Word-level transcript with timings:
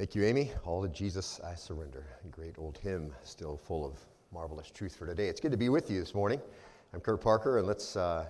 Thank 0.00 0.14
you, 0.14 0.24
Amy. 0.24 0.50
All 0.64 0.80
to 0.80 0.88
Jesus 0.88 1.42
I 1.44 1.54
surrender. 1.54 2.06
A 2.24 2.28
great 2.28 2.54
old 2.56 2.78
hymn, 2.78 3.12
still 3.22 3.58
full 3.58 3.84
of 3.84 3.98
marvelous 4.32 4.70
truth 4.70 4.96
for 4.96 5.04
today. 5.04 5.28
It's 5.28 5.42
good 5.42 5.50
to 5.50 5.58
be 5.58 5.68
with 5.68 5.90
you 5.90 6.00
this 6.00 6.14
morning. 6.14 6.40
I'm 6.94 7.00
Kurt 7.00 7.20
Parker, 7.20 7.58
and 7.58 7.66
let's 7.66 7.96
uh, 7.96 8.24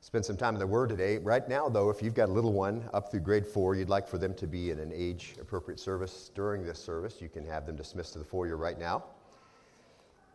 spend 0.00 0.24
some 0.24 0.36
time 0.36 0.54
in 0.56 0.58
the 0.58 0.66
Word 0.66 0.88
today. 0.88 1.18
Right 1.18 1.48
now, 1.48 1.68
though, 1.68 1.88
if 1.88 2.02
you've 2.02 2.16
got 2.16 2.30
a 2.30 2.32
little 2.32 2.52
one 2.52 2.82
up 2.92 3.12
through 3.12 3.20
grade 3.20 3.46
four, 3.46 3.76
you'd 3.76 3.88
like 3.88 4.08
for 4.08 4.18
them 4.18 4.34
to 4.34 4.48
be 4.48 4.72
in 4.72 4.80
an 4.80 4.90
age 4.92 5.36
appropriate 5.40 5.78
service 5.78 6.32
during 6.34 6.64
this 6.64 6.80
service, 6.80 7.22
you 7.22 7.28
can 7.28 7.46
have 7.46 7.64
them 7.64 7.76
dismissed 7.76 8.14
to 8.14 8.18
the 8.18 8.24
foyer 8.24 8.56
right 8.56 8.76
now. 8.76 9.04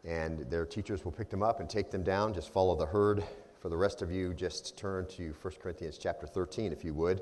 And 0.06 0.50
their 0.50 0.66
teachers 0.66 1.04
will 1.04 1.12
pick 1.12 1.30
them 1.30 1.44
up 1.44 1.60
and 1.60 1.70
take 1.70 1.92
them 1.92 2.04
down. 2.04 2.34
Just 2.34 2.54
follow 2.54 2.74
the 2.74 2.86
herd. 2.86 3.22
For 3.60 3.68
the 3.68 3.76
rest 3.76 4.02
of 4.02 4.14
you, 4.14 4.34
just 4.34 4.78
turn 4.78 5.08
to 5.08 5.36
1 5.42 5.54
Corinthians 5.62 5.98
chapter 5.98 6.26
13, 6.26 6.72
if 6.72 6.86
you 6.86 6.94
would. 6.94 7.22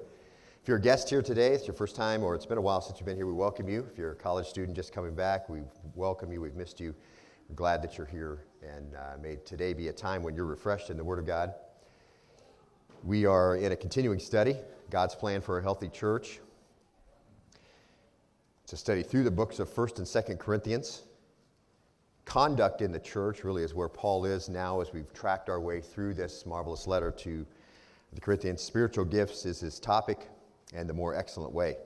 If 0.66 0.70
you're 0.70 0.78
a 0.78 0.82
guest 0.82 1.12
here 1.12 1.22
today, 1.22 1.54
it's 1.54 1.68
your 1.68 1.76
first 1.76 1.96
time 1.96 2.24
or 2.24 2.34
it's 2.34 2.48
been 2.48 2.58
a 2.58 2.62
while 2.62 2.82
since 2.82 2.98
you've 2.98 3.06
been 3.06 3.18
here, 3.18 3.28
we 3.28 3.34
welcome 3.34 3.70
you. 3.70 3.88
If 3.92 4.00
you're 4.00 4.14
a 4.14 4.16
college 4.16 4.48
student 4.48 4.76
just 4.76 4.92
coming 4.92 5.14
back, 5.14 5.48
we 5.48 5.60
welcome 5.94 6.32
you. 6.34 6.42
We've 6.42 6.56
missed 6.56 6.80
you. 6.80 6.96
We're 7.48 7.56
glad 7.56 7.84
that 7.84 8.00
you're 8.00 8.08
here 8.08 8.46
and 8.64 8.96
uh, 8.96 9.18
may 9.22 9.36
today 9.46 9.74
be 9.74 9.90
a 9.90 9.94
time 9.94 10.24
when 10.24 10.34
you're 10.36 10.48
refreshed 10.48 10.90
in 10.90 10.98
the 10.98 11.04
Word 11.04 11.20
of 11.20 11.28
God. 11.28 11.54
We 13.04 13.28
are 13.28 13.58
in 13.58 13.74
a 13.74 13.76
continuing 13.76 14.18
study, 14.18 14.58
God's 14.90 15.14
plan 15.14 15.40
for 15.40 15.60
a 15.60 15.62
healthy 15.62 15.88
church. 15.88 16.40
It's 18.64 18.74
a 18.74 18.78
study 18.78 19.04
through 19.04 19.26
the 19.26 19.30
books 19.30 19.60
of 19.60 19.70
1st 19.70 20.00
and 20.00 20.08
2nd 20.08 20.40
Corinthians. 20.40 21.04
Conduct 22.26 22.82
in 22.82 22.92
the 22.92 23.00
church 23.00 23.44
really 23.44 23.62
is 23.62 23.76
where 23.76 23.88
Paul 23.88 24.26
is 24.26 24.50
now 24.50 24.82
as 24.82 24.92
we've 24.92 25.14
tracked 25.14 25.48
our 25.48 25.60
way 25.60 25.80
through 25.80 26.16
this 26.16 26.44
marvelous 26.44 26.88
letter 26.88 27.12
to 27.12 27.46
the 28.14 28.20
Corinthians. 28.20 28.64
Spiritual 28.64 29.06
gifts 29.06 29.46
is 29.46 29.60
his 29.60 29.80
topic 29.80 30.28
and 30.74 30.90
the 30.90 30.94
more 30.94 31.16
excellent 31.16 31.54
way. 31.54 31.78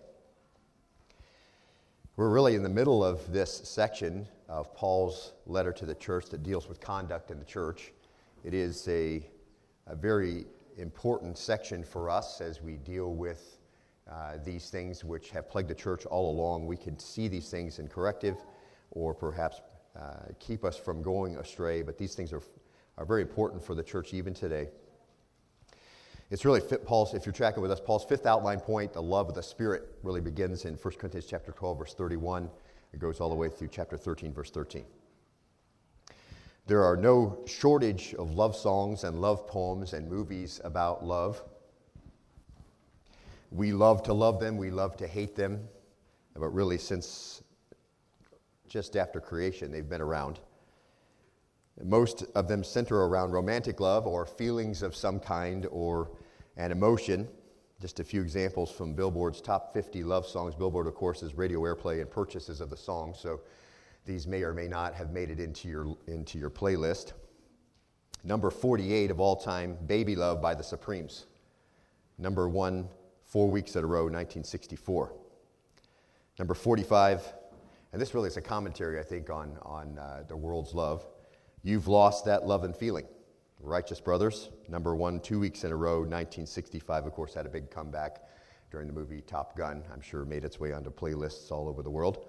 We're 2.15 2.29
really 2.29 2.55
in 2.55 2.63
the 2.63 2.69
middle 2.69 3.03
of 3.03 3.31
this 3.31 3.61
section 3.63 4.27
of 4.49 4.73
Paul's 4.73 5.33
letter 5.45 5.71
to 5.73 5.85
the 5.85 5.95
church 5.95 6.25
that 6.31 6.43
deals 6.43 6.67
with 6.67 6.81
conduct 6.81 7.31
in 7.31 7.39
the 7.39 7.45
church. 7.45 7.93
It 8.43 8.53
is 8.53 8.87
a, 8.87 9.25
a 9.87 9.95
very 9.95 10.45
important 10.77 11.37
section 11.37 11.83
for 11.83 12.09
us 12.09 12.41
as 12.41 12.61
we 12.61 12.77
deal 12.77 13.13
with 13.13 13.57
uh, 14.09 14.33
these 14.43 14.69
things 14.69 15.03
which 15.03 15.29
have 15.29 15.49
plagued 15.49 15.69
the 15.69 15.75
church 15.75 16.05
all 16.05 16.31
along. 16.31 16.65
We 16.65 16.77
can 16.77 16.97
see 16.97 17.27
these 17.27 17.49
things 17.49 17.79
in 17.79 17.87
corrective 17.87 18.37
or 18.91 19.13
perhaps 19.13 19.61
uh, 19.97 20.31
keep 20.39 20.65
us 20.65 20.77
from 20.77 21.01
going 21.01 21.37
astray, 21.37 21.81
but 21.81 21.97
these 21.97 22.15
things 22.15 22.33
are, 22.33 22.41
are 22.97 23.05
very 23.05 23.21
important 23.21 23.63
for 23.63 23.75
the 23.75 23.83
church 23.83 24.13
even 24.13 24.33
today. 24.33 24.69
It's 26.31 26.45
really 26.45 26.61
Paul's, 26.61 27.15
if 27.15 27.25
you're 27.25 27.33
tracking 27.33 27.61
with 27.61 27.71
us, 27.71 27.79
Paul's 27.79 28.05
fifth 28.05 28.27
outline 28.27 28.59
point, 28.59 28.93
the 28.93 29.01
love 29.01 29.29
of 29.29 29.35
the 29.35 29.41
Spirit, 29.41 29.95
really 30.03 30.21
begins 30.21 30.65
in 30.65 30.75
1 30.75 30.93
Corinthians 30.95 31.25
chapter 31.25 31.51
12, 31.51 31.79
verse 31.79 31.93
31. 31.95 32.49
It 32.93 32.99
goes 32.99 33.19
all 33.19 33.29
the 33.29 33.35
way 33.35 33.49
through 33.49 33.69
chapter 33.69 33.97
13, 33.97 34.31
verse 34.31 34.51
13. 34.51 34.85
There 36.67 36.83
are 36.83 36.95
no 36.95 37.39
shortage 37.47 38.13
of 38.13 38.35
love 38.35 38.55
songs 38.55 39.03
and 39.03 39.19
love 39.19 39.47
poems 39.47 39.93
and 39.93 40.07
movies 40.07 40.61
about 40.63 41.03
love. 41.03 41.41
We 43.49 43.71
love 43.71 44.03
to 44.03 44.13
love 44.13 44.39
them, 44.39 44.55
we 44.55 44.69
love 44.69 44.95
to 44.97 45.07
hate 45.07 45.35
them, 45.35 45.67
but 46.35 46.49
really, 46.49 46.77
since 46.77 47.41
just 48.67 48.95
after 48.95 49.19
creation, 49.19 49.71
they've 49.71 49.89
been 49.89 50.01
around. 50.01 50.39
Most 51.83 52.25
of 52.35 52.47
them 52.47 52.63
center 52.63 53.05
around 53.05 53.31
romantic 53.31 53.79
love 53.79 54.05
or 54.05 54.25
feelings 54.25 54.83
of 54.83 54.95
some 54.95 55.19
kind 55.19 55.65
or 55.71 56.11
an 56.57 56.71
emotion. 56.71 57.27
Just 57.79 58.01
a 58.01 58.03
few 58.03 58.21
examples 58.21 58.69
from 58.69 58.93
Billboard's 58.93 59.39
top 59.39 59.73
50 59.73 60.03
love 60.03 60.25
songs. 60.25 60.53
Billboard, 60.55 60.87
of 60.87 60.95
course, 60.95 61.23
is 61.23 61.35
radio 61.35 61.61
airplay 61.61 62.01
and 62.01 62.09
purchases 62.09 62.59
of 62.59 62.69
the 62.69 62.75
song, 62.75 63.13
so 63.17 63.39
these 64.05 64.27
may 64.27 64.43
or 64.43 64.53
may 64.53 64.67
not 64.67 64.93
have 64.93 65.11
made 65.11 65.29
it 65.29 65.39
into 65.39 65.69
your, 65.69 65.95
into 66.07 66.37
your 66.37 66.49
playlist. 66.49 67.13
Number 68.25 68.49
48 68.49 69.11
of 69.11 69.21
all 69.21 69.37
time, 69.37 69.77
Baby 69.85 70.17
Love 70.17 70.41
by 70.41 70.53
the 70.53 70.63
Supremes. 70.63 71.27
Number 72.17 72.49
one, 72.49 72.89
four 73.23 73.49
weeks 73.49 73.77
in 73.77 73.83
a 73.83 73.87
row, 73.87 74.03
1964. 74.03 75.13
Number 76.37 76.53
45, 76.53 77.33
and 77.93 78.01
this 78.01 78.13
really 78.13 78.27
is 78.27 78.35
a 78.35 78.41
commentary, 78.41 78.99
I 78.99 79.03
think, 79.03 79.29
on, 79.29 79.57
on 79.61 79.97
uh, 79.97 80.23
the 80.27 80.35
world's 80.35 80.73
love. 80.73 81.05
You've 81.63 81.87
lost 81.87 82.25
that 82.25 82.45
love 82.45 82.63
and 82.63 82.75
feeling. 82.75 83.05
Righteous 83.59 83.99
Brothers, 83.99 84.49
number 84.69 84.95
one, 84.95 85.19
two 85.19 85.39
weeks 85.39 85.65
in 85.65 85.71
a 85.71 85.75
row, 85.75 85.99
1965, 85.99 87.05
of 87.05 87.11
course, 87.11 87.33
had 87.33 87.45
a 87.45 87.49
big 87.49 87.69
comeback 87.69 88.23
during 88.71 88.87
the 88.87 88.93
movie 88.93 89.21
Top 89.21 89.57
Gun. 89.57 89.83
I'm 89.91 89.99
sure 89.99 90.23
made 90.23 90.45
its 90.45 90.59
way 90.59 90.71
onto 90.71 90.89
playlists 90.89 91.51
all 91.51 91.67
over 91.67 91.83
the 91.83 91.89
world. 91.89 92.27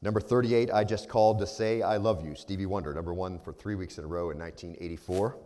Number 0.00 0.20
38, 0.20 0.70
I 0.72 0.84
Just 0.84 1.08
Called 1.08 1.40
to 1.40 1.46
Say 1.46 1.82
I 1.82 1.96
Love 1.96 2.24
You, 2.24 2.36
Stevie 2.36 2.66
Wonder, 2.66 2.94
number 2.94 3.12
one 3.12 3.40
for 3.40 3.52
three 3.52 3.74
weeks 3.74 3.98
in 3.98 4.04
a 4.04 4.06
row 4.06 4.30
in 4.30 4.38
1984. 4.38 5.36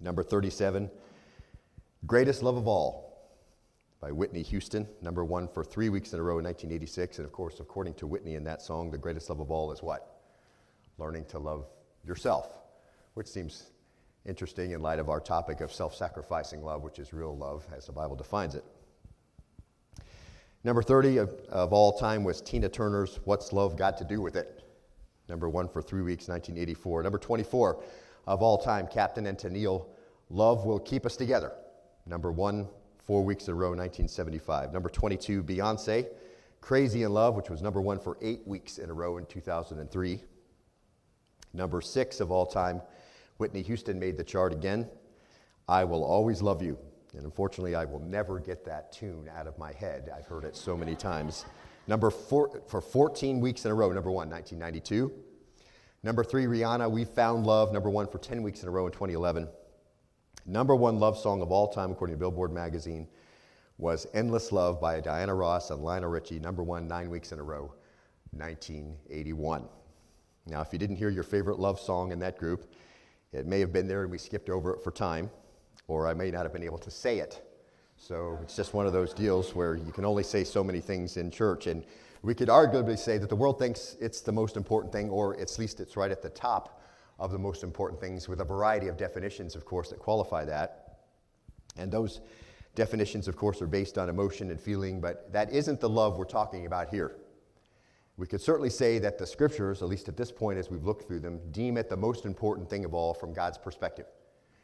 Number 0.00 0.22
37, 0.22 0.90
Greatest 2.06 2.42
Love 2.42 2.56
of 2.56 2.66
All 2.66 3.06
by 4.00 4.10
Whitney 4.10 4.42
Houston, 4.42 4.88
number 5.02 5.24
one 5.24 5.48
for 5.48 5.62
three 5.62 5.90
weeks 5.90 6.14
in 6.14 6.20
a 6.20 6.22
row 6.22 6.38
in 6.38 6.44
1986. 6.44 7.18
And 7.18 7.26
of 7.26 7.32
course, 7.32 7.60
according 7.60 7.94
to 7.94 8.06
Whitney 8.06 8.36
in 8.36 8.44
that 8.44 8.62
song, 8.62 8.90
the 8.90 8.96
greatest 8.96 9.28
love 9.28 9.40
of 9.40 9.50
all 9.50 9.72
is 9.72 9.82
what? 9.82 10.15
Learning 10.98 11.24
to 11.26 11.38
love 11.38 11.66
yourself, 12.06 12.48
which 13.14 13.26
seems 13.26 13.70
interesting 14.24 14.72
in 14.72 14.80
light 14.80 14.98
of 14.98 15.08
our 15.08 15.20
topic 15.20 15.60
of 15.60 15.72
self 15.72 15.94
sacrificing 15.94 16.62
love, 16.62 16.82
which 16.82 16.98
is 16.98 17.12
real 17.12 17.36
love 17.36 17.66
as 17.74 17.86
the 17.86 17.92
Bible 17.92 18.16
defines 18.16 18.54
it. 18.54 18.64
Number 20.64 20.82
30 20.82 21.18
of, 21.18 21.30
of, 21.48 21.72
all 21.72 21.96
time 21.96 22.24
was 22.24 22.40
Tina 22.40 22.68
Turner's 22.68 23.20
What's 23.24 23.52
Love 23.52 23.76
Got 23.76 23.96
to 23.98 24.04
Do 24.04 24.20
with 24.20 24.34
It? 24.34 24.64
Number 25.28 25.48
one 25.48 25.68
for 25.68 25.80
three 25.80 26.02
weeks, 26.02 26.28
1984. 26.28 27.04
Number 27.04 27.18
24 27.18 27.82
of 28.26 28.42
all 28.42 28.58
time, 28.58 28.88
Captain 28.88 29.26
and 29.26 29.38
Tennille, 29.38 29.86
Love 30.28 30.64
Will 30.64 30.80
Keep 30.80 31.06
Us 31.06 31.16
Together. 31.16 31.52
Number 32.04 32.32
one, 32.32 32.66
four 33.04 33.22
weeks 33.22 33.46
in 33.46 33.52
a 33.52 33.54
row, 33.54 33.70
1975. 33.70 34.72
Number 34.72 34.88
22, 34.88 35.42
Beyonce, 35.44 36.08
Crazy 36.60 37.04
in 37.04 37.12
Love, 37.12 37.36
which 37.36 37.48
was 37.48 37.62
number 37.62 37.80
one 37.80 38.00
for 38.00 38.18
eight 38.20 38.46
weeks 38.46 38.78
in 38.78 38.90
a 38.90 38.92
row 38.92 39.18
in 39.18 39.26
2003. 39.26 40.20
Number 41.56 41.80
six 41.80 42.20
of 42.20 42.30
all 42.30 42.44
time, 42.44 42.82
Whitney 43.38 43.62
Houston 43.62 43.98
made 43.98 44.18
the 44.18 44.24
chart 44.24 44.52
again. 44.52 44.88
I 45.68 45.84
will 45.84 46.04
always 46.04 46.42
love 46.42 46.62
you. 46.62 46.78
And 47.16 47.24
unfortunately, 47.24 47.74
I 47.74 47.86
will 47.86 48.00
never 48.00 48.38
get 48.38 48.64
that 48.66 48.92
tune 48.92 49.30
out 49.34 49.46
of 49.46 49.58
my 49.58 49.72
head. 49.72 50.10
I've 50.14 50.26
heard 50.26 50.44
it 50.44 50.54
so 50.54 50.76
many 50.76 50.94
times. 50.94 51.46
Number 51.86 52.10
four, 52.10 52.60
for 52.68 52.82
14 52.82 53.40
weeks 53.40 53.64
in 53.64 53.70
a 53.70 53.74
row, 53.74 53.90
number 53.90 54.10
one, 54.10 54.28
1992. 54.28 55.10
Number 56.02 56.22
three, 56.22 56.44
Rihanna, 56.44 56.90
We 56.90 57.04
Found 57.04 57.46
Love, 57.46 57.72
number 57.72 57.88
one 57.88 58.06
for 58.06 58.18
10 58.18 58.42
weeks 58.42 58.62
in 58.62 58.68
a 58.68 58.70
row 58.70 58.86
in 58.86 58.92
2011. 58.92 59.48
Number 60.44 60.76
one 60.76 61.00
love 61.00 61.18
song 61.18 61.40
of 61.40 61.50
all 61.50 61.68
time, 61.68 61.90
according 61.90 62.14
to 62.14 62.20
Billboard 62.20 62.52
magazine, 62.52 63.08
was 63.78 64.06
Endless 64.14 64.52
Love 64.52 64.80
by 64.80 65.00
Diana 65.00 65.34
Ross 65.34 65.70
and 65.70 65.82
Lionel 65.82 66.10
Richie, 66.10 66.38
number 66.38 66.62
one, 66.62 66.86
nine 66.86 67.08
weeks 67.08 67.32
in 67.32 67.38
a 67.38 67.42
row, 67.42 67.72
1981. 68.32 69.64
Now, 70.46 70.60
if 70.60 70.72
you 70.72 70.78
didn't 70.78 70.96
hear 70.96 71.08
your 71.08 71.24
favorite 71.24 71.58
love 71.58 71.80
song 71.80 72.12
in 72.12 72.18
that 72.20 72.38
group, 72.38 72.72
it 73.32 73.46
may 73.46 73.60
have 73.60 73.72
been 73.72 73.88
there 73.88 74.02
and 74.02 74.10
we 74.10 74.18
skipped 74.18 74.48
over 74.48 74.74
it 74.74 74.82
for 74.82 74.92
time, 74.92 75.30
or 75.88 76.06
I 76.06 76.14
may 76.14 76.30
not 76.30 76.44
have 76.44 76.52
been 76.52 76.62
able 76.62 76.78
to 76.78 76.90
say 76.90 77.18
it. 77.18 77.42
So 77.96 78.38
it's 78.42 78.54
just 78.54 78.72
one 78.74 78.86
of 78.86 78.92
those 78.92 79.12
deals 79.12 79.54
where 79.54 79.74
you 79.74 79.90
can 79.90 80.04
only 80.04 80.22
say 80.22 80.44
so 80.44 80.62
many 80.62 80.80
things 80.80 81.16
in 81.16 81.30
church. 81.30 81.66
And 81.66 81.84
we 82.22 82.34
could 82.34 82.48
arguably 82.48 82.98
say 82.98 83.18
that 83.18 83.28
the 83.28 83.36
world 83.36 83.58
thinks 83.58 83.96
it's 84.00 84.20
the 84.20 84.32
most 84.32 84.56
important 84.56 84.92
thing, 84.92 85.10
or 85.10 85.38
at 85.40 85.58
least 85.58 85.80
it's 85.80 85.96
right 85.96 86.10
at 86.10 86.22
the 86.22 86.30
top 86.30 86.80
of 87.18 87.32
the 87.32 87.38
most 87.38 87.62
important 87.62 88.00
things, 88.00 88.28
with 88.28 88.40
a 88.40 88.44
variety 88.44 88.88
of 88.88 88.96
definitions, 88.96 89.56
of 89.56 89.64
course, 89.64 89.88
that 89.88 89.98
qualify 89.98 90.44
that. 90.44 90.98
And 91.76 91.90
those 91.90 92.20
definitions, 92.74 93.26
of 93.26 93.36
course, 93.36 93.62
are 93.62 93.66
based 93.66 93.96
on 93.96 94.08
emotion 94.08 94.50
and 94.50 94.60
feeling, 94.60 95.00
but 95.00 95.32
that 95.32 95.50
isn't 95.50 95.80
the 95.80 95.88
love 95.88 96.18
we're 96.18 96.24
talking 96.24 96.66
about 96.66 96.90
here. 96.90 97.16
We 98.16 98.26
could 98.26 98.40
certainly 98.40 98.70
say 98.70 98.98
that 99.00 99.18
the 99.18 99.26
scriptures, 99.26 99.82
at 99.82 99.88
least 99.88 100.08
at 100.08 100.16
this 100.16 100.32
point 100.32 100.58
as 100.58 100.70
we've 100.70 100.84
looked 100.84 101.06
through 101.06 101.20
them, 101.20 101.40
deem 101.50 101.76
it 101.76 101.90
the 101.90 101.96
most 101.96 102.24
important 102.24 102.70
thing 102.70 102.84
of 102.84 102.94
all 102.94 103.12
from 103.12 103.32
God's 103.32 103.58
perspective. 103.58 104.06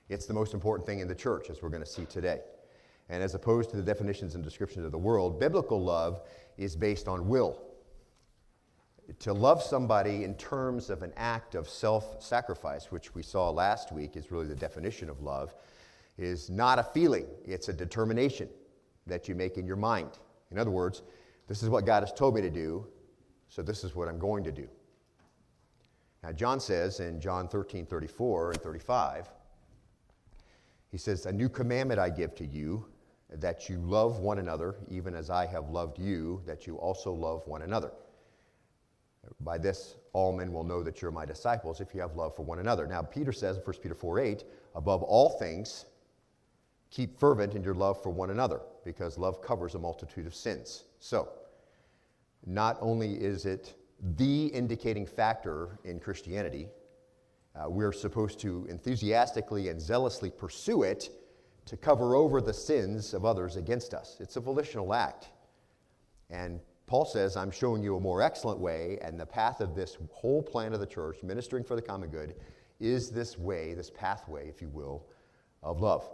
It's 0.09 0.27
the 0.27 0.35
most 0.35 0.55
important 0.55 0.87
thing 0.87 1.01
in 1.01 1.09
the 1.09 1.15
church, 1.15 1.51
as 1.51 1.63
we're 1.63 1.69
going 1.69 1.83
to 1.83 1.89
see 1.89 2.07
today. 2.07 2.41
And 3.09 3.23
as 3.23 3.35
opposed 3.35 3.71
to 3.71 3.77
the 3.77 3.83
definitions 3.83 4.35
and 4.35 4.43
descriptions 4.43 4.87
of 4.87 4.93
the 4.93 4.99
world, 4.99 5.39
biblical 5.39 5.83
love 5.83 6.23
is 6.57 6.77
based 6.77 7.09
on 7.09 7.29
will. 7.29 7.61
To 9.19 9.33
love 9.33 9.63
somebody 9.63 10.25
in 10.25 10.35
terms 10.37 10.89
of 10.89 11.03
an 11.03 11.13
act 11.17 11.55
of 11.55 11.69
self 11.69 12.23
sacrifice, 12.23 12.91
which 12.91 13.15
we 13.15 13.23
saw 13.23 13.51
last 13.51 13.93
week 13.93 14.17
is 14.17 14.31
really 14.31 14.47
the 14.47 14.55
definition 14.55 15.11
of 15.11 15.21
love, 15.21 15.55
is 16.17 16.49
not 16.49 16.79
a 16.79 16.83
feeling, 16.83 17.27
it's 17.45 17.69
a 17.69 17.73
determination 17.73 18.49
that 19.07 19.29
you 19.29 19.35
make 19.35 19.59
in 19.59 19.67
your 19.67 19.77
mind. 19.77 20.11
In 20.51 20.59
other 20.59 20.71
words, 20.71 21.03
this 21.49 21.63
is 21.63 21.69
what 21.69 21.85
God 21.85 22.03
has 22.03 22.13
told 22.13 22.35
me 22.35 22.41
to 22.41 22.51
do, 22.51 22.87
so 23.53 23.61
this 23.61 23.85
is 23.85 23.95
what 23.95 24.09
I'm 24.09 24.19
going 24.19 24.43
to 24.45 24.51
do. 24.51 24.67
Now, 26.23 26.33
John 26.33 26.59
says 26.59 27.01
in 27.01 27.21
John 27.21 27.49
13, 27.49 27.85
34 27.85 28.53
and 28.53 28.63
35, 28.63 29.29
he 30.91 30.97
says, 30.97 31.27
A 31.27 31.33
new 31.33 31.51
commandment 31.51 32.01
I 32.01 32.09
give 32.09 32.35
to 32.37 32.47
you, 32.47 32.87
that 33.29 33.69
you 33.69 33.77
love 33.77 34.21
one 34.21 34.39
another, 34.39 34.77
even 34.89 35.15
as 35.15 35.29
I 35.29 35.45
have 35.45 35.69
loved 35.69 35.99
you, 35.99 36.41
that 36.47 36.67
you 36.67 36.77
also 36.77 37.13
love 37.13 37.47
one 37.47 37.61
another. 37.61 37.93
By 39.41 39.59
this, 39.59 39.97
all 40.15 40.33
men 40.33 40.51
will 40.51 40.65
know 40.65 40.83
that 40.83 41.03
you're 41.03 41.11
my 41.11 41.27
disciples 41.27 41.83
if 41.83 41.95
you 41.95 42.01
have 42.01 42.17
love 42.17 42.35
for 42.35 42.45
one 42.45 42.59
another. 42.59 42.87
Now, 42.87 43.03
Peter 43.03 43.33
says 43.33 43.59
in 43.59 43.63
1 43.63 43.77
Peter 43.83 43.95
4 43.95 44.19
8, 44.19 44.45
above 44.77 45.03
all 45.03 45.29
things, 45.29 45.85
keep 46.91 47.19
fervent 47.19 47.55
in 47.55 47.63
your 47.63 47.75
love 47.75 48.03
for 48.03 48.09
one 48.09 48.31
another, 48.31 48.63
because 48.83 49.19
love 49.19 49.43
covers 49.43 49.75
a 49.75 49.79
multitude 49.79 50.27
of 50.27 50.35
sins. 50.35 50.85
So, 51.01 51.29
not 52.47 52.79
only 52.81 53.15
is 53.15 53.47
it 53.47 53.75
the 54.17 54.47
indicating 54.47 55.06
factor 55.06 55.79
in 55.85 56.00
Christianity, 56.00 56.69
uh, 57.55 57.69
we're 57.69 57.93
supposed 57.93 58.41
to 58.41 58.67
enthusiastically 58.69 59.69
and 59.69 59.81
zealously 59.81 60.31
pursue 60.31 60.83
it 60.83 61.11
to 61.67 61.77
cover 61.77 62.17
over 62.17 62.41
the 62.41 62.53
sins 62.53 63.15
of 63.15 63.25
others 63.25 63.56
against 63.56 63.94
us. 63.94 64.17
It's 64.21 64.37
a 64.37 64.41
volitional 64.41 64.94
act. 64.94 65.29
And 66.31 66.61
Paul 66.87 67.05
says, 67.05 67.37
I'm 67.37 67.50
showing 67.50 67.83
you 67.83 67.97
a 67.97 68.00
more 68.00 68.23
excellent 68.23 68.59
way, 68.59 68.99
and 69.03 69.19
the 69.19 69.27
path 69.27 69.61
of 69.61 69.75
this 69.75 69.97
whole 70.12 70.43
plan 70.43 70.73
of 70.73 70.81
the 70.81 70.87
church, 70.87 71.19
ministering 71.23 71.62
for 71.62 71.77
the 71.77 71.83
common 71.83 72.09
good, 72.09 72.35
is 72.81 73.11
this 73.11 73.39
way, 73.39 73.75
this 73.75 73.91
pathway, 73.91 74.49
if 74.49 74.61
you 74.61 74.69
will, 74.69 75.06
of 75.62 75.81
love. 75.81 76.09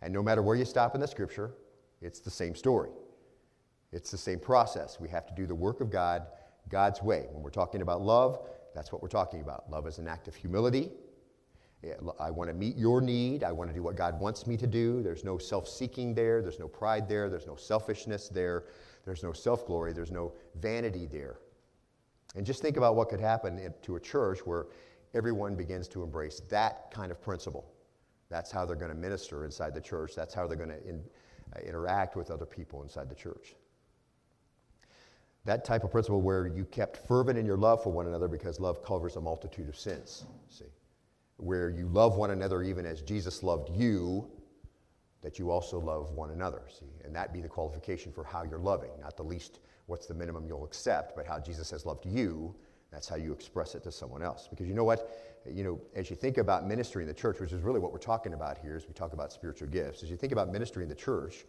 And 0.00 0.12
no 0.14 0.22
matter 0.22 0.42
where 0.42 0.56
you 0.56 0.64
stop 0.64 0.94
in 0.94 1.00
the 1.00 1.06
scripture, 1.06 1.52
it's 2.00 2.20
the 2.20 2.30
same 2.30 2.54
story. 2.54 2.90
It's 3.92 4.10
the 4.10 4.18
same 4.18 4.38
process. 4.38 4.98
We 5.00 5.08
have 5.08 5.26
to 5.26 5.34
do 5.34 5.46
the 5.46 5.54
work 5.54 5.80
of 5.80 5.90
God 5.90 6.26
God's 6.68 7.02
way. 7.02 7.26
When 7.32 7.42
we're 7.42 7.50
talking 7.50 7.82
about 7.82 8.00
love, 8.00 8.38
that's 8.74 8.92
what 8.92 9.02
we're 9.02 9.08
talking 9.08 9.40
about. 9.40 9.68
Love 9.70 9.86
is 9.86 9.98
an 9.98 10.08
act 10.08 10.28
of 10.28 10.34
humility. 10.34 10.90
I 12.18 12.30
want 12.30 12.48
to 12.48 12.54
meet 12.54 12.76
your 12.76 13.00
need. 13.00 13.42
I 13.42 13.52
want 13.52 13.70
to 13.70 13.74
do 13.74 13.82
what 13.82 13.96
God 13.96 14.20
wants 14.20 14.46
me 14.46 14.56
to 14.58 14.66
do. 14.66 15.02
There's 15.02 15.24
no 15.24 15.38
self 15.38 15.66
seeking 15.66 16.14
there. 16.14 16.42
There's 16.42 16.58
no 16.58 16.68
pride 16.68 17.08
there. 17.08 17.30
There's 17.30 17.46
no 17.46 17.56
selfishness 17.56 18.28
there. 18.28 18.64
There's 19.04 19.22
no 19.22 19.32
self 19.32 19.66
glory. 19.66 19.92
There's 19.92 20.10
no 20.10 20.34
vanity 20.60 21.06
there. 21.06 21.38
And 22.36 22.44
just 22.44 22.60
think 22.60 22.76
about 22.76 22.96
what 22.96 23.08
could 23.08 23.20
happen 23.20 23.72
to 23.82 23.96
a 23.96 24.00
church 24.00 24.40
where 24.40 24.66
everyone 25.14 25.56
begins 25.56 25.88
to 25.88 26.02
embrace 26.02 26.40
that 26.50 26.90
kind 26.92 27.10
of 27.10 27.20
principle. 27.20 27.72
That's 28.28 28.50
how 28.52 28.64
they're 28.64 28.76
going 28.76 28.92
to 28.92 28.96
minister 28.96 29.44
inside 29.44 29.74
the 29.74 29.80
church. 29.80 30.14
That's 30.14 30.34
how 30.34 30.46
they're 30.46 30.56
going 30.56 30.68
to 30.68 30.86
in, 30.86 31.02
uh, 31.56 31.60
interact 31.60 32.14
with 32.14 32.30
other 32.30 32.46
people 32.46 32.82
inside 32.82 33.08
the 33.08 33.14
church. 33.14 33.56
That 35.44 35.64
type 35.64 35.84
of 35.84 35.90
principle 35.90 36.20
where 36.20 36.46
you 36.46 36.64
kept 36.66 37.06
fervent 37.08 37.38
in 37.38 37.46
your 37.46 37.56
love 37.56 37.82
for 37.82 37.90
one 37.90 38.06
another 38.06 38.28
because 38.28 38.60
love 38.60 38.84
covers 38.84 39.16
a 39.16 39.20
multitude 39.20 39.68
of 39.68 39.76
sins. 39.76 40.24
See? 40.48 40.66
Where 41.38 41.70
you 41.70 41.88
love 41.88 42.16
one 42.16 42.30
another 42.30 42.62
even 42.62 42.84
as 42.84 43.00
Jesus 43.00 43.42
loved 43.42 43.70
you, 43.70 44.28
that 45.22 45.38
you 45.38 45.50
also 45.50 45.78
love 45.78 46.12
one 46.12 46.30
another. 46.30 46.62
See? 46.68 46.86
And 47.04 47.14
that 47.16 47.32
be 47.32 47.40
the 47.40 47.48
qualification 47.48 48.12
for 48.12 48.22
how 48.22 48.42
you're 48.42 48.58
loving. 48.58 48.90
Not 49.00 49.16
the 49.16 49.22
least, 49.22 49.60
what's 49.86 50.06
the 50.06 50.14
minimum 50.14 50.46
you'll 50.46 50.64
accept, 50.64 51.16
but 51.16 51.26
how 51.26 51.38
Jesus 51.38 51.70
has 51.70 51.86
loved 51.86 52.04
you. 52.04 52.54
That's 52.92 53.08
how 53.08 53.16
you 53.16 53.32
express 53.32 53.74
it 53.74 53.82
to 53.84 53.92
someone 53.92 54.22
else. 54.22 54.46
Because 54.48 54.66
you 54.66 54.74
know 54.74 54.84
what? 54.84 55.40
You 55.50 55.64
know, 55.64 55.80
as 55.94 56.10
you 56.10 56.16
think 56.16 56.36
about 56.36 56.66
ministry 56.66 57.02
in 57.02 57.08
the 57.08 57.14
church, 57.14 57.40
which 57.40 57.52
is 57.52 57.62
really 57.62 57.80
what 57.80 57.92
we're 57.92 57.98
talking 57.98 58.34
about 58.34 58.58
here, 58.58 58.76
as 58.76 58.86
we 58.86 58.92
talk 58.92 59.14
about 59.14 59.32
spiritual 59.32 59.68
gifts, 59.68 60.02
as 60.02 60.10
you 60.10 60.16
think 60.16 60.32
about 60.32 60.52
ministry 60.52 60.82
in 60.82 60.88
the 60.88 60.94
church, 60.94 61.46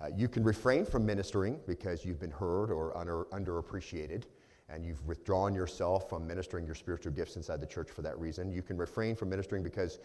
uh, 0.00 0.06
you 0.16 0.28
can 0.28 0.42
refrain 0.42 0.84
from 0.84 1.04
ministering 1.04 1.60
because 1.66 2.04
you've 2.04 2.20
been 2.20 2.30
heard 2.30 2.70
or 2.70 2.96
under, 2.96 3.24
underappreciated, 3.32 4.24
and 4.68 4.84
you've 4.84 5.04
withdrawn 5.06 5.54
yourself 5.54 6.08
from 6.08 6.26
ministering 6.26 6.64
your 6.64 6.74
spiritual 6.74 7.12
gifts 7.12 7.36
inside 7.36 7.60
the 7.60 7.66
church 7.66 7.90
for 7.90 8.02
that 8.02 8.18
reason. 8.18 8.50
You 8.50 8.62
can 8.62 8.76
refrain 8.76 9.14
from 9.14 9.28
ministering 9.28 9.62
because 9.62 9.98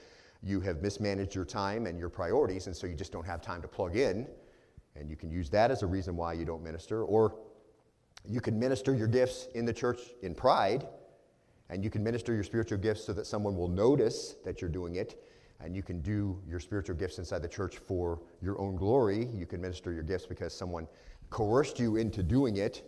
you 0.43 0.59
have 0.61 0.81
mismanaged 0.81 1.33
your 1.33 1.45
time 1.45 1.85
and 1.85 1.97
your 1.97 2.09
priorities, 2.09 2.67
and 2.67 2.75
so 2.75 2.87
you 2.87 2.95
just 2.95 3.11
don't 3.11 3.25
have 3.25 3.41
time 3.41 3.61
to 3.61 3.67
plug 3.67 3.95
in, 3.95 4.27
and 4.95 5.09
you 5.09 5.15
can 5.15 5.31
use 5.31 5.49
that 5.51 5.71
as 5.71 5.81
a 5.81 5.87
reason 5.87 6.15
why 6.17 6.33
you 6.33 6.45
don't 6.45 6.63
minister. 6.63 7.03
Or 7.03 7.35
you 8.27 8.41
can 8.41 8.59
minister 8.59 8.93
your 8.93 9.07
gifts 9.07 9.47
in 9.55 9.65
the 9.65 9.73
church 9.73 10.01
in 10.23 10.35
pride, 10.35 10.87
and 11.69 11.83
you 11.83 11.89
can 11.89 12.03
minister 12.03 12.33
your 12.33 12.43
spiritual 12.43 12.79
gifts 12.79 13.05
so 13.05 13.13
that 13.13 13.25
someone 13.25 13.55
will 13.55 13.69
notice 13.69 14.35
that 14.43 14.61
you're 14.61 14.69
doing 14.69 14.95
it 14.95 15.21
and 15.61 15.75
you 15.75 15.83
can 15.83 16.01
do 16.01 16.39
your 16.47 16.59
spiritual 16.59 16.95
gifts 16.95 17.17
inside 17.17 17.41
the 17.41 17.47
church 17.47 17.77
for 17.77 18.21
your 18.41 18.59
own 18.59 18.75
glory. 18.75 19.29
You 19.33 19.45
can 19.45 19.61
minister 19.61 19.91
your 19.91 20.03
gifts 20.03 20.25
because 20.25 20.53
someone 20.53 20.87
coerced 21.29 21.79
you 21.79 21.95
into 21.95 22.21
doing 22.21 22.57
it, 22.57 22.83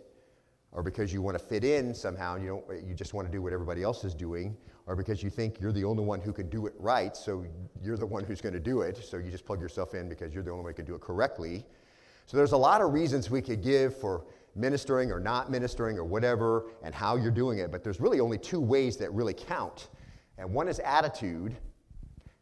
or 0.72 0.82
because 0.82 1.12
you 1.12 1.22
want 1.22 1.38
to 1.38 1.44
fit 1.44 1.64
in 1.64 1.94
somehow 1.94 2.34
and 2.34 2.44
you, 2.44 2.50
don't, 2.50 2.86
you 2.86 2.94
just 2.94 3.14
want 3.14 3.26
to 3.26 3.32
do 3.32 3.40
what 3.40 3.52
everybody 3.52 3.82
else 3.82 4.04
is 4.04 4.14
doing, 4.14 4.56
or 4.86 4.94
because 4.94 5.22
you 5.22 5.30
think 5.30 5.60
you're 5.60 5.72
the 5.72 5.84
only 5.84 6.04
one 6.04 6.20
who 6.20 6.32
can 6.32 6.48
do 6.48 6.66
it 6.66 6.74
right, 6.78 7.16
so 7.16 7.44
you're 7.82 7.96
the 7.96 8.06
one 8.06 8.22
who's 8.22 8.40
going 8.40 8.52
to 8.52 8.60
do 8.60 8.82
it, 8.82 8.96
so 8.96 9.16
you 9.16 9.30
just 9.30 9.44
plug 9.44 9.60
yourself 9.60 9.94
in 9.94 10.08
because 10.08 10.34
you're 10.34 10.42
the 10.42 10.50
only 10.50 10.62
one 10.62 10.72
who 10.72 10.76
can 10.76 10.84
do 10.84 10.94
it 10.94 11.00
correctly. 11.00 11.64
So 12.26 12.36
there's 12.36 12.52
a 12.52 12.58
lot 12.58 12.82
of 12.82 12.92
reasons 12.92 13.30
we 13.30 13.40
could 13.40 13.62
give 13.62 13.98
for 13.98 14.24
ministering 14.54 15.10
or 15.10 15.20
not 15.20 15.50
ministering 15.50 15.98
or 15.98 16.04
whatever 16.04 16.66
and 16.82 16.94
how 16.94 17.16
you're 17.16 17.30
doing 17.30 17.58
it, 17.58 17.70
but 17.70 17.82
there's 17.82 18.00
really 18.00 18.20
only 18.20 18.38
two 18.38 18.60
ways 18.60 18.96
that 18.98 19.10
really 19.12 19.34
count. 19.34 19.88
And 20.36 20.52
one 20.52 20.68
is 20.68 20.78
attitude, 20.80 21.56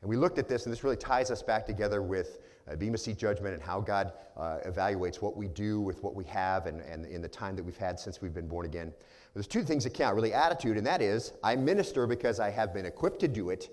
and 0.07 0.11
we 0.13 0.17
looked 0.17 0.39
at 0.39 0.47
this, 0.47 0.67
and 0.67 0.73
this 0.73 0.85
really 0.85 0.97
ties 0.97 1.33
us 1.33 1.43
back 1.43 1.67
together 1.67 2.01
with 2.01 2.39
uh, 2.71 2.77
Bema 2.77 2.97
Seat 2.97 3.19
Judgment 3.19 3.55
and 3.55 3.61
how 3.61 3.81
God 3.81 4.13
uh, 4.37 4.59
evaluates 4.65 5.17
what 5.17 5.37
we 5.37 5.49
do 5.49 5.81
with 5.81 6.01
what 6.05 6.15
we 6.15 6.23
have 6.27 6.67
and, 6.67 6.81
and 6.83 7.07
in 7.07 7.21
the 7.21 7.29
time 7.29 7.57
that 7.57 7.65
we've 7.65 7.77
had 7.77 7.99
since 7.99 8.23
we've 8.23 8.33
been 8.33 8.47
born 8.47 8.67
again. 8.67 8.93
But 8.95 9.35
there's 9.35 9.49
two 9.49 9.65
things 9.65 9.83
that 9.83 9.95
count 9.95 10.15
really 10.15 10.33
attitude, 10.33 10.77
and 10.77 10.87
that 10.87 11.03
is 11.03 11.33
I 11.43 11.57
minister 11.57 12.07
because 12.07 12.39
I 12.39 12.51
have 12.51 12.73
been 12.73 12.87
equipped 12.87 13.19
to 13.19 13.27
do 13.27 13.51
it. 13.51 13.69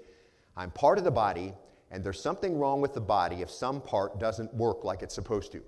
I'm 0.57 0.71
part 0.71 0.97
of 0.97 1.03
the 1.03 1.12
body, 1.12 1.53
and 1.91 2.03
there's 2.03 2.19
something 2.19 2.57
wrong 2.57 2.81
with 2.81 2.95
the 2.95 3.01
body 3.01 3.44
if 3.44 3.51
some 3.51 3.79
part 3.79 4.19
doesn't 4.19 4.51
work 4.56 4.83
like 4.83 5.03
it's 5.03 5.13
supposed 5.13 5.51
to. 5.51 5.59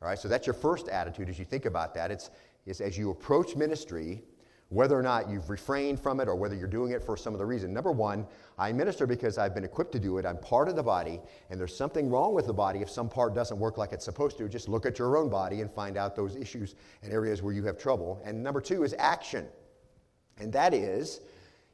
All 0.00 0.06
right, 0.06 0.16
so 0.16 0.28
that's 0.28 0.46
your 0.46 0.54
first 0.54 0.86
attitude 0.88 1.28
as 1.28 1.40
you 1.40 1.44
think 1.44 1.64
about 1.64 1.92
that. 1.96 2.12
It's, 2.12 2.30
it's 2.66 2.80
as 2.80 2.96
you 2.96 3.10
approach 3.10 3.56
ministry, 3.56 4.22
whether 4.70 4.98
or 4.98 5.02
not 5.02 5.30
you've 5.30 5.48
refrained 5.48 5.98
from 5.98 6.20
it 6.20 6.28
or 6.28 6.36
whether 6.36 6.54
you're 6.54 6.66
doing 6.66 6.92
it 6.92 7.02
for 7.02 7.16
some 7.16 7.34
other 7.34 7.46
reason. 7.46 7.72
Number 7.72 7.90
one, 7.90 8.26
I 8.58 8.70
minister 8.70 9.06
because 9.06 9.38
I've 9.38 9.54
been 9.54 9.64
equipped 9.64 9.92
to 9.92 9.98
do 9.98 10.18
it. 10.18 10.26
I'm 10.26 10.36
part 10.38 10.68
of 10.68 10.76
the 10.76 10.82
body, 10.82 11.20
and 11.48 11.58
there's 11.58 11.74
something 11.74 12.10
wrong 12.10 12.34
with 12.34 12.46
the 12.46 12.52
body 12.52 12.80
if 12.80 12.90
some 12.90 13.08
part 13.08 13.34
doesn't 13.34 13.58
work 13.58 13.78
like 13.78 13.92
it's 13.92 14.04
supposed 14.04 14.36
to. 14.38 14.48
Just 14.48 14.68
look 14.68 14.84
at 14.84 14.98
your 14.98 15.16
own 15.16 15.30
body 15.30 15.62
and 15.62 15.70
find 15.70 15.96
out 15.96 16.14
those 16.14 16.36
issues 16.36 16.74
and 17.02 17.12
areas 17.12 17.42
where 17.42 17.54
you 17.54 17.64
have 17.64 17.78
trouble. 17.78 18.20
And 18.24 18.42
number 18.42 18.60
two 18.60 18.84
is 18.84 18.94
action. 18.98 19.46
And 20.36 20.52
that 20.52 20.74
is, 20.74 21.22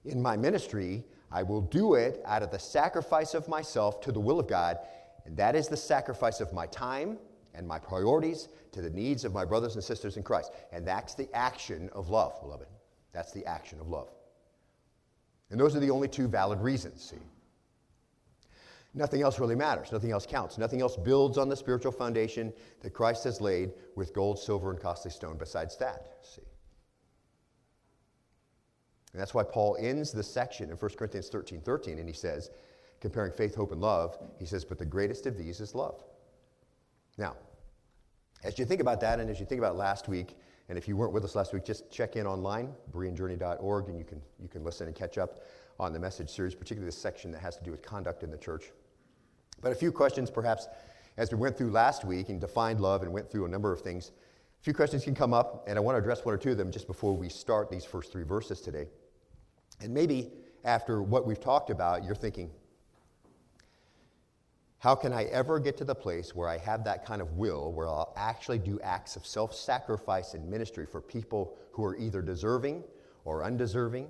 in 0.04 0.22
my 0.22 0.36
ministry, 0.36 1.04
I 1.32 1.42
will 1.42 1.62
do 1.62 1.94
it 1.94 2.22
out 2.24 2.44
of 2.44 2.52
the 2.52 2.60
sacrifice 2.60 3.34
of 3.34 3.48
myself 3.48 4.00
to 4.02 4.12
the 4.12 4.20
will 4.20 4.38
of 4.38 4.46
God, 4.46 4.78
and 5.24 5.36
that 5.36 5.56
is 5.56 5.66
the 5.66 5.76
sacrifice 5.76 6.40
of 6.40 6.52
my 6.52 6.66
time 6.66 7.18
and 7.54 7.66
my 7.66 7.78
priorities 7.78 8.48
to 8.70 8.80
the 8.80 8.90
needs 8.90 9.24
of 9.24 9.32
my 9.32 9.44
brothers 9.44 9.74
and 9.74 9.82
sisters 9.82 10.16
in 10.16 10.22
Christ. 10.22 10.52
And 10.72 10.86
that's 10.86 11.14
the 11.14 11.28
action 11.34 11.90
of 11.92 12.08
love, 12.08 12.40
beloved. 12.40 12.66
That's 13.14 13.32
the 13.32 13.46
action 13.46 13.80
of 13.80 13.88
love. 13.88 14.10
And 15.50 15.58
those 15.58 15.74
are 15.74 15.80
the 15.80 15.90
only 15.90 16.08
two 16.08 16.28
valid 16.28 16.60
reasons, 16.60 17.02
see. 17.02 17.22
Nothing 18.92 19.22
else 19.22 19.40
really 19.40 19.56
matters. 19.56 19.90
Nothing 19.90 20.12
else 20.12 20.26
counts. 20.26 20.58
Nothing 20.58 20.80
else 20.80 20.96
builds 20.96 21.38
on 21.38 21.48
the 21.48 21.56
spiritual 21.56 21.92
foundation 21.92 22.52
that 22.80 22.90
Christ 22.90 23.24
has 23.24 23.40
laid 23.40 23.72
with 23.96 24.14
gold, 24.14 24.38
silver, 24.38 24.70
and 24.70 24.80
costly 24.80 25.10
stone 25.10 25.36
besides 25.36 25.76
that, 25.78 26.18
see. 26.22 26.42
And 29.12 29.20
that's 29.20 29.32
why 29.32 29.44
Paul 29.44 29.76
ends 29.78 30.10
the 30.10 30.22
section 30.22 30.70
in 30.70 30.76
1 30.76 30.90
Corinthians 30.96 31.28
13 31.28 31.60
13, 31.60 31.98
and 31.98 32.08
he 32.08 32.14
says, 32.14 32.50
comparing 33.00 33.32
faith, 33.32 33.54
hope, 33.54 33.70
and 33.70 33.80
love, 33.80 34.18
he 34.38 34.46
says, 34.46 34.64
but 34.64 34.78
the 34.78 34.84
greatest 34.84 35.26
of 35.26 35.36
these 35.36 35.60
is 35.60 35.74
love. 35.74 36.02
Now, 37.16 37.36
as 38.42 38.58
you 38.58 38.64
think 38.64 38.80
about 38.80 39.00
that, 39.02 39.20
and 39.20 39.30
as 39.30 39.38
you 39.38 39.46
think 39.46 39.60
about 39.60 39.76
last 39.76 40.08
week, 40.08 40.36
and 40.68 40.78
if 40.78 40.88
you 40.88 40.96
weren't 40.96 41.12
with 41.12 41.24
us 41.24 41.34
last 41.34 41.52
week, 41.52 41.64
just 41.64 41.90
check 41.90 42.16
in 42.16 42.26
online, 42.26 42.72
bereanjourney.org, 42.92 43.88
and 43.88 43.98
you 43.98 44.04
can, 44.04 44.20
you 44.40 44.48
can 44.48 44.64
listen 44.64 44.86
and 44.86 44.96
catch 44.96 45.18
up 45.18 45.40
on 45.78 45.92
the 45.92 45.98
message 45.98 46.30
series, 46.30 46.54
particularly 46.54 46.86
this 46.86 46.96
section 46.96 47.30
that 47.32 47.40
has 47.40 47.56
to 47.56 47.64
do 47.64 47.70
with 47.70 47.82
conduct 47.82 48.22
in 48.22 48.30
the 48.30 48.38
church. 48.38 48.72
But 49.60 49.72
a 49.72 49.74
few 49.74 49.92
questions, 49.92 50.30
perhaps, 50.30 50.68
as 51.16 51.30
we 51.30 51.38
went 51.38 51.56
through 51.56 51.70
last 51.70 52.04
week 52.04 52.28
and 52.28 52.40
defined 52.40 52.80
love 52.80 53.02
and 53.02 53.12
went 53.12 53.30
through 53.30 53.44
a 53.44 53.48
number 53.48 53.72
of 53.72 53.80
things, 53.80 54.10
a 54.60 54.64
few 54.64 54.72
questions 54.72 55.04
can 55.04 55.14
come 55.14 55.34
up, 55.34 55.64
and 55.66 55.78
I 55.78 55.80
want 55.80 55.96
to 55.96 56.00
address 56.00 56.24
one 56.24 56.34
or 56.34 56.38
two 56.38 56.52
of 56.52 56.56
them 56.56 56.70
just 56.70 56.86
before 56.86 57.14
we 57.14 57.28
start 57.28 57.70
these 57.70 57.84
first 57.84 58.10
three 58.10 58.24
verses 58.24 58.60
today. 58.60 58.86
And 59.82 59.92
maybe 59.92 60.32
after 60.64 61.02
what 61.02 61.26
we've 61.26 61.40
talked 61.40 61.68
about, 61.68 62.04
you're 62.04 62.14
thinking, 62.14 62.50
how 64.78 64.94
can 64.94 65.12
I 65.12 65.24
ever 65.24 65.58
get 65.58 65.76
to 65.78 65.84
the 65.84 65.94
place 65.94 66.34
where 66.34 66.48
I 66.48 66.58
have 66.58 66.84
that 66.84 67.06
kind 67.06 67.22
of 67.22 67.32
will, 67.32 67.72
where 67.72 67.88
I'll 67.88 68.12
actually 68.16 68.58
do 68.58 68.78
acts 68.82 69.16
of 69.16 69.26
self 69.26 69.54
sacrifice 69.54 70.34
in 70.34 70.48
ministry 70.48 70.86
for 70.86 71.00
people 71.00 71.56
who 71.72 71.84
are 71.84 71.96
either 71.96 72.20
deserving 72.20 72.84
or 73.24 73.42
undeserving? 73.42 74.08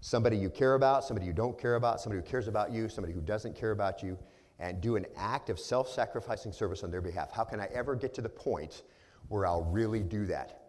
Somebody 0.00 0.36
you 0.36 0.50
care 0.50 0.74
about, 0.74 1.04
somebody 1.04 1.26
you 1.26 1.32
don't 1.32 1.58
care 1.58 1.76
about, 1.76 2.00
somebody 2.00 2.22
who 2.22 2.30
cares 2.30 2.46
about 2.46 2.70
you, 2.70 2.88
somebody 2.88 3.12
who 3.14 3.22
doesn't 3.22 3.56
care 3.56 3.70
about 3.70 4.02
you, 4.02 4.18
and 4.58 4.80
do 4.80 4.96
an 4.96 5.06
act 5.16 5.50
of 5.50 5.58
self 5.58 5.88
sacrificing 5.88 6.52
service 6.52 6.84
on 6.84 6.90
their 6.90 7.00
behalf. 7.00 7.32
How 7.32 7.44
can 7.44 7.58
I 7.58 7.68
ever 7.74 7.94
get 7.96 8.14
to 8.14 8.22
the 8.22 8.28
point 8.28 8.82
where 9.28 9.46
I'll 9.46 9.64
really 9.64 10.02
do 10.02 10.26
that? 10.26 10.60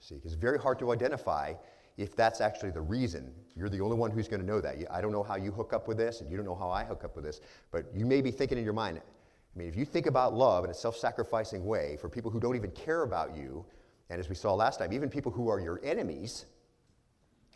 See, 0.00 0.20
it's 0.24 0.34
very 0.34 0.58
hard 0.58 0.78
to 0.78 0.92
identify 0.92 1.54
if 1.96 2.16
that's 2.16 2.40
actually 2.40 2.70
the 2.70 2.80
reason. 2.80 3.32
You're 3.56 3.68
the 3.68 3.80
only 3.80 3.96
one 3.96 4.10
who's 4.10 4.28
going 4.28 4.40
to 4.40 4.46
know 4.46 4.60
that. 4.60 4.76
I 4.90 5.00
don't 5.00 5.12
know 5.12 5.22
how 5.22 5.36
you 5.36 5.52
hook 5.52 5.72
up 5.72 5.86
with 5.86 5.96
this, 5.96 6.20
and 6.20 6.30
you 6.30 6.36
don't 6.36 6.46
know 6.46 6.54
how 6.54 6.70
I 6.70 6.84
hook 6.84 7.04
up 7.04 7.14
with 7.14 7.24
this, 7.24 7.40
but 7.70 7.86
you 7.94 8.04
may 8.04 8.20
be 8.20 8.30
thinking 8.30 8.58
in 8.58 8.64
your 8.64 8.72
mind, 8.72 8.98
I 8.98 9.58
mean, 9.58 9.68
if 9.68 9.76
you 9.76 9.84
think 9.84 10.06
about 10.06 10.34
love 10.34 10.64
in 10.64 10.70
a 10.70 10.74
self 10.74 10.96
sacrificing 10.96 11.64
way 11.64 11.96
for 12.00 12.08
people 12.08 12.30
who 12.30 12.40
don't 12.40 12.56
even 12.56 12.72
care 12.72 13.02
about 13.02 13.36
you, 13.36 13.64
and 14.10 14.18
as 14.18 14.28
we 14.28 14.34
saw 14.34 14.52
last 14.54 14.78
time, 14.80 14.92
even 14.92 15.08
people 15.08 15.30
who 15.30 15.48
are 15.48 15.60
your 15.60 15.80
enemies, 15.84 16.46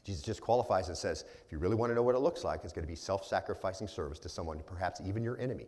Jesus 0.05 0.23
just 0.23 0.41
qualifies 0.41 0.89
and 0.89 0.97
says, 0.97 1.25
if 1.45 1.53
you 1.53 1.59
really 1.59 1.75
want 1.75 1.91
to 1.91 1.95
know 1.95 2.03
what 2.03 2.15
it 2.15 2.21
looks 2.21 2.45
like, 2.45 2.61
it's 2.63 2.73
going 2.73 2.85
to 2.85 2.91
be 2.91 2.97
self 2.97 3.27
sacrificing 3.27 3.89
service 3.89 4.19
to 4.21 4.29
someone, 4.29 4.61
perhaps 4.65 5.01
even 5.05 5.25
your 5.25 5.39
enemy. 5.39 5.67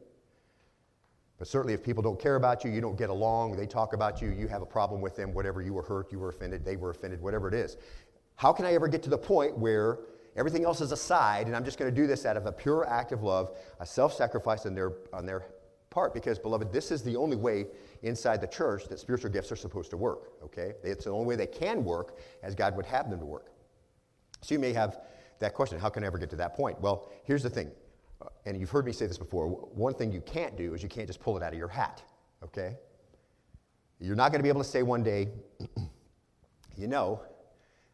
But 1.36 1.48
certainly, 1.48 1.72
if 1.72 1.82
people 1.82 2.02
don't 2.02 2.20
care 2.20 2.36
about 2.36 2.64
you, 2.64 2.70
you 2.70 2.82
don't 2.82 2.98
get 2.98 3.08
along, 3.08 3.56
they 3.56 3.66
talk 3.66 3.94
about 3.94 4.20
you, 4.20 4.28
you 4.28 4.46
have 4.46 4.62
a 4.62 4.66
problem 4.66 5.00
with 5.00 5.16
them, 5.16 5.32
whatever, 5.32 5.62
you 5.62 5.72
were 5.72 5.82
hurt, 5.82 6.12
you 6.12 6.18
were 6.18 6.28
offended, 6.28 6.64
they 6.64 6.76
were 6.76 6.90
offended, 6.90 7.20
whatever 7.20 7.48
it 7.48 7.54
is. 7.54 7.78
How 8.40 8.54
can 8.54 8.64
I 8.64 8.72
ever 8.72 8.88
get 8.88 9.02
to 9.02 9.10
the 9.10 9.18
point 9.18 9.58
where 9.58 9.98
everything 10.34 10.64
else 10.64 10.80
is 10.80 10.92
aside 10.92 11.46
and 11.46 11.54
I'm 11.54 11.62
just 11.62 11.78
going 11.78 11.94
to 11.94 11.94
do 11.94 12.06
this 12.06 12.24
out 12.24 12.38
of 12.38 12.46
a 12.46 12.52
pure 12.52 12.88
act 12.88 13.12
of 13.12 13.22
love, 13.22 13.54
a 13.80 13.84
self 13.84 14.14
sacrifice 14.14 14.64
on 14.64 14.74
their, 14.74 14.92
on 15.12 15.26
their 15.26 15.44
part? 15.90 16.14
Because, 16.14 16.38
beloved, 16.38 16.72
this 16.72 16.90
is 16.90 17.02
the 17.02 17.16
only 17.16 17.36
way 17.36 17.66
inside 18.02 18.40
the 18.40 18.46
church 18.46 18.88
that 18.88 18.98
spiritual 18.98 19.30
gifts 19.30 19.52
are 19.52 19.56
supposed 19.56 19.90
to 19.90 19.98
work, 19.98 20.30
okay? 20.42 20.72
It's 20.82 21.04
the 21.04 21.10
only 21.10 21.26
way 21.26 21.36
they 21.36 21.46
can 21.46 21.84
work 21.84 22.16
as 22.42 22.54
God 22.54 22.74
would 22.76 22.86
have 22.86 23.10
them 23.10 23.20
to 23.20 23.26
work. 23.26 23.48
So 24.40 24.54
you 24.54 24.58
may 24.58 24.72
have 24.72 25.00
that 25.40 25.52
question 25.52 25.78
how 25.78 25.90
can 25.90 26.02
I 26.02 26.06
ever 26.06 26.16
get 26.16 26.30
to 26.30 26.36
that 26.36 26.54
point? 26.54 26.80
Well, 26.80 27.10
here's 27.24 27.42
the 27.42 27.50
thing 27.50 27.70
uh, 28.22 28.28
and 28.46 28.58
you've 28.58 28.70
heard 28.70 28.86
me 28.86 28.92
say 28.92 29.06
this 29.06 29.18
before, 29.18 29.48
one 29.48 29.92
thing 29.92 30.12
you 30.12 30.22
can't 30.22 30.56
do 30.56 30.72
is 30.72 30.82
you 30.82 30.88
can't 30.88 31.06
just 31.06 31.20
pull 31.20 31.36
it 31.36 31.42
out 31.42 31.52
of 31.52 31.58
your 31.58 31.68
hat, 31.68 32.02
okay? 32.42 32.78
You're 33.98 34.16
not 34.16 34.32
going 34.32 34.38
to 34.38 34.42
be 34.42 34.48
able 34.48 34.62
to 34.62 34.68
say 34.68 34.82
one 34.82 35.02
day, 35.02 35.28
you 36.78 36.88
know, 36.88 37.20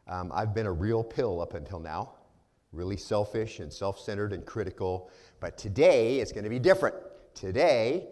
um, 0.08 0.30
I've 0.34 0.54
been 0.54 0.66
a 0.66 0.72
real 0.72 1.02
pill 1.02 1.40
up 1.40 1.54
until 1.54 1.80
now, 1.80 2.12
really 2.72 2.96
selfish 2.96 3.60
and 3.60 3.72
self 3.72 3.98
centered 3.98 4.32
and 4.32 4.44
critical, 4.44 5.10
but 5.40 5.58
today 5.58 6.20
it's 6.20 6.32
going 6.32 6.44
to 6.44 6.50
be 6.50 6.58
different. 6.58 6.94
Today, 7.34 8.08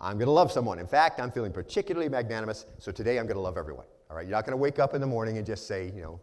I'm 0.00 0.16
going 0.16 0.26
to 0.26 0.32
love 0.32 0.50
someone. 0.50 0.78
In 0.78 0.86
fact, 0.86 1.20
I'm 1.20 1.30
feeling 1.30 1.52
particularly 1.52 2.08
magnanimous, 2.08 2.66
so 2.78 2.90
today 2.90 3.18
I'm 3.18 3.26
going 3.26 3.36
to 3.36 3.42
love 3.42 3.56
everyone. 3.56 3.86
All 4.10 4.16
right, 4.16 4.26
you're 4.26 4.36
not 4.36 4.44
going 4.44 4.52
to 4.52 4.56
wake 4.56 4.78
up 4.78 4.94
in 4.94 5.00
the 5.00 5.06
morning 5.06 5.38
and 5.38 5.46
just 5.46 5.66
say, 5.66 5.92
you 5.94 6.02
know, 6.02 6.20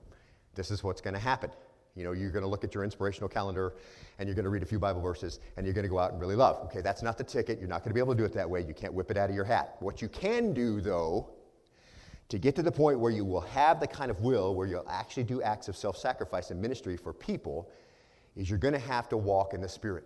this 0.55 0.71
is 0.71 0.83
what's 0.83 1.01
going 1.01 1.13
to 1.13 1.19
happen. 1.19 1.49
You 1.95 2.03
know, 2.03 2.13
you're 2.13 2.31
going 2.31 2.43
to 2.43 2.47
look 2.47 2.63
at 2.63 2.73
your 2.73 2.83
inspirational 2.83 3.27
calendar 3.27 3.73
and 4.17 4.27
you're 4.27 4.35
going 4.35 4.45
to 4.45 4.49
read 4.49 4.63
a 4.63 4.65
few 4.65 4.79
Bible 4.79 5.01
verses 5.01 5.39
and 5.57 5.65
you're 5.65 5.73
going 5.73 5.83
to 5.83 5.89
go 5.89 5.99
out 5.99 6.11
and 6.11 6.21
really 6.21 6.35
love. 6.35 6.63
Okay, 6.65 6.81
that's 6.81 7.01
not 7.01 7.17
the 7.17 7.23
ticket. 7.23 7.59
You're 7.59 7.67
not 7.67 7.83
going 7.83 7.89
to 7.89 7.93
be 7.93 7.99
able 7.99 8.13
to 8.13 8.17
do 8.17 8.25
it 8.25 8.33
that 8.33 8.49
way. 8.49 8.61
You 8.61 8.73
can't 8.73 8.93
whip 8.93 9.11
it 9.11 9.17
out 9.17 9.29
of 9.29 9.35
your 9.35 9.43
hat. 9.43 9.75
What 9.79 10.01
you 10.01 10.07
can 10.07 10.53
do, 10.53 10.79
though, 10.79 11.29
to 12.31 12.39
get 12.39 12.55
to 12.55 12.63
the 12.63 12.71
point 12.71 12.97
where 12.97 13.11
you 13.11 13.25
will 13.25 13.41
have 13.41 13.81
the 13.81 13.87
kind 13.87 14.09
of 14.09 14.21
will 14.21 14.55
where 14.55 14.65
you'll 14.65 14.87
actually 14.87 15.25
do 15.25 15.41
acts 15.41 15.67
of 15.67 15.75
self 15.75 15.97
sacrifice 15.97 16.49
and 16.49 16.61
ministry 16.61 16.95
for 16.95 17.11
people 17.11 17.69
is 18.37 18.49
you're 18.49 18.57
going 18.57 18.73
to 18.73 18.79
have 18.79 19.09
to 19.09 19.17
walk 19.17 19.53
in 19.53 19.59
the 19.59 19.67
Spirit. 19.67 20.05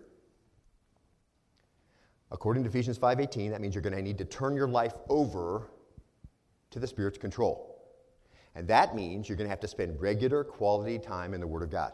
According 2.32 2.64
to 2.64 2.68
Ephesians 2.68 2.98
5:18, 2.98 3.50
that 3.50 3.60
means 3.60 3.76
you're 3.76 3.82
going 3.82 3.94
to 3.94 4.02
need 4.02 4.18
to 4.18 4.24
turn 4.24 4.56
your 4.56 4.66
life 4.66 4.94
over 5.08 5.70
to 6.70 6.80
the 6.80 6.86
Spirit's 6.88 7.16
control. 7.16 7.80
And 8.56 8.66
that 8.66 8.96
means 8.96 9.28
you're 9.28 9.36
going 9.36 9.46
to 9.46 9.50
have 9.50 9.60
to 9.60 9.68
spend 9.68 10.00
regular 10.00 10.42
quality 10.42 10.98
time 10.98 11.32
in 11.32 11.40
the 11.40 11.46
Word 11.46 11.62
of 11.62 11.70
God, 11.70 11.92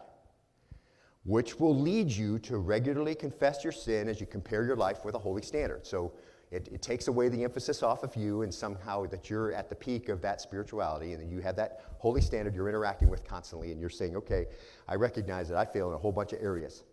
which 1.25 1.61
will 1.61 1.79
lead 1.79 2.11
you 2.11 2.39
to 2.39 2.57
regularly 2.57 3.15
confess 3.15 3.63
your 3.63 3.73
sin 3.73 4.09
as 4.09 4.19
you 4.19 4.27
compare 4.27 4.65
your 4.65 4.77
life 4.77 5.05
with 5.05 5.15
a 5.15 5.19
holy 5.19 5.43
standard. 5.43 5.87
So 5.87 6.15
it, 6.53 6.69
it, 6.71 6.83
takes 6.83 7.09
away 7.09 7.31
the 7.31 7.43
emphasis 7.45 7.83
off 7.83 8.03
of 8.03 8.15
you 8.15 8.43
and 8.43 8.53
somehow 8.53 9.07
that 9.07 9.31
you're 9.31 9.53
at 9.53 9.71
the 9.71 9.75
peak 9.75 10.11
of 10.11 10.21
that 10.21 10.39
spirituality 10.39 11.15
and 11.15 11.33
you 11.33 11.41
have 11.41 11.57
that 11.57 11.81
holy 11.97 12.21
standard 12.21 12.55
you're 12.55 12.69
interacting 12.69 13.09
with 13.09 13.25
constantly 13.25 13.73
and 13.73 13.81
you're 13.81 13.89
saying, 13.89 14.17
okay, 14.17 14.45
I 14.87 14.97
recognize 14.97 15.49
that 15.49 15.57
I 15.57 15.65
fail 15.65 15.89
in 15.89 15.95
a 15.95 15.99
whole 15.99 16.13
bunch 16.13 16.35
of 16.35 16.43
areas. 16.43 16.85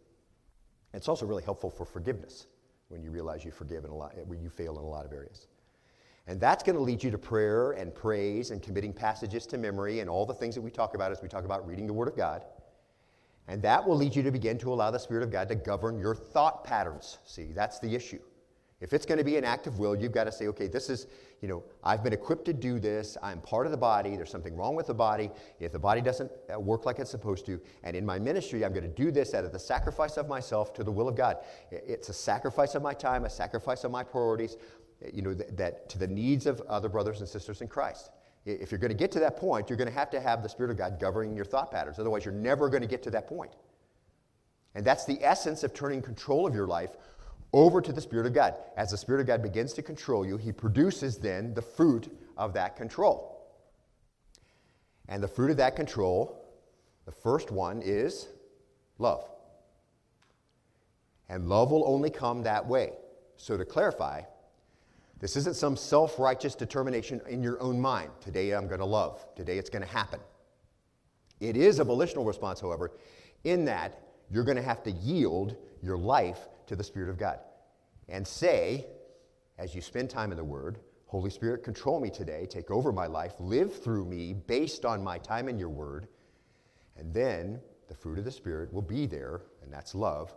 it's 0.93 1.09
also 1.09 1.25
really 1.25 1.43
helpful 1.43 1.69
for 1.69 1.85
forgiveness 1.85 2.47
when 2.87 3.03
you 3.03 3.11
realize 3.11 3.43
you 3.43 3.51
forgive 3.51 3.83
in 3.83 3.91
a 3.91 3.95
lot, 3.95 4.15
when 4.27 4.41
you 4.41 4.49
fail 4.49 4.79
in 4.79 4.83
a 4.83 4.87
lot 4.87 5.05
of 5.05 5.11
areas. 5.11 5.47
And 6.25 6.39
that's 6.39 6.63
going 6.63 6.75
to 6.77 6.81
lead 6.81 7.03
you 7.03 7.11
to 7.11 7.17
prayer 7.17 7.71
and 7.71 7.93
praise 7.93 8.51
and 8.51 8.61
committing 8.61 8.93
passages 8.93 9.45
to 9.47 9.57
memory 9.57 9.99
and 9.99 10.09
all 10.09 10.25
the 10.25 10.33
things 10.33 10.55
that 10.55 10.61
we 10.61 10.71
talk 10.71 10.95
about 10.95 11.11
as 11.11 11.21
we 11.21 11.27
talk 11.27 11.43
about 11.43 11.67
reading 11.67 11.85
the 11.85 11.93
Word 11.93 12.07
of 12.07 12.15
God. 12.15 12.45
And 13.49 13.61
that 13.63 13.85
will 13.85 13.97
lead 13.97 14.15
you 14.15 14.23
to 14.23 14.31
begin 14.31 14.57
to 14.59 14.71
allow 14.71 14.89
the 14.89 14.99
Spirit 14.99 15.23
of 15.23 15.31
God 15.31 15.49
to 15.49 15.55
govern 15.55 15.99
your 15.99 16.15
thought 16.15 16.63
patterns. 16.63 17.17
See, 17.25 17.51
that's 17.51 17.79
the 17.79 17.93
issue. 17.93 18.19
If 18.81 18.93
it's 18.93 19.05
going 19.05 19.17
to 19.17 19.25
be 19.25 19.35
an 19.35 19.43
act 19.43 19.67
of 19.67 19.77
will, 19.77 19.93
you've 19.93 20.13
got 20.13 20.23
to 20.23 20.31
say, 20.31 20.47
okay, 20.47 20.67
this 20.67 20.89
is, 20.89 21.07
you 21.41 21.49
know, 21.49 21.63
I've 21.83 22.01
been 22.01 22.13
equipped 22.13 22.45
to 22.45 22.53
do 22.53 22.79
this. 22.79 23.17
I'm 23.21 23.41
part 23.41 23.65
of 23.65 23.71
the 23.71 23.77
body. 23.77 24.15
There's 24.15 24.29
something 24.29 24.55
wrong 24.55 24.73
with 24.73 24.87
the 24.87 24.93
body. 24.93 25.29
If 25.59 25.73
the 25.73 25.79
body 25.79 25.99
doesn't 25.99 26.31
uh, 26.53 26.59
work 26.59 26.85
like 26.85 26.97
it's 26.99 27.11
supposed 27.11 27.45
to, 27.47 27.59
and 27.83 27.95
in 27.95 28.05
my 28.05 28.19
ministry, 28.19 28.63
I'm 28.63 28.71
going 28.71 28.83
to 28.83 28.89
do 28.89 29.11
this 29.11 29.33
out 29.33 29.43
of 29.43 29.51
the 29.51 29.59
sacrifice 29.59 30.15
of 30.15 30.29
myself 30.29 30.73
to 30.75 30.83
the 30.85 30.91
will 30.91 31.09
of 31.09 31.15
God. 31.15 31.37
It's 31.71 32.07
a 32.07 32.13
sacrifice 32.13 32.73
of 32.75 32.81
my 32.81 32.93
time, 32.93 33.25
a 33.25 33.29
sacrifice 33.29 33.83
of 33.83 33.91
my 33.91 34.03
priorities 34.03 34.55
you 35.13 35.21
know, 35.21 35.33
that, 35.33 35.57
that 35.57 35.89
to 35.89 35.97
the 35.97 36.07
needs 36.07 36.45
of 36.45 36.61
other 36.61 36.89
brothers 36.89 37.19
and 37.19 37.29
sisters 37.29 37.61
in 37.61 37.67
Christ. 37.67 38.11
If 38.45 38.71
you're 38.71 38.79
going 38.79 38.91
to 38.91 38.97
get 38.97 39.11
to 39.13 39.19
that 39.19 39.37
point, 39.37 39.69
you're 39.69 39.77
going 39.77 39.89
to 39.89 39.93
have 39.93 40.09
to 40.11 40.21
have 40.21 40.41
the 40.41 40.49
Spirit 40.49 40.71
of 40.71 40.77
God 40.77 40.99
governing 40.99 41.35
your 41.35 41.45
thought 41.45 41.71
patterns. 41.71 41.99
Otherwise, 41.99 42.25
you're 42.25 42.33
never 42.33 42.69
going 42.69 42.81
to 42.81 42.87
get 42.87 43.03
to 43.03 43.11
that 43.11 43.27
point. 43.27 43.51
And 44.75 44.85
that's 44.85 45.05
the 45.05 45.19
essence 45.21 45.63
of 45.63 45.73
turning 45.73 46.01
control 46.01 46.47
of 46.47 46.53
your 46.53 46.67
life 46.67 46.91
over 47.53 47.81
to 47.81 47.91
the 47.91 48.01
Spirit 48.01 48.25
of 48.25 48.33
God. 48.33 48.55
As 48.77 48.91
the 48.91 48.97
Spirit 48.97 49.21
of 49.21 49.27
God 49.27 49.41
begins 49.41 49.73
to 49.73 49.81
control 49.81 50.25
you, 50.25 50.37
He 50.37 50.51
produces 50.51 51.17
then 51.17 51.53
the 51.53 51.61
fruit 51.61 52.15
of 52.37 52.53
that 52.53 52.75
control. 52.75 53.35
And 55.07 55.23
the 55.23 55.27
fruit 55.27 55.51
of 55.51 55.57
that 55.57 55.75
control, 55.75 56.45
the 57.05 57.11
first 57.11 57.51
one 57.51 57.81
is 57.83 58.27
love. 58.99 59.27
And 61.27 61.47
love 61.49 61.71
will 61.71 61.87
only 61.87 62.09
come 62.09 62.43
that 62.43 62.65
way. 62.65 62.93
So, 63.37 63.57
to 63.57 63.65
clarify, 63.65 64.21
this 65.19 65.35
isn't 65.35 65.55
some 65.55 65.75
self 65.75 66.17
righteous 66.19 66.55
determination 66.55 67.21
in 67.27 67.43
your 67.43 67.61
own 67.61 67.79
mind. 67.79 68.11
Today 68.21 68.51
I'm 68.51 68.67
going 68.67 68.79
to 68.79 68.85
love. 68.85 69.25
Today 69.35 69.57
it's 69.57 69.69
going 69.69 69.81
to 69.81 69.87
happen. 69.87 70.19
It 71.39 71.57
is 71.57 71.79
a 71.79 71.83
volitional 71.83 72.25
response, 72.25 72.59
however, 72.59 72.91
in 73.43 73.65
that 73.65 74.01
you're 74.29 74.43
going 74.43 74.57
to 74.57 74.63
have 74.63 74.83
to 74.83 74.91
yield 74.91 75.55
your 75.81 75.97
life 75.97 76.47
to 76.69 76.75
the 76.75 76.83
Spirit 76.83 77.09
of 77.09 77.17
God 77.17 77.39
and 78.07 78.25
say, 78.25 78.85
as 79.57 79.75
you 79.75 79.81
spend 79.81 80.09
time 80.09 80.31
in 80.31 80.37
the 80.37 80.43
Word, 80.43 80.79
Holy 81.07 81.29
Spirit, 81.29 81.63
control 81.63 81.99
me 81.99 82.09
today, 82.09 82.45
take 82.47 82.71
over 82.71 82.91
my 82.91 83.07
life, 83.07 83.33
live 83.39 83.83
through 83.83 84.05
me 84.05 84.33
based 84.33 84.85
on 84.85 85.03
my 85.03 85.17
time 85.17 85.49
in 85.49 85.57
your 85.57 85.69
Word. 85.69 86.07
And 86.97 87.13
then 87.13 87.59
the 87.87 87.95
fruit 87.95 88.19
of 88.19 88.25
the 88.25 88.31
Spirit 88.31 88.71
will 88.71 88.83
be 88.83 89.07
there, 89.07 89.41
and 89.63 89.73
that's 89.73 89.95
love, 89.95 90.35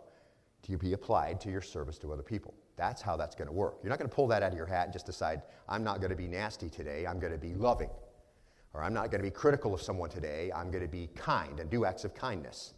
to 0.63 0.77
be 0.77 0.93
applied 0.93 1.39
to 1.41 1.51
your 1.51 1.61
service 1.61 1.99
to 1.99 2.11
other 2.11 2.23
people. 2.23 2.55
That's 2.75 3.01
how 3.01 3.15
that's 3.15 3.35
going 3.35 3.47
to 3.47 3.53
work. 3.53 3.77
You're 3.83 3.91
not 3.91 3.99
going 3.99 4.09
to 4.09 4.15
pull 4.15 4.27
that 4.27 4.41
out 4.41 4.51
of 4.51 4.57
your 4.57 4.65
hat 4.65 4.85
and 4.85 4.93
just 4.93 5.05
decide, 5.05 5.43
I'm 5.69 5.83
not 5.83 5.99
going 5.99 6.09
to 6.09 6.15
be 6.15 6.27
nasty 6.27 6.69
today, 6.69 7.05
I'm 7.05 7.19
going 7.19 7.33
to 7.33 7.39
be 7.39 7.53
loving. 7.53 7.91
Or 8.73 8.81
I'm 8.83 8.93
not 8.93 9.11
going 9.11 9.21
to 9.21 9.27
be 9.27 9.31
critical 9.31 9.75
of 9.75 9.81
someone 9.81 10.09
today, 10.09 10.51
I'm 10.55 10.71
going 10.71 10.83
to 10.83 10.89
be 10.89 11.07
kind 11.15 11.59
and 11.59 11.69
do 11.69 11.85
acts 11.85 12.03
of 12.03 12.15
kindness. 12.15 12.73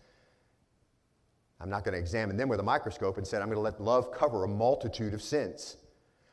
I'm 1.59 1.69
not 1.69 1.83
going 1.83 1.93
to 1.93 2.00
examine 2.00 2.38
them 2.38 2.50
with 2.50 2.59
a 2.59 2.63
microscope 2.63 3.17
and 3.17 3.25
say, 3.25 3.38
I'm 3.38 3.45
going 3.45 3.55
to 3.55 3.62
let 3.62 3.79
love 3.79 4.12
cover 4.12 4.43
a 4.43 4.47
multitude 4.47 5.13
of 5.13 5.21
sins. 5.21 5.77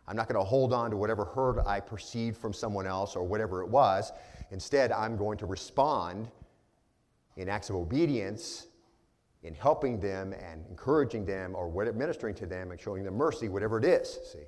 I'm 0.09 0.17
not 0.17 0.29
going 0.29 0.39
to 0.39 0.45
hold 0.45 0.73
on 0.73 0.91
to 0.91 0.97
whatever 0.97 1.25
hurt 1.25 1.65
I 1.65 1.79
perceived 1.81 2.37
from 2.37 2.53
someone 2.53 2.87
else 2.87 3.15
or 3.15 3.23
whatever 3.25 3.63
it 3.63 3.69
was. 3.69 4.11
Instead, 4.51 4.91
I'm 4.91 5.17
going 5.17 5.39
to 5.39 5.47
respond 5.47 6.29
in 7.37 7.49
acts 7.49 7.71
of 7.71 7.77
obedience 7.77 8.67
in 9.43 9.55
helping 9.55 9.99
them 9.99 10.33
and 10.33 10.65
encouraging 10.69 11.25
them 11.25 11.55
or 11.55 11.71
ministering 11.93 12.35
to 12.37 12.47
them 12.47 12.71
and 12.71 12.81
showing 12.81 13.05
them 13.05 13.15
mercy, 13.15 13.49
whatever 13.49 13.79
it 13.79 13.85
is, 13.85 14.19
see. 14.33 14.45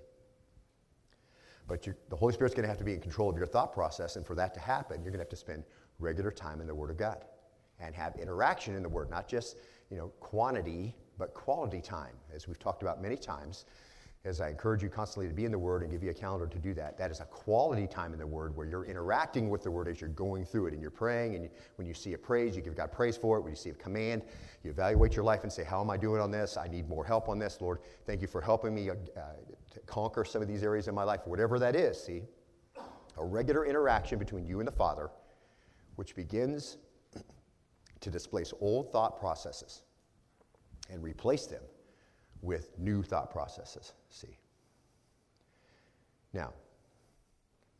But 1.66 1.82
the 2.10 2.16
Holy 2.16 2.34
Spirit's 2.34 2.54
going 2.54 2.64
to 2.64 2.68
have 2.68 2.78
to 2.78 2.84
be 2.84 2.92
in 2.92 3.00
control 3.00 3.30
of 3.30 3.36
your 3.36 3.46
thought 3.46 3.72
process, 3.72 4.16
and 4.16 4.26
for 4.26 4.34
that 4.34 4.54
to 4.54 4.60
happen, 4.60 5.02
you're 5.02 5.10
going 5.10 5.20
to 5.20 5.24
have 5.24 5.30
to 5.30 5.36
spend 5.36 5.64
regular 5.98 6.30
time 6.30 6.60
in 6.60 6.66
the 6.66 6.74
Word 6.74 6.90
of 6.90 6.96
God 6.96 7.24
and 7.80 7.94
have 7.94 8.16
interaction 8.16 8.74
in 8.74 8.82
the 8.82 8.88
Word, 8.88 9.10
not 9.10 9.26
just 9.26 9.56
you 9.94 10.00
know 10.00 10.08
quantity, 10.18 10.92
but 11.18 11.32
quality 11.34 11.80
time, 11.80 12.14
as 12.34 12.48
we've 12.48 12.58
talked 12.58 12.82
about 12.82 13.00
many 13.00 13.16
times 13.16 13.64
as 14.24 14.40
I 14.40 14.48
encourage 14.48 14.82
you 14.82 14.88
constantly 14.88 15.28
to 15.28 15.34
be 15.34 15.44
in 15.44 15.52
the 15.52 15.58
Word 15.58 15.82
and 15.82 15.90
give 15.90 16.02
you 16.02 16.10
a 16.10 16.14
calendar 16.14 16.46
to 16.46 16.58
do 16.58 16.72
that. 16.74 16.96
That 16.96 17.10
is 17.10 17.20
a 17.20 17.26
quality 17.26 17.86
time 17.86 18.12
in 18.14 18.18
the 18.18 18.26
Word 18.26 18.56
where 18.56 18.66
you're 18.66 18.86
interacting 18.86 19.50
with 19.50 19.62
the 19.62 19.70
Word 19.70 19.86
as 19.86 20.00
you're 20.00 20.10
going 20.10 20.46
through 20.46 20.68
it 20.68 20.72
and 20.72 20.80
you're 20.80 20.90
praying. 20.90 21.34
And 21.34 21.44
you, 21.44 21.50
when 21.76 21.86
you 21.86 21.92
see 21.92 22.14
a 22.14 22.18
praise, 22.18 22.56
you 22.56 22.62
give 22.62 22.74
God 22.74 22.90
praise 22.90 23.18
for 23.18 23.36
it. 23.36 23.42
When 23.42 23.52
you 23.52 23.56
see 23.56 23.70
a 23.70 23.74
command, 23.74 24.22
you 24.64 24.70
evaluate 24.70 25.14
your 25.14 25.26
life 25.26 25.42
and 25.42 25.52
say, 25.52 25.62
How 25.62 25.80
am 25.80 25.90
I 25.90 25.98
doing 25.98 26.22
on 26.22 26.30
this? 26.30 26.56
I 26.56 26.68
need 26.68 26.88
more 26.88 27.04
help 27.04 27.28
on 27.28 27.38
this. 27.38 27.58
Lord, 27.60 27.80
thank 28.06 28.22
you 28.22 28.26
for 28.26 28.40
helping 28.40 28.74
me 28.74 28.88
uh, 28.88 28.94
conquer 29.84 30.24
some 30.24 30.40
of 30.40 30.48
these 30.48 30.62
areas 30.62 30.88
in 30.88 30.94
my 30.94 31.04
life, 31.04 31.20
whatever 31.26 31.58
that 31.58 31.76
is. 31.76 32.02
See, 32.02 32.22
a 33.18 33.24
regular 33.24 33.66
interaction 33.66 34.18
between 34.18 34.46
you 34.46 34.58
and 34.58 34.66
the 34.66 34.72
Father, 34.72 35.10
which 35.96 36.16
begins 36.16 36.78
to 38.00 38.10
displace 38.10 38.52
old 38.60 38.90
thought 38.90 39.18
processes 39.18 39.83
and 40.90 41.02
replace 41.02 41.46
them 41.46 41.62
with 42.42 42.78
new 42.78 43.02
thought 43.02 43.30
processes. 43.30 43.92
See. 44.10 44.38
Now, 46.32 46.52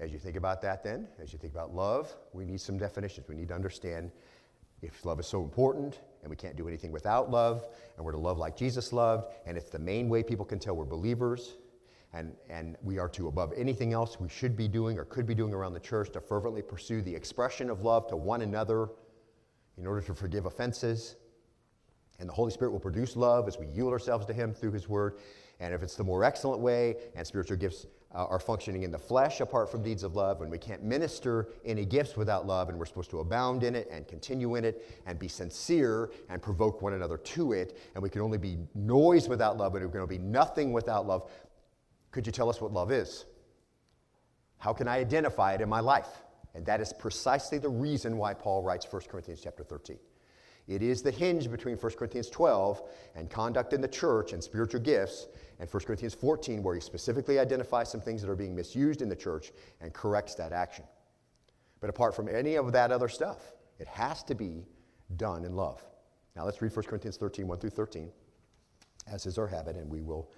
as 0.01 0.13
you 0.13 0.19
think 0.19 0.37
about 0.37 0.61
that, 0.63 0.83
then, 0.83 1.09
as 1.23 1.33
you 1.33 1.39
think 1.39 1.53
about 1.53 1.75
love, 1.75 2.15
we 2.33 2.45
need 2.45 2.61
some 2.61 2.79
definitions. 2.79 3.29
We 3.29 3.35
need 3.35 3.49
to 3.49 3.55
understand 3.55 4.11
if 4.83 5.05
love 5.05 5.21
is 5.21 5.27
so 5.27 5.43
important 5.43 6.01
and 6.23 6.31
we 6.31 6.37
can't 6.37 6.57
do 6.57 6.67
anything 6.67 6.91
without 6.91 7.31
love, 7.31 7.67
and 7.97 8.05
we're 8.05 8.13
to 8.13 8.19
love 8.19 8.39
like 8.39 8.57
Jesus 8.57 8.93
loved, 8.93 9.33
and 9.47 9.57
it's 9.59 9.71
the 9.71 9.79
main 9.79 10.09
way 10.09 10.23
people 10.23 10.45
can 10.45 10.59
tell 10.59 10.75
we're 10.75 10.85
believers. 10.85 11.57
And, 12.15 12.35
and 12.49 12.77
we 12.83 12.99
are 12.99 13.09
to, 13.11 13.27
above 13.27 13.53
anything 13.57 13.93
else 13.93 14.21
we 14.21 14.29
should 14.29 14.57
be 14.57 14.69
doing 14.69 14.99
or 14.99 15.05
could 15.05 15.27
be 15.27 15.35
doing 15.35 15.53
around 15.53 15.75
the 15.75 15.81
church, 15.81 16.13
to 16.13 16.21
fervently 16.21 16.63
pursue 16.63 17.03
the 17.03 17.15
expression 17.15 17.69
of 17.69 17.83
love 17.83 18.07
to 18.09 18.17
one 18.17 18.43
another 18.43 18.89
in 19.77 19.87
order 19.87 20.01
to 20.03 20.15
forgive 20.15 20.47
offenses. 20.47 21.17
And 22.19 22.29
the 22.29 22.33
Holy 22.33 22.51
Spirit 22.51 22.71
will 22.71 22.81
produce 22.81 23.17
love 23.17 23.49
as 23.49 23.59
we 23.59 23.67
yield 23.67 23.93
ourselves 23.93 24.27
to 24.27 24.33
Him 24.33 24.55
through 24.55 24.73
His 24.73 24.89
Word. 24.89 25.19
And 25.61 25.73
if 25.73 25.83
it's 25.83 25.97
the 25.97 26.05
more 26.05 26.25
excellent 26.25 26.61
way 26.61 26.97
and 27.15 27.27
spiritual 27.27 27.57
gifts 27.57 27.87
uh, 28.15 28.27
are 28.27 28.39
functioning 28.39 28.83
in 28.83 28.91
the 28.91 28.99
flesh 28.99 29.41
apart 29.41 29.71
from 29.71 29.83
deeds 29.83 30.03
of 30.03 30.15
love, 30.15 30.41
when 30.41 30.51
we 30.51 30.59
can't 30.59 30.83
minister 30.83 31.49
any 31.65 31.85
gifts 31.85 32.17
without 32.17 32.47
love, 32.47 32.69
and 32.69 32.79
we're 32.79 32.87
supposed 32.87 33.11
to 33.11 33.21
abound 33.21 33.65
in 33.65 33.75
it 33.75 33.89
and 33.91 34.07
continue 34.07 34.55
in 34.55 34.65
it 34.65 35.01
and 35.07 35.19
be 35.19 35.29
sincere 35.29 36.11
and 36.29 36.41
provoke 36.41 36.83
one 36.83 36.93
another 36.93 37.19
to 37.19 37.53
it, 37.53 37.79
and 37.95 38.03
we 38.03 38.09
can 38.09 38.21
only 38.21 38.39
be 38.39 38.59
noise 38.75 39.29
without 39.29 39.57
love, 39.57 39.75
and 39.75 39.85
we're 39.85 39.91
going 39.91 40.07
to 40.07 40.07
be 40.07 40.19
nothing 40.19 40.73
without 40.73 41.07
love. 41.07 41.31
Could 42.11 42.27
you 42.27 42.33
tell 42.33 42.49
us 42.49 42.61
what 42.61 42.73
love 42.73 42.93
is? 42.93 43.27
How 44.59 44.73
can 44.73 44.87
I 44.87 44.99
identify 44.99 45.55
it 45.55 45.61
in 45.61 45.69
my 45.69 45.81
life? 45.81 46.23
And 46.55 46.65
that 46.67 46.81
is 46.81 46.93
precisely 46.93 47.59
the 47.59 47.69
reason 47.69 48.17
why 48.17 48.33
Paul 48.33 48.63
writes 48.63 48.87
1 48.89 49.03
Corinthians 49.09 49.41
chapter 49.43 49.65
13. 49.65 49.99
It 50.67 50.83
is 50.83 51.03
the 51.03 51.11
hinge 51.11 51.51
between 51.51 51.77
1 51.77 51.93
Corinthians 51.93 52.31
12 52.31 52.83
and 53.17 53.29
conduct 53.29 53.73
in 53.73 53.81
the 53.81 53.89
church 53.89 54.33
and 54.33 54.43
spiritual 54.43 54.81
gifts, 54.81 55.27
and 55.61 55.71
1 55.71 55.83
Corinthians 55.85 56.15
14, 56.15 56.63
where 56.63 56.75
he 56.75 56.81
specifically 56.81 57.39
identifies 57.39 57.91
some 57.91 58.01
things 58.01 58.23
that 58.23 58.31
are 58.31 58.37
being 58.37 58.55
misused 58.55 59.03
in 59.03 59.09
the 59.09 59.17
church 59.17 59.53
and 59.81 59.93
corrects 59.93 60.35
that 60.37 60.53
action. 60.53 60.85
But 61.81 61.91
apart 61.91 62.17
from 62.17 62.29
any 62.29 62.55
of 62.55 62.73
that 62.73 62.91
other 62.91 63.09
stuff, 63.09 63.53
it 63.79 63.87
has 63.89 64.23
to 64.25 64.35
be 64.35 64.65
done 65.17 65.45
in 65.45 65.55
love. 65.55 65.85
Now 66.35 66.45
let's 66.45 66.63
read 66.63 66.75
1 66.75 66.87
Corinthians 66.87 67.19
13, 67.19 67.47
1 67.47 67.59
through 67.59 67.71
13, 67.71 68.11
as 69.07 69.27
is 69.27 69.37
our 69.37 69.47
habit, 69.47 69.77
and 69.77 69.91
we 69.91 70.01
will 70.01 70.31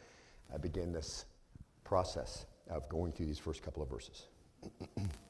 uh, 0.53 0.59
begin 0.59 0.93
this 0.93 1.25
process 1.85 2.47
of 2.69 2.89
going 2.89 3.13
through 3.13 3.27
these 3.27 3.39
first 3.39 3.63
couple 3.63 3.83
of 3.83 3.89
verses. 3.89 4.27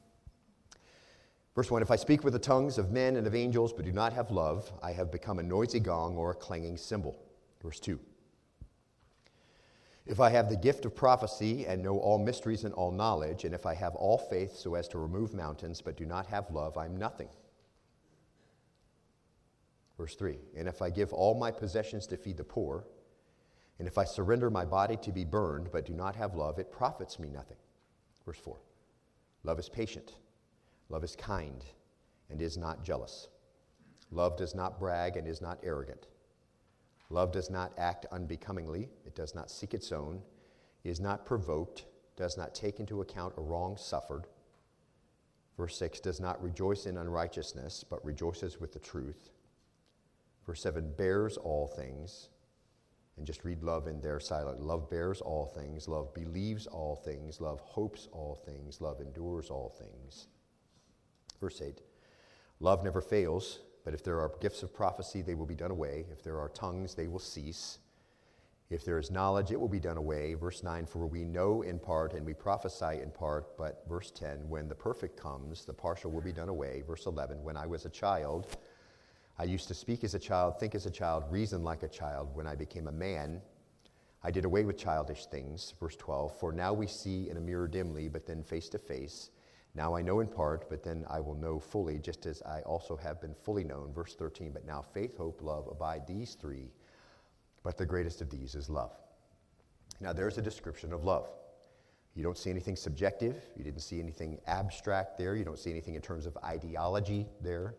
Verse 1.57 1.71
1 1.71 1.81
If 1.81 1.89
I 1.89 1.95
speak 1.95 2.23
with 2.23 2.33
the 2.33 2.39
tongues 2.39 2.77
of 2.77 2.91
men 2.91 3.15
and 3.15 3.25
of 3.25 3.33
angels, 3.33 3.73
but 3.73 3.83
do 3.83 3.91
not 3.91 4.13
have 4.13 4.29
love, 4.29 4.71
I 4.83 4.91
have 4.91 5.11
become 5.11 5.39
a 5.39 5.43
noisy 5.43 5.79
gong 5.79 6.15
or 6.15 6.29
a 6.29 6.35
clanging 6.35 6.77
cymbal. 6.77 7.19
Verse 7.63 7.79
2 7.79 7.99
If 10.05 10.19
I 10.19 10.29
have 10.29 10.49
the 10.49 10.55
gift 10.55 10.85
of 10.85 10.95
prophecy 10.95 11.65
and 11.65 11.81
know 11.81 11.97
all 11.97 12.19
mysteries 12.19 12.63
and 12.63 12.75
all 12.75 12.91
knowledge, 12.91 13.43
and 13.43 13.55
if 13.55 13.65
I 13.65 13.73
have 13.73 13.95
all 13.95 14.19
faith 14.19 14.55
so 14.55 14.75
as 14.75 14.87
to 14.89 14.99
remove 14.99 15.33
mountains, 15.33 15.81
but 15.81 15.97
do 15.97 16.05
not 16.05 16.27
have 16.27 16.51
love, 16.51 16.77
I'm 16.77 16.95
nothing. 16.95 17.29
Verse 19.97 20.13
3 20.13 20.37
And 20.55 20.67
if 20.67 20.83
I 20.83 20.91
give 20.91 21.11
all 21.11 21.33
my 21.33 21.49
possessions 21.49 22.05
to 22.07 22.17
feed 22.17 22.37
the 22.37 22.43
poor, 22.43 22.85
and 23.79 23.87
if 23.87 23.97
I 23.97 24.03
surrender 24.03 24.51
my 24.51 24.63
body 24.63 24.95
to 24.97 25.11
be 25.11 25.25
burned, 25.25 25.71
but 25.71 25.87
do 25.87 25.93
not 25.93 26.15
have 26.17 26.35
love, 26.35 26.59
it 26.59 26.71
profits 26.71 27.17
me 27.17 27.31
nothing. 27.31 27.57
Verse 28.27 28.37
4 28.37 28.57
Love 29.43 29.57
is 29.57 29.69
patient. 29.69 30.13
Love 30.89 31.03
is 31.03 31.15
kind 31.15 31.63
and 32.29 32.41
is 32.41 32.57
not 32.57 32.83
jealous. 32.83 33.27
Love 34.11 34.37
does 34.37 34.55
not 34.55 34.79
brag 34.79 35.17
and 35.17 35.27
is 35.27 35.41
not 35.41 35.59
arrogant. 35.63 36.07
Love 37.09 37.31
does 37.31 37.49
not 37.49 37.73
act 37.77 38.05
unbecomingly. 38.11 38.89
It 39.05 39.15
does 39.15 39.33
not 39.33 39.49
seek 39.51 39.73
its 39.73 39.91
own, 39.91 40.21
is 40.83 40.99
not 40.99 41.25
provoked, 41.25 41.85
does 42.15 42.37
not 42.37 42.55
take 42.55 42.79
into 42.79 43.01
account 43.01 43.33
a 43.37 43.41
wrong 43.41 43.77
suffered. 43.77 44.27
Verse 45.57 45.77
6 45.77 45.99
does 46.01 46.19
not 46.19 46.41
rejoice 46.41 46.85
in 46.85 46.97
unrighteousness, 46.97 47.83
but 47.83 48.03
rejoices 48.05 48.59
with 48.59 48.73
the 48.73 48.79
truth. 48.79 49.31
Verse 50.45 50.61
7 50.61 50.93
bears 50.97 51.37
all 51.37 51.67
things. 51.67 52.29
And 53.17 53.25
just 53.25 53.43
read 53.43 53.63
love 53.63 53.87
in 53.87 53.99
there 53.99 54.19
silent. 54.19 54.61
Love 54.61 54.89
bears 54.91 55.21
all 55.21 55.47
things. 55.47 55.87
Love 55.87 56.13
believes 56.13 56.67
all 56.67 56.95
things. 56.95 57.41
Love 57.41 57.59
hopes 57.61 58.07
all 58.11 58.35
things. 58.45 58.79
Love 58.79 59.01
endures 59.01 59.49
all 59.49 59.69
things. 59.69 60.27
Verse 61.39 61.61
8 61.61 61.81
Love 62.59 62.83
never 62.83 63.01
fails, 63.01 63.59
but 63.85 63.93
if 63.93 64.03
there 64.03 64.19
are 64.19 64.31
gifts 64.41 64.63
of 64.63 64.73
prophecy, 64.73 65.21
they 65.21 65.35
will 65.35 65.45
be 65.45 65.55
done 65.55 65.71
away. 65.71 66.05
If 66.11 66.23
there 66.23 66.39
are 66.39 66.49
tongues, 66.49 66.95
they 66.95 67.07
will 67.07 67.19
cease. 67.19 67.79
If 68.69 68.83
there 68.83 68.99
is 68.99 69.11
knowledge, 69.11 69.51
it 69.51 69.59
will 69.59 69.69
be 69.69 69.79
done 69.79 69.95
away. 69.95 70.33
Verse 70.33 70.61
9 70.61 70.85
For 70.87 71.07
we 71.07 71.23
know 71.23 71.61
in 71.61 71.79
part 71.79 72.13
and 72.13 72.25
we 72.25 72.33
prophesy 72.33 73.01
in 73.01 73.11
part, 73.11 73.57
but 73.57 73.83
verse 73.87 74.11
10 74.11 74.49
When 74.49 74.67
the 74.67 74.75
perfect 74.75 75.17
comes, 75.17 75.63
the 75.63 75.73
partial 75.73 76.11
will 76.11 76.21
be 76.21 76.33
done 76.33 76.49
away. 76.49 76.83
Verse 76.85 77.05
11 77.05 77.41
When 77.43 77.55
I 77.55 77.65
was 77.65 77.85
a 77.85 77.89
child, 77.89 78.57
I 79.39 79.43
used 79.43 79.67
to 79.69 79.73
speak 79.73 80.03
as 80.03 80.15
a 80.15 80.19
child, 80.19 80.59
think 80.59 80.75
as 80.75 80.85
a 80.85 80.91
child, 80.91 81.23
reason 81.29 81.63
like 81.63 81.83
a 81.83 81.87
child. 81.87 82.29
When 82.33 82.47
I 82.47 82.55
became 82.55 82.87
a 82.87 82.91
man, 82.91 83.41
I 84.23 84.31
did 84.31 84.43
away 84.43 84.65
with 84.65 84.77
childish 84.77 85.27
things. 85.27 85.73
Verse 85.79 85.95
12 85.95 86.37
For 86.37 86.51
now 86.51 86.73
we 86.73 86.87
see 86.87 87.29
in 87.29 87.37
a 87.37 87.41
mirror 87.41 87.67
dimly, 87.67 88.09
but 88.09 88.25
then 88.25 88.43
face 88.43 88.67
to 88.69 88.79
face. 88.79 89.29
Now 89.77 89.95
I 89.95 90.01
know 90.01 90.21
in 90.21 90.27
part, 90.27 90.67
but 90.71 90.83
then 90.83 91.05
I 91.07 91.19
will 91.19 91.35
know 91.35 91.59
fully, 91.59 91.99
just 91.99 92.25
as 92.25 92.41
I 92.41 92.61
also 92.61 92.97
have 92.97 93.21
been 93.21 93.35
fully 93.35 93.63
known. 93.63 93.93
Verse 93.93 94.15
13, 94.15 94.51
but 94.51 94.65
now 94.65 94.81
faith, 94.81 95.15
hope, 95.15 95.39
love 95.43 95.67
abide, 95.69 96.07
these 96.07 96.33
three, 96.33 96.71
but 97.61 97.77
the 97.77 97.85
greatest 97.85 98.19
of 98.19 98.31
these 98.31 98.55
is 98.55 98.71
love. 98.71 98.91
Now 100.01 100.13
there's 100.13 100.39
a 100.39 100.41
description 100.41 100.93
of 100.93 101.03
love. 101.03 101.29
You 102.15 102.23
don't 102.23 102.39
see 102.39 102.49
anything 102.49 102.75
subjective, 102.75 103.35
you 103.55 103.63
didn't 103.63 103.81
see 103.81 103.99
anything 103.99 104.39
abstract 104.47 105.15
there, 105.15 105.35
you 105.35 105.45
don't 105.45 105.59
see 105.59 105.69
anything 105.69 105.93
in 105.93 106.01
terms 106.01 106.25
of 106.25 106.35
ideology 106.43 107.27
there. 107.39 107.75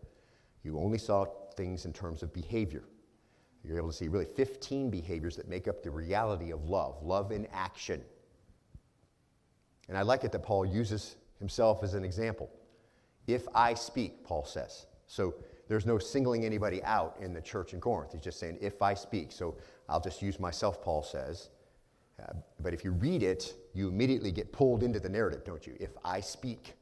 You 0.63 0.79
only 0.79 0.97
saw 0.99 1.25
things 1.57 1.83
in 1.83 1.91
terms 1.91 2.23
of 2.23 2.33
behavior. 2.33 2.85
You're 3.61 3.77
able 3.77 3.91
to 3.91 3.97
see 3.97 4.07
really 4.07 4.23
15 4.23 4.89
behaviors 4.89 5.35
that 5.35 5.49
make 5.49 5.67
up 5.67 5.83
the 5.83 5.91
reality 5.91 6.53
of 6.53 6.63
love, 6.63 7.03
love 7.03 7.33
in 7.33 7.45
action. 7.51 8.01
And 9.89 9.97
I 9.97 10.03
like 10.03 10.23
it 10.23 10.31
that 10.31 10.43
Paul 10.43 10.65
uses 10.65 11.17
himself 11.39 11.83
as 11.83 11.93
an 11.93 12.03
example. 12.03 12.49
If 13.27 13.47
I 13.55 13.73
speak, 13.73 14.23
Paul 14.23 14.45
says. 14.45 14.85
So 15.07 15.33
there's 15.67 15.85
no 15.85 15.97
singling 15.97 16.45
anybody 16.45 16.83
out 16.83 17.17
in 17.21 17.33
the 17.33 17.41
church 17.41 17.73
in 17.73 17.79
Corinth. 17.79 18.11
He's 18.13 18.21
just 18.21 18.39
saying, 18.39 18.57
if 18.61 18.81
I 18.81 18.93
speak. 18.93 19.31
So 19.31 19.55
I'll 19.87 20.01
just 20.01 20.21
use 20.21 20.39
myself, 20.39 20.81
Paul 20.81 21.03
says. 21.03 21.49
Uh, 22.21 22.33
but 22.59 22.73
if 22.73 22.83
you 22.83 22.91
read 22.91 23.23
it, 23.23 23.53
you 23.73 23.87
immediately 23.87 24.31
get 24.31 24.51
pulled 24.51 24.83
into 24.83 24.99
the 24.99 25.09
narrative, 25.09 25.43
don't 25.45 25.65
you? 25.65 25.75
If 25.79 25.91
I 26.03 26.19
speak. 26.19 26.73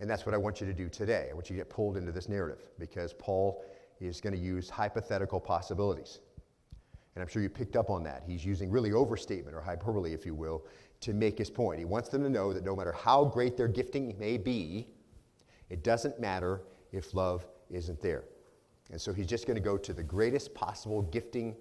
And 0.00 0.08
that's 0.08 0.26
what 0.26 0.34
I 0.34 0.38
want 0.38 0.60
you 0.60 0.66
to 0.66 0.72
do 0.72 0.88
today. 0.88 1.28
I 1.30 1.34
want 1.34 1.50
you 1.50 1.56
to 1.56 1.60
get 1.60 1.70
pulled 1.70 1.96
into 1.96 2.12
this 2.12 2.28
narrative 2.28 2.60
because 2.78 3.12
Paul 3.14 3.64
is 4.00 4.20
going 4.20 4.34
to 4.34 4.40
use 4.40 4.68
hypothetical 4.70 5.40
possibilities. 5.40 6.20
And 7.14 7.22
I'm 7.22 7.28
sure 7.28 7.42
you 7.42 7.48
picked 7.48 7.74
up 7.74 7.90
on 7.90 8.04
that. 8.04 8.22
He's 8.26 8.44
using 8.44 8.70
really 8.70 8.92
overstatement 8.92 9.56
or 9.56 9.60
hyperbole, 9.60 10.12
if 10.12 10.24
you 10.24 10.34
will, 10.34 10.64
to 11.00 11.12
make 11.12 11.38
his 11.38 11.50
point. 11.50 11.78
He 11.78 11.84
wants 11.84 12.08
them 12.08 12.22
to 12.22 12.30
know 12.30 12.52
that 12.52 12.64
no 12.64 12.74
matter 12.74 12.92
how 12.92 13.24
great 13.24 13.56
their 13.56 13.68
gifting 13.68 14.16
may 14.18 14.36
be, 14.36 14.88
it 15.70 15.84
doesn't 15.84 16.18
matter 16.20 16.62
if 16.92 17.14
love 17.14 17.46
isn't 17.70 18.00
there. 18.00 18.24
And 18.90 19.00
so 19.00 19.12
he's 19.12 19.26
just 19.26 19.46
going 19.46 19.56
to 19.56 19.62
go 19.62 19.76
to 19.76 19.92
the 19.92 20.02
greatest 20.02 20.54
possible 20.54 21.02
gifting 21.02 21.54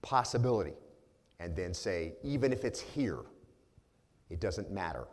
possibility 0.00 0.72
and 1.38 1.54
then 1.54 1.74
say, 1.74 2.14
even 2.22 2.52
if 2.52 2.64
it's 2.64 2.80
here, 2.80 3.20
it 4.30 4.40
doesn't 4.40 4.70
matter 4.70 5.06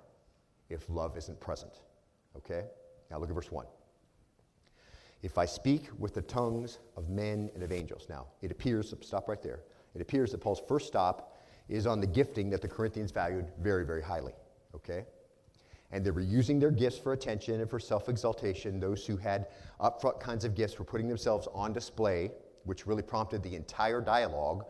if 0.69 0.89
love 0.89 1.17
isn't 1.17 1.39
present. 1.39 1.81
Okay? 2.37 2.63
Now 3.11 3.17
look 3.19 3.29
at 3.29 3.35
verse 3.35 3.51
1. 3.51 3.65
If 5.21 5.37
I 5.37 5.45
speak 5.45 5.89
with 5.97 6.13
the 6.13 6.21
tongues 6.21 6.79
of 6.95 7.09
men 7.09 7.49
and 7.53 7.61
of 7.61 7.71
angels. 7.73 8.07
Now, 8.09 8.27
it 8.41 8.51
appears, 8.51 8.93
stop 9.01 9.27
right 9.27 9.41
there. 9.41 9.59
It 9.93 10.01
appears 10.01 10.31
that 10.31 10.37
Paul's 10.37 10.61
first 10.65 10.87
stop 10.87 11.35
is 11.69 11.85
on 11.85 12.01
the 12.01 12.07
gifting 12.07 12.49
that 12.49 12.61
the 12.61 12.67
Corinthians 12.67 13.11
valued 13.11 13.45
very, 13.61 13.85
very 13.85 14.01
highly. 14.01 14.33
Okay? 14.75 15.05
And 15.91 16.05
they 16.05 16.11
were 16.11 16.21
using 16.21 16.59
their 16.59 16.71
gifts 16.71 16.97
for 16.97 17.13
attention 17.13 17.61
and 17.61 17.69
for 17.69 17.79
self 17.79 18.09
exaltation. 18.09 18.79
Those 18.79 19.05
who 19.05 19.17
had 19.17 19.47
upfront 19.79 20.19
kinds 20.19 20.45
of 20.45 20.55
gifts 20.55 20.77
were 20.77 20.85
putting 20.85 21.07
themselves 21.07 21.47
on 21.53 21.73
display, 21.73 22.31
which 22.65 22.85
really 22.85 23.01
prompted 23.01 23.41
the 23.41 23.55
entire 23.55 24.01
dialogue 24.01 24.65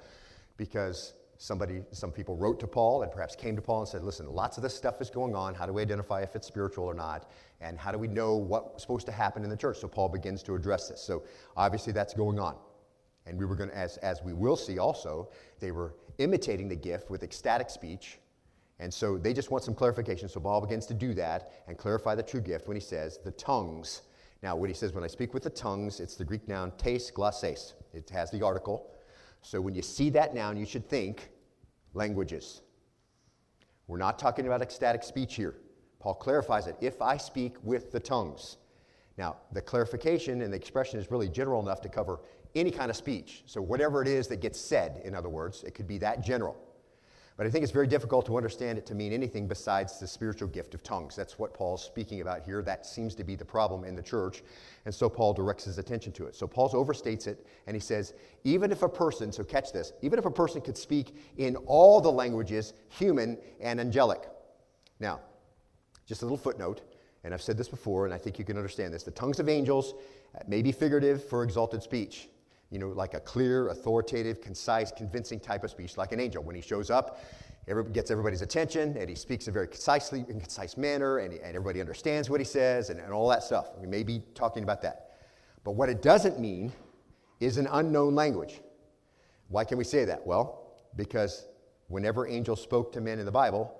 because 0.56 1.14
somebody, 1.38 1.82
some 1.92 2.12
people 2.12 2.36
wrote 2.36 2.60
to 2.60 2.68
Paul 2.68 3.02
and 3.04 3.12
perhaps 3.12 3.36
came 3.36 3.56
to 3.56 3.62
Paul 3.62 3.80
and 3.80 3.88
said, 3.88 4.04
Listen, 4.04 4.32
lots 4.32 4.58
of 4.58 4.64
this 4.64 4.76
stuff 4.76 5.02
is 5.02 5.10
going 5.10 5.36
on. 5.36 5.56
How 5.56 5.66
do 5.66 5.74
we 5.74 5.82
identify 5.82 6.22
if 6.22 6.36
it's 6.36 6.48
spiritual 6.48 6.86
or 6.86 6.94
not? 6.94 7.30
And 7.60 7.78
how 7.78 7.92
do 7.92 7.98
we 7.98 8.08
know 8.08 8.36
what's 8.36 8.82
supposed 8.82 9.06
to 9.08 9.12
happen 9.12 9.44
in 9.44 9.50
the 9.50 9.58
church? 9.58 9.78
So 9.80 9.88
Paul 9.88 10.10
begins 10.10 10.44
to 10.44 10.56
address 10.56 10.88
this. 10.88 11.02
So 11.02 11.24
obviously 11.58 11.92
that's 11.92 12.14
going 12.14 12.40
on. 12.40 12.56
And 13.26 13.38
we 13.38 13.46
were 13.46 13.56
going 13.56 13.70
to, 13.70 13.78
as, 13.78 13.98
as 13.98 14.24
we 14.24 14.34
will 14.34 14.56
see 14.56 14.80
also, 14.80 15.30
they 15.60 15.72
were 15.72 15.94
imitating 16.20 16.70
the 16.70 16.76
gift 16.76 17.10
with 17.10 17.24
ecstatic 17.24 17.70
speech. 17.70 18.20
And 18.80 18.94
so 18.94 19.18
they 19.18 19.34
just 19.34 19.52
want 19.52 19.64
some 19.64 19.74
clarification. 19.74 20.30
So 20.30 20.40
Paul 20.40 20.62
begins 20.62 20.86
to 20.86 20.94
do 20.94 21.14
that 21.16 21.52
and 21.68 21.78
clarify 21.78 22.16
the 22.16 22.24
true 22.24 22.42
gift 22.42 22.68
when 22.68 22.78
he 22.78 22.82
says 22.82 23.20
the 23.24 23.32
tongues. 23.32 24.04
Now, 24.42 24.56
when 24.56 24.70
he 24.70 24.74
says, 24.74 24.94
when 24.94 25.04
I 25.04 25.08
speak 25.08 25.34
with 25.34 25.44
the 25.44 25.50
tongues, 25.50 26.00
it's 26.00 26.16
the 26.16 26.24
Greek 26.24 26.48
noun 26.48 26.72
tes 26.78 27.12
glosses. 27.12 27.74
It 27.94 28.10
has 28.12 28.32
the 28.32 28.42
article. 28.42 28.92
So 29.42 29.60
when 29.60 29.76
you 29.76 29.82
see 29.82 30.10
that 30.12 30.34
noun, 30.34 30.56
you 30.56 30.66
should 30.66 30.88
think 30.88 31.30
languages. 31.94 32.62
We're 33.88 33.98
not 33.98 34.20
talking 34.20 34.46
about 34.46 34.62
ecstatic 34.62 35.04
speech 35.04 35.36
here. 35.36 35.56
Paul 36.00 36.14
clarifies 36.14 36.68
it. 36.68 36.78
If 36.80 37.02
I 37.02 37.18
speak 37.18 37.58
with 37.64 37.92
the 37.92 38.00
tongues. 38.00 38.58
Now, 39.18 39.36
the 39.52 39.62
clarification 39.62 40.42
and 40.42 40.54
the 40.54 40.58
expression 40.58 40.98
is 40.98 41.12
really 41.12 41.28
general 41.28 41.62
enough 41.62 41.82
to 41.82 41.90
cover 41.90 42.22
any 42.56 42.72
kind 42.72 42.90
of 42.90 42.96
speech. 42.96 43.44
So, 43.46 43.62
whatever 43.62 44.02
it 44.02 44.08
is 44.08 44.28
that 44.28 44.42
gets 44.42 44.60
said, 44.60 45.02
in 45.04 45.16
other 45.16 45.30
words, 45.30 45.64
it 45.64 45.76
could 45.76 45.88
be 45.88 45.98
that 46.00 46.22
general. 46.22 46.58
But 47.40 47.48
I 47.48 47.52
think 47.52 47.64
it's 47.64 47.72
very 47.72 47.88
difficult 47.88 48.26
to 48.26 48.36
understand 48.36 48.78
it 48.78 48.86
to 48.88 48.96
mean 48.96 49.14
anything 49.14 49.48
besides 49.48 49.98
the 49.98 50.06
spiritual 50.06 50.50
gift 50.50 50.74
of 50.74 50.84
tongues. 50.84 51.16
That's 51.16 51.40
what 51.40 51.54
Paul's 51.54 51.82
speaking 51.82 52.20
about 52.20 52.44
here. 52.44 52.62
That 52.62 52.86
seems 52.86 53.16
to 53.16 53.24
be 53.24 53.36
the 53.36 53.46
problem 53.46 53.86
in 53.86 53.96
the 53.96 54.04
church. 54.04 54.44
And 54.84 54.94
so 54.94 55.08
Paul 55.08 55.34
directs 55.34 55.64
his 55.64 55.78
attention 55.78 56.12
to 56.12 56.26
it. 56.26 56.36
So 56.36 56.48
Paul 56.48 56.70
overstates 56.72 57.28
it 57.28 57.48
and 57.66 57.78
he 57.78 57.80
says, 57.80 58.14
even 58.44 58.74
if 58.74 58.84
a 58.84 58.90
person, 58.90 59.32
so 59.32 59.46
catch 59.46 59.72
this, 59.72 59.94
even 60.02 60.20
if 60.20 60.26
a 60.26 60.32
person 60.32 60.60
could 60.60 60.78
speak 60.78 61.16
in 61.38 61.56
all 61.66 62.02
the 62.02 62.12
languages, 62.12 62.74
human 62.90 63.38
and 63.62 63.80
angelic. 63.80 64.28
Now, 65.00 65.22
just 66.06 66.24
a 66.24 66.26
little 66.26 66.36
footnote, 66.36 66.82
and 67.24 67.34
I've 67.34 67.42
said 67.42 67.58
this 67.58 67.70
before, 67.70 68.04
and 68.04 68.14
I 68.14 68.18
think 68.18 68.38
you 68.38 68.44
can 68.44 68.58
understand 68.58 68.94
this. 68.94 69.04
The 69.04 69.12
tongues 69.12 69.40
of 69.40 69.48
angels 69.48 69.94
may 70.46 70.62
be 70.62 70.74
figurative 70.74 71.24
for 71.24 71.44
exalted 71.44 71.84
speech 71.84 72.28
you 72.70 72.78
know, 72.78 72.90
like 72.90 73.14
a 73.14 73.20
clear, 73.20 73.70
authoritative, 73.70 74.42
concise, 74.42 74.92
convincing 74.92 75.40
type 75.40 75.64
of 75.64 75.72
speech, 75.72 75.98
like 75.98 76.12
an 76.12 76.20
angel. 76.20 76.44
When 76.44 76.56
he 76.56 76.62
shows 76.62 76.90
up, 76.90 77.20
everybody 77.68 77.94
gets 77.94 78.12
everybody's 78.12 78.42
attention, 78.42 78.96
and 78.98 79.10
he 79.10 79.16
speaks 79.16 79.48
in 79.48 79.52
a 79.52 79.54
very 79.54 79.68
concisely, 79.68 80.26
in 80.30 80.40
concise 80.40 80.78
manner, 80.78 81.20
and, 81.20 81.34
and 81.34 81.56
everybody 81.56 81.82
understands 81.82 82.30
what 82.30 82.40
he 82.40 82.46
says, 82.46 82.90
and, 82.90 83.00
and 83.00 83.12
all 83.12 83.28
that 83.30 83.44
stuff. 83.44 83.72
We 83.80 83.88
may 83.88 84.04
be 84.04 84.22
talking 84.36 84.64
about 84.64 84.82
that. 84.84 85.12
But 85.64 85.72
what 85.72 85.90
it 85.90 86.02
doesn't 86.02 86.40
mean 86.40 86.72
is 87.40 87.58
an 87.58 87.68
unknown 87.72 88.16
language. 88.16 88.62
Why 89.48 89.64
can 89.64 89.78
we 89.78 89.84
say 89.84 90.06
that? 90.06 90.26
Well, 90.26 90.74
because 90.96 91.48
whenever 91.88 92.28
angels 92.28 92.62
spoke 92.62 92.92
to 92.94 93.02
men 93.02 93.18
in 93.18 93.26
the 93.26 93.32
Bible, 93.32 93.80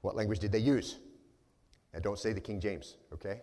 what 0.00 0.16
language 0.16 0.38
did 0.38 0.52
they 0.52 0.58
use? 0.58 0.98
And 1.92 2.02
don't 2.02 2.18
say 2.18 2.32
the 2.32 2.40
King 2.40 2.60
James, 2.60 2.96
okay? 3.12 3.42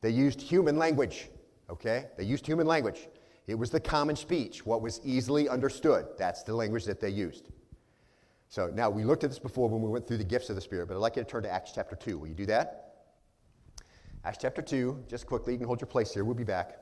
They 0.00 0.10
used 0.10 0.40
human 0.40 0.76
language 0.76 1.28
okay? 1.70 2.06
They 2.16 2.24
used 2.24 2.46
human 2.46 2.66
language. 2.66 3.08
It 3.46 3.54
was 3.54 3.70
the 3.70 3.80
common 3.80 4.16
speech, 4.16 4.64
what 4.66 4.82
was 4.82 5.00
easily 5.04 5.48
understood. 5.48 6.06
That's 6.18 6.42
the 6.42 6.54
language 6.54 6.84
that 6.84 7.00
they 7.00 7.08
used. 7.08 7.48
So 8.48 8.70
now 8.74 8.90
we 8.90 9.04
looked 9.04 9.24
at 9.24 9.30
this 9.30 9.38
before 9.38 9.68
when 9.68 9.80
we 9.80 9.88
went 9.88 10.06
through 10.06 10.18
the 10.18 10.24
gifts 10.24 10.50
of 10.50 10.56
the 10.56 10.60
Spirit, 10.60 10.88
but 10.88 10.94
I'd 10.94 11.00
like 11.00 11.16
you 11.16 11.22
to 11.22 11.28
turn 11.28 11.42
to 11.44 11.50
Acts 11.50 11.72
chapter 11.74 11.96
2. 11.96 12.18
Will 12.18 12.28
you 12.28 12.34
do 12.34 12.46
that? 12.46 12.94
Acts 14.24 14.38
chapter 14.40 14.60
2, 14.60 15.04
just 15.08 15.26
quickly, 15.26 15.52
you 15.52 15.58
can 15.58 15.66
hold 15.66 15.80
your 15.80 15.88
place 15.88 16.12
here. 16.12 16.24
We'll 16.24 16.34
be 16.34 16.44
back. 16.44 16.76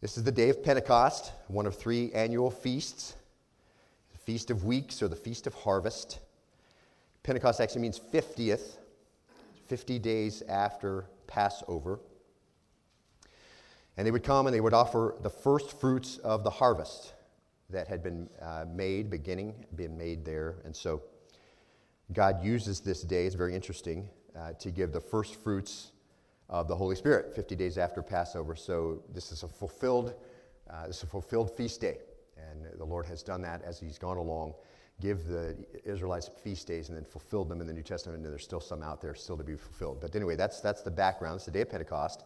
This 0.00 0.16
is 0.16 0.24
the 0.24 0.32
day 0.32 0.48
of 0.48 0.62
Pentecost, 0.62 1.32
one 1.48 1.66
of 1.66 1.74
three 1.76 2.12
annual 2.12 2.50
feasts 2.50 3.16
the 4.12 4.18
Feast 4.18 4.50
of 4.50 4.64
Weeks 4.64 5.02
or 5.02 5.08
the 5.08 5.16
Feast 5.16 5.46
of 5.46 5.54
Harvest. 5.54 6.20
Pentecost 7.22 7.60
actually 7.60 7.82
means 7.82 7.98
50th, 7.98 8.76
50 9.66 9.98
days 9.98 10.42
after 10.48 11.06
Passover. 11.26 11.98
And 13.96 14.06
they 14.06 14.10
would 14.10 14.24
come 14.24 14.46
and 14.46 14.54
they 14.54 14.60
would 14.60 14.74
offer 14.74 15.14
the 15.22 15.30
first 15.30 15.78
fruits 15.80 16.18
of 16.18 16.44
the 16.44 16.50
harvest 16.50 17.14
that 17.70 17.88
had 17.88 18.02
been 18.02 18.28
uh, 18.40 18.64
made, 18.72 19.10
beginning, 19.10 19.54
been 19.74 19.96
made 19.96 20.24
there. 20.24 20.56
And 20.64 20.74
so 20.74 21.02
God 22.12 22.44
uses 22.44 22.80
this 22.80 23.02
day, 23.02 23.26
it's 23.26 23.34
very 23.34 23.54
interesting, 23.54 24.08
uh, 24.38 24.52
to 24.52 24.70
give 24.70 24.92
the 24.92 25.00
first 25.00 25.36
fruits 25.36 25.92
of 26.48 26.68
the 26.68 26.76
Holy 26.76 26.94
Spirit 26.94 27.34
50 27.34 27.56
days 27.56 27.78
after 27.78 28.02
Passover. 28.02 28.54
So 28.54 29.02
this 29.12 29.32
is 29.32 29.42
a 29.42 29.48
fulfilled, 29.48 30.14
uh, 30.70 30.86
this 30.86 30.98
is 30.98 31.02
a 31.02 31.06
fulfilled 31.06 31.56
feast 31.56 31.80
day. 31.80 31.98
And 32.36 32.66
the 32.78 32.84
Lord 32.84 33.06
has 33.06 33.22
done 33.22 33.42
that 33.42 33.62
as 33.62 33.80
He's 33.80 33.98
gone 33.98 34.18
along, 34.18 34.54
give 35.00 35.26
the 35.26 35.56
Israelites 35.84 36.30
feast 36.42 36.68
days 36.68 36.88
and 36.88 36.96
then 36.96 37.04
fulfilled 37.04 37.48
them 37.48 37.60
in 37.60 37.66
the 37.66 37.72
New 37.72 37.82
Testament. 37.82 38.22
And 38.22 38.32
there's 38.32 38.44
still 38.44 38.60
some 38.60 38.82
out 38.82 39.00
there 39.00 39.14
still 39.14 39.36
to 39.36 39.44
be 39.44 39.56
fulfilled. 39.56 39.98
But 40.00 40.14
anyway, 40.14 40.36
that's, 40.36 40.60
that's 40.60 40.82
the 40.82 40.90
background. 40.90 41.36
It's 41.36 41.46
the 41.46 41.50
day 41.50 41.62
of 41.62 41.70
Pentecost 41.70 42.24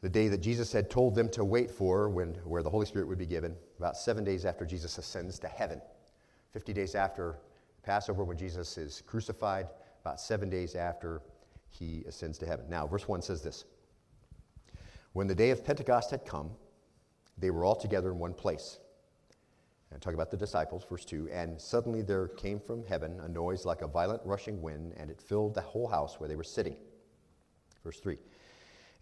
the 0.00 0.08
day 0.08 0.28
that 0.28 0.38
Jesus 0.38 0.72
had 0.72 0.90
told 0.90 1.14
them 1.14 1.28
to 1.30 1.44
wait 1.44 1.70
for, 1.70 2.08
when, 2.08 2.34
where 2.44 2.62
the 2.62 2.70
Holy 2.70 2.86
Spirit 2.86 3.08
would 3.08 3.18
be 3.18 3.26
given, 3.26 3.56
about 3.78 3.96
seven 3.96 4.22
days 4.22 4.44
after 4.44 4.64
Jesus 4.64 4.96
ascends 4.98 5.38
to 5.40 5.48
heaven. 5.48 5.80
50 6.52 6.72
days 6.72 6.94
after 6.94 7.38
Passover, 7.82 8.24
when 8.24 8.36
Jesus 8.36 8.78
is 8.78 9.02
crucified, 9.06 9.66
about 10.02 10.20
seven 10.20 10.48
days 10.48 10.74
after 10.74 11.22
he 11.68 12.04
ascends 12.06 12.38
to 12.38 12.46
heaven. 12.46 12.66
Now, 12.68 12.86
verse 12.86 13.08
1 13.08 13.22
says 13.22 13.42
this 13.42 13.64
When 15.12 15.26
the 15.26 15.34
day 15.34 15.50
of 15.50 15.64
Pentecost 15.64 16.10
had 16.10 16.24
come, 16.24 16.50
they 17.36 17.50
were 17.50 17.64
all 17.64 17.76
together 17.76 18.10
in 18.10 18.18
one 18.18 18.34
place. 18.34 18.78
And 19.90 20.02
talk 20.02 20.12
about 20.12 20.30
the 20.30 20.36
disciples, 20.36 20.84
verse 20.88 21.04
2. 21.04 21.30
And 21.32 21.58
suddenly 21.58 22.02
there 22.02 22.28
came 22.28 22.60
from 22.60 22.84
heaven 22.84 23.20
a 23.20 23.28
noise 23.28 23.64
like 23.64 23.80
a 23.80 23.86
violent 23.86 24.20
rushing 24.24 24.60
wind, 24.60 24.92
and 24.98 25.10
it 25.10 25.20
filled 25.20 25.54
the 25.54 25.62
whole 25.62 25.88
house 25.88 26.20
where 26.20 26.28
they 26.28 26.36
were 26.36 26.44
sitting. 26.44 26.76
Verse 27.82 27.98
3. 27.98 28.18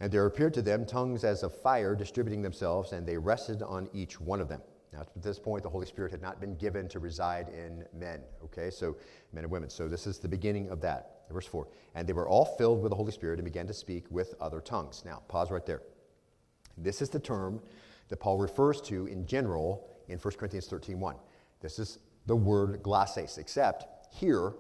And 0.01 0.13
there 0.13 0.27
appeared 0.27 0.55
to 0.55 0.63
them 0.63 0.85
tongues 0.85 1.25
as 1.25 1.43
of 1.43 1.55
fire 1.55 1.95
distributing 1.95 2.43
themselves, 2.43 2.93
and 2.93 3.07
they 3.07 3.17
rested 3.17 3.63
on 3.63 3.89
each 3.95 4.21
one 4.21 4.41
of 4.41 4.49
them. 4.49 4.61
Now, 4.93 5.01
at 5.01 5.23
this 5.23 5.39
point, 5.39 5.63
the 5.63 5.71
Holy 5.71 5.87
Spirit 5.87 6.13
had 6.13 6.23
not 6.23 6.41
been 6.41 6.55
given 6.57 6.89
to 6.89 6.99
reside 6.99 7.49
in 7.49 7.85
men, 7.99 8.21
okay? 8.45 8.71
So, 8.71 8.97
men 9.33 9.45
and 9.45 9.51
women. 9.51 9.69
So, 9.69 9.89
this 9.89 10.07
is 10.07 10.19
the 10.19 10.29
beginning 10.29 10.71
of 10.71 10.81
that. 10.83 11.23
Verse 11.31 11.47
4. 11.47 11.67
And 11.95 12.07
they 12.07 12.13
were 12.13 12.29
all 12.29 12.45
filled 12.45 12.83
with 12.83 12.91
the 12.91 12.97
Holy 12.97 13.13
Spirit 13.13 13.39
and 13.39 13.45
began 13.45 13.67
to 13.67 13.75
speak 13.75 14.05
with 14.11 14.35
other 14.41 14.61
tongues. 14.61 15.03
Now, 15.05 15.23
pause 15.29 15.51
right 15.51 15.65
there. 15.67 15.83
This 16.79 17.03
is 17.03 17.09
the 17.09 17.19
term 17.19 17.61
that 18.09 18.19
Paul 18.19 18.39
refers 18.39 18.81
to 18.83 19.07
in 19.07 19.27
general 19.27 19.89
in 20.09 20.19
1 20.19 20.35
Corinthians 20.35 20.67
13 20.67 21.01
1. 21.01 21.17
This 21.61 21.79
is 21.79 21.99
the 22.27 22.37
word 22.37 22.83
glosses, 22.83 23.39
except 23.39 24.15
here, 24.15 24.53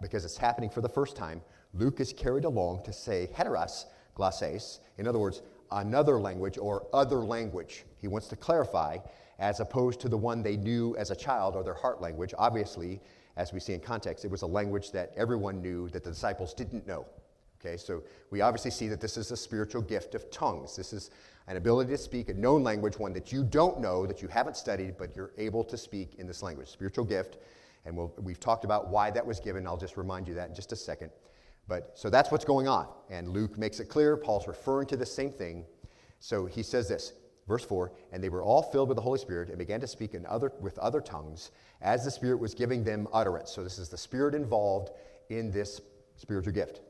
because 0.00 0.24
it's 0.24 0.36
happening 0.36 0.70
for 0.70 0.80
the 0.80 0.88
first 0.88 1.16
time, 1.16 1.42
Luke 1.74 2.00
is 2.00 2.12
carried 2.12 2.44
along 2.44 2.82
to 2.84 2.92
say 2.92 3.28
heteros 3.34 3.86
glosses. 4.14 4.80
In 4.98 5.06
other 5.06 5.18
words, 5.18 5.42
another 5.70 6.18
language 6.18 6.58
or 6.58 6.86
other 6.92 7.18
language. 7.18 7.84
He 8.00 8.08
wants 8.08 8.28
to 8.28 8.36
clarify, 8.36 8.98
as 9.38 9.60
opposed 9.60 10.00
to 10.00 10.08
the 10.08 10.16
one 10.16 10.42
they 10.42 10.56
knew 10.56 10.96
as 10.96 11.10
a 11.10 11.16
child 11.16 11.56
or 11.56 11.62
their 11.62 11.74
heart 11.74 12.00
language. 12.00 12.34
Obviously, 12.36 13.00
as 13.36 13.52
we 13.52 13.60
see 13.60 13.72
in 13.72 13.80
context, 13.80 14.24
it 14.24 14.30
was 14.30 14.42
a 14.42 14.46
language 14.46 14.90
that 14.92 15.12
everyone 15.16 15.62
knew 15.62 15.88
that 15.90 16.04
the 16.04 16.10
disciples 16.10 16.52
didn't 16.52 16.86
know. 16.86 17.06
Okay, 17.60 17.76
so 17.76 18.02
we 18.30 18.40
obviously 18.40 18.70
see 18.70 18.88
that 18.88 19.00
this 19.00 19.16
is 19.18 19.30
a 19.32 19.36
spiritual 19.36 19.82
gift 19.82 20.14
of 20.14 20.30
tongues. 20.30 20.76
This 20.76 20.94
is 20.94 21.10
an 21.46 21.56
ability 21.56 21.90
to 21.90 21.98
speak 21.98 22.30
a 22.30 22.34
known 22.34 22.62
language, 22.62 22.98
one 22.98 23.12
that 23.12 23.32
you 23.32 23.44
don't 23.44 23.80
know, 23.80 24.06
that 24.06 24.22
you 24.22 24.28
haven't 24.28 24.56
studied, 24.56 24.96
but 24.96 25.14
you're 25.14 25.32
able 25.36 25.62
to 25.64 25.76
speak 25.76 26.14
in 26.18 26.26
this 26.26 26.42
language. 26.42 26.68
Spiritual 26.68 27.04
gift. 27.04 27.36
And 27.84 27.96
we 27.96 28.06
we 28.18 28.32
have 28.32 28.40
talked 28.40 28.64
about 28.64 28.88
why 28.88 29.10
that 29.10 29.26
was 29.26 29.40
given. 29.40 29.66
I'll 29.66 29.76
just 29.76 29.96
remind 29.96 30.26
you 30.26 30.34
that 30.34 30.48
in 30.48 30.54
just 30.54 30.72
a 30.72 30.76
second. 30.76 31.10
But 31.70 31.92
so 31.94 32.10
that's 32.10 32.32
what's 32.32 32.44
going 32.44 32.66
on. 32.66 32.88
And 33.10 33.28
Luke 33.28 33.56
makes 33.56 33.78
it 33.78 33.84
clear. 33.84 34.16
Paul's 34.16 34.48
referring 34.48 34.88
to 34.88 34.96
the 34.96 35.06
same 35.06 35.30
thing. 35.30 35.64
So 36.18 36.44
he 36.44 36.64
says 36.64 36.88
this, 36.88 37.12
verse 37.46 37.64
4 37.64 37.92
And 38.10 38.22
they 38.22 38.28
were 38.28 38.42
all 38.42 38.60
filled 38.60 38.88
with 38.88 38.96
the 38.96 39.02
Holy 39.02 39.20
Spirit 39.20 39.50
and 39.50 39.56
began 39.56 39.80
to 39.80 39.86
speak 39.86 40.14
in 40.14 40.26
other, 40.26 40.52
with 40.60 40.76
other 40.80 41.00
tongues 41.00 41.52
as 41.80 42.04
the 42.04 42.10
Spirit 42.10 42.40
was 42.40 42.54
giving 42.54 42.82
them 42.82 43.06
utterance. 43.12 43.52
So 43.52 43.62
this 43.62 43.78
is 43.78 43.88
the 43.88 43.96
Spirit 43.96 44.34
involved 44.34 44.90
in 45.28 45.52
this 45.52 45.80
spiritual 46.16 46.52
gift. 46.52 46.80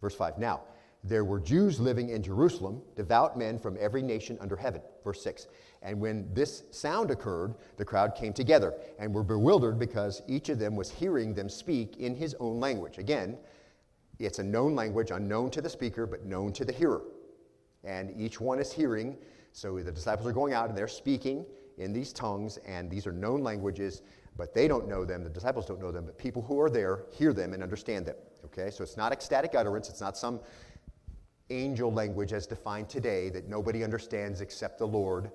Verse 0.00 0.16
5 0.16 0.38
Now, 0.38 0.62
there 1.04 1.24
were 1.24 1.38
Jews 1.38 1.78
living 1.78 2.08
in 2.08 2.20
Jerusalem, 2.20 2.82
devout 2.96 3.38
men 3.38 3.60
from 3.60 3.76
every 3.78 4.02
nation 4.02 4.38
under 4.40 4.56
heaven. 4.56 4.82
Verse 5.04 5.22
6. 5.22 5.46
And 5.82 6.00
when 6.00 6.28
this 6.34 6.64
sound 6.72 7.12
occurred, 7.12 7.54
the 7.76 7.84
crowd 7.84 8.16
came 8.16 8.32
together 8.32 8.74
and 8.98 9.14
were 9.14 9.22
bewildered 9.22 9.78
because 9.78 10.20
each 10.26 10.48
of 10.48 10.58
them 10.58 10.74
was 10.74 10.90
hearing 10.90 11.32
them 11.32 11.48
speak 11.48 11.98
in 11.98 12.16
his 12.16 12.34
own 12.40 12.58
language. 12.58 12.98
Again, 12.98 13.38
it's 14.18 14.38
a 14.38 14.42
known 14.42 14.74
language, 14.74 15.10
unknown 15.10 15.50
to 15.50 15.60
the 15.60 15.68
speaker, 15.68 16.06
but 16.06 16.24
known 16.24 16.52
to 16.54 16.64
the 16.64 16.72
hearer. 16.72 17.02
And 17.84 18.12
each 18.18 18.40
one 18.40 18.58
is 18.58 18.72
hearing. 18.72 19.16
So 19.52 19.78
the 19.80 19.92
disciples 19.92 20.26
are 20.26 20.32
going 20.32 20.52
out 20.52 20.68
and 20.68 20.76
they're 20.76 20.88
speaking 20.88 21.44
in 21.78 21.92
these 21.92 22.12
tongues, 22.12 22.58
and 22.66 22.90
these 22.90 23.06
are 23.06 23.12
known 23.12 23.42
languages, 23.42 24.02
but 24.36 24.54
they 24.54 24.66
don't 24.66 24.88
know 24.88 25.04
them. 25.04 25.22
The 25.22 25.30
disciples 25.30 25.66
don't 25.66 25.80
know 25.80 25.92
them, 25.92 26.06
but 26.06 26.16
people 26.18 26.42
who 26.42 26.60
are 26.60 26.70
there 26.70 27.04
hear 27.12 27.32
them 27.32 27.52
and 27.52 27.62
understand 27.62 28.06
them. 28.06 28.16
Okay? 28.44 28.70
So 28.70 28.82
it's 28.82 28.96
not 28.96 29.12
ecstatic 29.12 29.54
utterance, 29.54 29.88
it's 29.88 30.00
not 30.00 30.16
some 30.16 30.40
angel 31.50 31.92
language 31.92 32.32
as 32.32 32.46
defined 32.46 32.88
today 32.88 33.28
that 33.30 33.48
nobody 33.48 33.84
understands 33.84 34.40
except 34.40 34.78
the 34.78 34.86
Lord. 34.86 35.30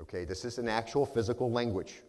Okay? 0.00 0.24
This 0.24 0.44
is 0.44 0.58
an 0.58 0.68
actual 0.68 1.04
physical 1.04 1.50
language. 1.50 2.02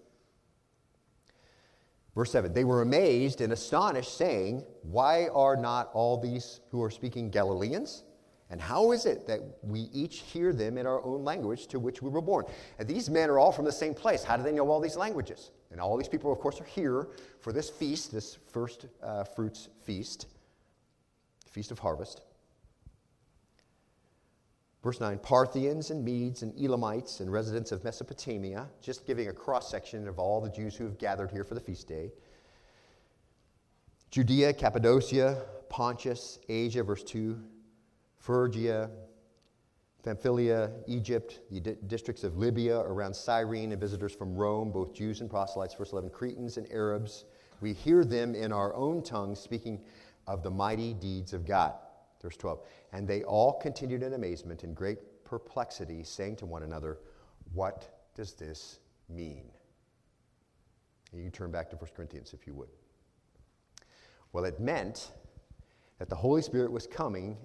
Verse 2.16 2.32
7 2.32 2.54
They 2.54 2.64
were 2.64 2.82
amazed 2.82 3.42
and 3.42 3.54
astonished, 3.54 4.18
saying, 4.18 4.64
Why 4.84 5.28
are 5.30 5.56
not 5.56 5.90
all 5.94 6.18
these 6.18 6.62
who 6.70 6.82
are 6.84 6.92
speaking 6.92 7.30
Galileans? 7.30 8.04
And 8.50 8.60
how 8.60 8.92
is 8.92 9.06
it 9.06 9.28
that 9.28 9.40
we 9.64 9.88
each 9.94 10.20
hear 10.20 10.52
them 10.52 10.78
in 10.78 10.86
our 10.86 11.02
own 11.06 11.24
language 11.24 11.68
to 11.68 11.80
which 11.80 12.02
we 12.02 12.10
were 12.10 12.22
born? 12.22 12.46
And 12.80 12.88
these 12.88 13.10
men 13.10 13.30
are 13.30 13.40
all 13.40 13.54
from 13.54 13.64
the 13.64 13.72
same 13.72 13.94
place. 13.94 14.26
How 14.26 14.36
do 14.36 14.44
they 14.44 14.52
know 14.52 14.70
all 14.70 14.82
these 14.82 14.98
languages? 14.98 15.52
And 15.72 15.80
all 15.80 15.96
these 15.96 16.10
people, 16.10 16.34
of 16.34 16.40
course, 16.40 16.60
are 16.60 16.66
here 16.66 17.08
for 17.40 17.54
this 17.54 17.70
feast, 17.70 18.12
this 18.12 18.38
first 18.52 18.88
uh, 19.02 19.24
fruits 19.24 19.70
feast, 19.84 20.28
feast 21.50 21.72
of 21.72 21.80
harvest. 21.80 22.24
Verse 24.84 25.00
9 25.00 25.20
Parthians 25.20 25.92
and 25.92 26.04
Medes 26.04 26.42
and 26.42 26.54
Elamites 26.60 27.20
and 27.20 27.32
residents 27.32 27.72
of 27.72 27.84
Mesopotamia, 27.84 28.68
just 28.82 29.06
giving 29.06 29.28
a 29.28 29.34
cross 29.34 29.70
section 29.70 30.08
of 30.08 30.18
all 30.18 30.42
the 30.42 30.50
Jews 30.50 30.76
who 30.76 30.86
have 30.86 30.98
gathered 30.98 31.32
here 31.32 31.44
for 31.44 31.54
the 31.54 31.62
feast 31.62 31.88
day. 31.88 32.12
Judea, 34.10 34.54
Cappadocia, 34.54 35.44
Pontus, 35.70 36.40
Asia, 36.50 36.84
verse 36.84 37.04
2, 37.04 37.40
Phrygia, 38.18 38.90
Pamphylia, 40.04 40.72
Egypt, 40.88 41.40
the 41.52 41.60
di- 41.60 41.78
districts 41.88 42.24
of 42.24 42.38
Libya 42.38 42.80
around 42.80 43.16
Cyrene, 43.16 43.72
and 43.72 43.80
visitors 43.80 44.14
from 44.14 44.36
Rome, 44.36 44.72
both 44.72 44.94
Jews 44.94 45.22
and 45.22 45.30
proselytes, 45.30 45.76
verse 45.76 45.92
11, 45.92 46.10
Cretans 46.10 46.58
and 46.58 46.70
Arabs. 46.72 47.26
We 47.62 47.74
hear 47.74 48.04
them 48.04 48.34
in 48.34 48.52
our 48.52 48.74
own 48.76 49.04
tongues 49.04 49.40
speaking 49.40 49.80
of 50.28 50.42
the 50.42 50.50
mighty 50.50 50.94
deeds 50.96 51.34
of 51.34 51.46
God. 51.46 51.74
Verse 52.22 52.38
12. 52.38 52.60
And 52.94 53.08
they 53.08 53.24
all 53.24 53.54
continued 53.54 54.04
in 54.04 54.14
amazement 54.14 54.64
and 54.64 54.76
great 54.76 55.00
perplexity, 55.26 56.04
saying 56.04 56.36
to 56.38 56.46
one 56.46 56.64
another, 56.64 57.00
What 57.54 58.12
does 58.16 58.34
this 58.34 58.80
mean? 59.10 59.46
And 61.12 61.20
you 61.20 61.24
can 61.24 61.32
turn 61.32 61.52
back 61.52 61.70
to 61.72 61.76
1 61.76 61.90
Corinthians 61.96 62.34
if 62.34 62.48
you 62.48 62.54
would. 62.54 62.70
Well, 64.34 64.46
it 64.46 64.60
meant 64.60 65.12
that 66.00 66.10
the 66.10 66.16
Holy 66.16 66.42
Spirit 66.42 66.72
was 66.72 66.88
coming 66.88 67.38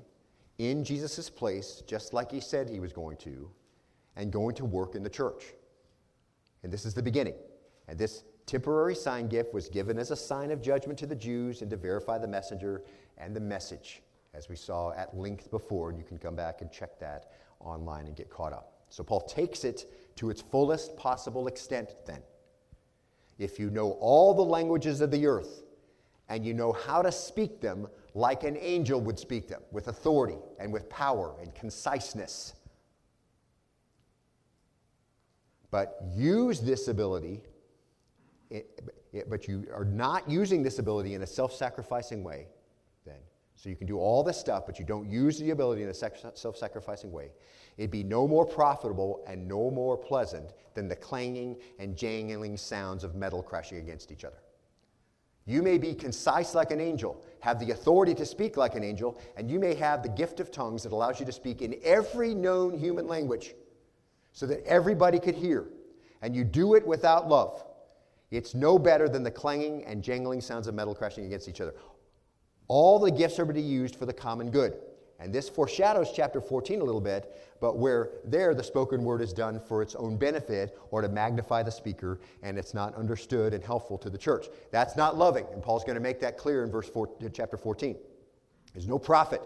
in 0.58 0.84
Jesus' 0.84 1.28
place, 1.28 1.82
just 1.86 2.14
like 2.14 2.30
he 2.30 2.40
said 2.40 2.68
he 2.68 2.80
was 2.80 2.92
going 2.92 3.16
to, 3.18 3.50
and 4.16 4.32
going 4.32 4.54
to 4.54 4.64
work 4.64 4.94
in 4.94 5.02
the 5.02 5.10
church. 5.10 5.44
And 6.62 6.72
this 6.72 6.86
is 6.86 6.94
the 6.94 7.02
beginning. 7.02 7.34
And 7.88 7.98
this 7.98 8.24
temporary 8.46 8.94
sign 8.94 9.28
gift 9.28 9.52
was 9.52 9.68
given 9.68 9.98
as 9.98 10.10
a 10.10 10.16
sign 10.16 10.50
of 10.50 10.62
judgment 10.62 10.98
to 11.00 11.06
the 11.06 11.14
Jews 11.14 11.62
and 11.62 11.70
to 11.70 11.76
verify 11.76 12.18
the 12.18 12.28
messenger 12.28 12.82
and 13.18 13.34
the 13.34 13.40
message, 13.40 14.02
as 14.36 14.48
we 14.48 14.56
saw 14.56 14.92
at 14.92 15.16
length 15.16 15.50
before. 15.50 15.90
And 15.90 15.98
you 15.98 16.04
can 16.04 16.18
come 16.18 16.36
back 16.36 16.60
and 16.60 16.70
check 16.70 16.98
that 17.00 17.32
online 17.60 18.06
and 18.06 18.14
get 18.14 18.30
caught 18.30 18.52
up. 18.52 18.72
So 18.90 19.02
Paul 19.02 19.20
takes 19.20 19.64
it 19.64 19.90
to 20.16 20.30
its 20.30 20.42
fullest 20.42 20.96
possible 20.96 21.46
extent 21.46 21.94
then. 22.06 22.22
If 23.38 23.58
you 23.58 23.70
know 23.70 23.92
all 24.00 24.34
the 24.34 24.42
languages 24.42 25.00
of 25.00 25.10
the 25.10 25.26
earth 25.26 25.62
and 26.28 26.44
you 26.44 26.54
know 26.54 26.72
how 26.72 27.02
to 27.02 27.12
speak 27.12 27.60
them 27.60 27.86
like 28.14 28.44
an 28.44 28.56
angel 28.58 29.00
would 29.00 29.18
speak 29.18 29.46
them, 29.46 29.60
with 29.72 29.88
authority 29.88 30.38
and 30.58 30.72
with 30.72 30.88
power 30.88 31.36
and 31.40 31.54
conciseness, 31.54 32.54
but 35.70 36.00
use 36.14 36.60
this 36.60 36.88
ability, 36.88 37.42
but 39.28 39.46
you 39.46 39.66
are 39.74 39.84
not 39.84 40.28
using 40.30 40.62
this 40.62 40.78
ability 40.78 41.12
in 41.12 41.22
a 41.22 41.26
self 41.26 41.52
sacrificing 41.52 42.24
way. 42.24 42.46
So 43.56 43.70
you 43.70 43.76
can 43.76 43.86
do 43.86 43.98
all 43.98 44.22
this 44.22 44.38
stuff, 44.38 44.66
but 44.66 44.78
you 44.78 44.84
don't 44.84 45.10
use 45.10 45.38
the 45.38 45.50
ability 45.50 45.82
in 45.82 45.88
a 45.88 45.94
self 45.94 46.56
sacrificing 46.56 47.10
way. 47.10 47.30
It'd 47.78 47.90
be 47.90 48.04
no 48.04 48.28
more 48.28 48.44
profitable 48.44 49.24
and 49.26 49.48
no 49.48 49.70
more 49.70 49.96
pleasant 49.96 50.52
than 50.74 50.88
the 50.88 50.96
clanging 50.96 51.56
and 51.78 51.96
jangling 51.96 52.58
sounds 52.58 53.02
of 53.02 53.14
metal 53.14 53.42
crashing 53.42 53.78
against 53.78 54.12
each 54.12 54.24
other. 54.24 54.36
You 55.46 55.62
may 55.62 55.78
be 55.78 55.94
concise 55.94 56.54
like 56.54 56.70
an 56.70 56.80
angel, 56.80 57.24
have 57.40 57.58
the 57.58 57.70
authority 57.70 58.14
to 58.14 58.26
speak 58.26 58.56
like 58.56 58.74
an 58.74 58.82
angel, 58.82 59.18
and 59.36 59.50
you 59.50 59.58
may 59.58 59.74
have 59.74 60.02
the 60.02 60.08
gift 60.08 60.40
of 60.40 60.50
tongues 60.50 60.82
that 60.82 60.92
allows 60.92 61.20
you 61.20 61.26
to 61.26 61.32
speak 61.32 61.62
in 61.62 61.76
every 61.82 62.34
known 62.34 62.76
human 62.76 63.06
language 63.06 63.54
so 64.32 64.44
that 64.46 64.64
everybody 64.66 65.18
could 65.18 65.36
hear. 65.36 65.68
And 66.20 66.34
you 66.34 66.44
do 66.44 66.74
it 66.74 66.86
without 66.86 67.28
love. 67.28 67.64
It's 68.30 68.54
no 68.54 68.78
better 68.78 69.08
than 69.08 69.22
the 69.22 69.30
clanging 69.30 69.84
and 69.84 70.02
jangling 70.02 70.40
sounds 70.40 70.66
of 70.66 70.74
metal 70.74 70.94
crashing 70.94 71.26
against 71.26 71.48
each 71.48 71.60
other. 71.60 71.74
All 72.68 72.98
the 72.98 73.10
gifts 73.10 73.38
are 73.38 73.46
to 73.46 73.52
be 73.52 73.60
used 73.60 73.96
for 73.96 74.06
the 74.06 74.12
common 74.12 74.50
good. 74.50 74.78
And 75.18 75.32
this 75.32 75.48
foreshadows 75.48 76.12
chapter 76.14 76.40
14 76.40 76.80
a 76.80 76.84
little 76.84 77.00
bit, 77.00 77.56
but 77.58 77.78
where 77.78 78.10
there 78.24 78.54
the 78.54 78.62
spoken 78.62 79.02
word 79.02 79.22
is 79.22 79.32
done 79.32 79.58
for 79.58 79.80
its 79.80 79.94
own 79.94 80.18
benefit 80.18 80.78
or 80.90 81.00
to 81.00 81.08
magnify 81.08 81.62
the 81.62 81.70
speaker, 81.70 82.20
and 82.42 82.58
it's 82.58 82.74
not 82.74 82.94
understood 82.96 83.54
and 83.54 83.64
helpful 83.64 83.96
to 83.98 84.10
the 84.10 84.18
church. 84.18 84.48
That's 84.70 84.94
not 84.94 85.16
loving, 85.16 85.46
and 85.52 85.62
Paul's 85.62 85.84
going 85.84 85.94
to 85.94 86.02
make 86.02 86.20
that 86.20 86.36
clear 86.36 86.64
in 86.64 86.70
verse 86.70 86.88
four, 86.88 87.08
chapter 87.32 87.56
14. 87.56 87.96
There's 88.74 88.88
no 88.88 88.98
profit. 88.98 89.40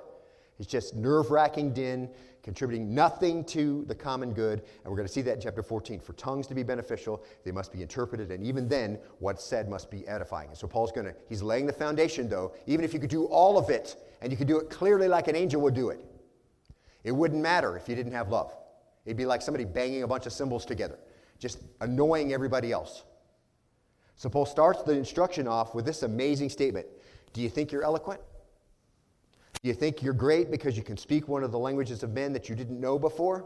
It's 0.60 0.68
just 0.68 0.94
nerve 0.94 1.30
wracking 1.30 1.72
din, 1.72 2.10
contributing 2.42 2.94
nothing 2.94 3.44
to 3.44 3.82
the 3.88 3.94
common 3.94 4.34
good. 4.34 4.60
And 4.60 4.90
we're 4.90 4.96
going 4.96 5.08
to 5.08 5.12
see 5.12 5.22
that 5.22 5.36
in 5.36 5.40
chapter 5.40 5.62
14. 5.62 6.00
For 6.00 6.12
tongues 6.12 6.46
to 6.48 6.54
be 6.54 6.62
beneficial, 6.62 7.24
they 7.44 7.50
must 7.50 7.72
be 7.72 7.80
interpreted, 7.80 8.30
and 8.30 8.44
even 8.44 8.68
then, 8.68 8.98
what's 9.20 9.42
said 9.42 9.70
must 9.70 9.90
be 9.90 10.06
edifying. 10.06 10.50
And 10.50 10.58
so 10.58 10.68
Paul's 10.68 10.92
going 10.92 11.06
to, 11.06 11.14
he's 11.30 11.42
laying 11.42 11.64
the 11.64 11.72
foundation, 11.72 12.28
though. 12.28 12.52
Even 12.66 12.84
if 12.84 12.92
you 12.92 13.00
could 13.00 13.08
do 13.08 13.24
all 13.24 13.56
of 13.56 13.70
it, 13.70 13.96
and 14.20 14.30
you 14.30 14.36
could 14.36 14.48
do 14.48 14.58
it 14.58 14.68
clearly 14.68 15.08
like 15.08 15.28
an 15.28 15.34
angel 15.34 15.62
would 15.62 15.74
do 15.74 15.88
it, 15.88 16.04
it 17.04 17.12
wouldn't 17.12 17.40
matter 17.40 17.74
if 17.78 17.88
you 17.88 17.94
didn't 17.94 18.12
have 18.12 18.28
love. 18.28 18.54
It'd 19.06 19.16
be 19.16 19.24
like 19.24 19.40
somebody 19.40 19.64
banging 19.64 20.02
a 20.02 20.06
bunch 20.06 20.26
of 20.26 20.34
cymbals 20.34 20.66
together, 20.66 20.98
just 21.38 21.62
annoying 21.80 22.34
everybody 22.34 22.70
else. 22.70 23.04
So 24.16 24.28
Paul 24.28 24.44
starts 24.44 24.82
the 24.82 24.92
instruction 24.92 25.48
off 25.48 25.74
with 25.74 25.86
this 25.86 26.02
amazing 26.02 26.50
statement 26.50 26.86
Do 27.32 27.40
you 27.40 27.48
think 27.48 27.72
you're 27.72 27.82
eloquent? 27.82 28.20
You 29.62 29.74
think 29.74 30.02
you're 30.02 30.14
great 30.14 30.50
because 30.50 30.76
you 30.76 30.82
can 30.82 30.96
speak 30.96 31.28
one 31.28 31.44
of 31.44 31.52
the 31.52 31.58
languages 31.58 32.02
of 32.02 32.12
men 32.12 32.32
that 32.32 32.48
you 32.48 32.54
didn't 32.54 32.80
know 32.80 32.98
before? 32.98 33.44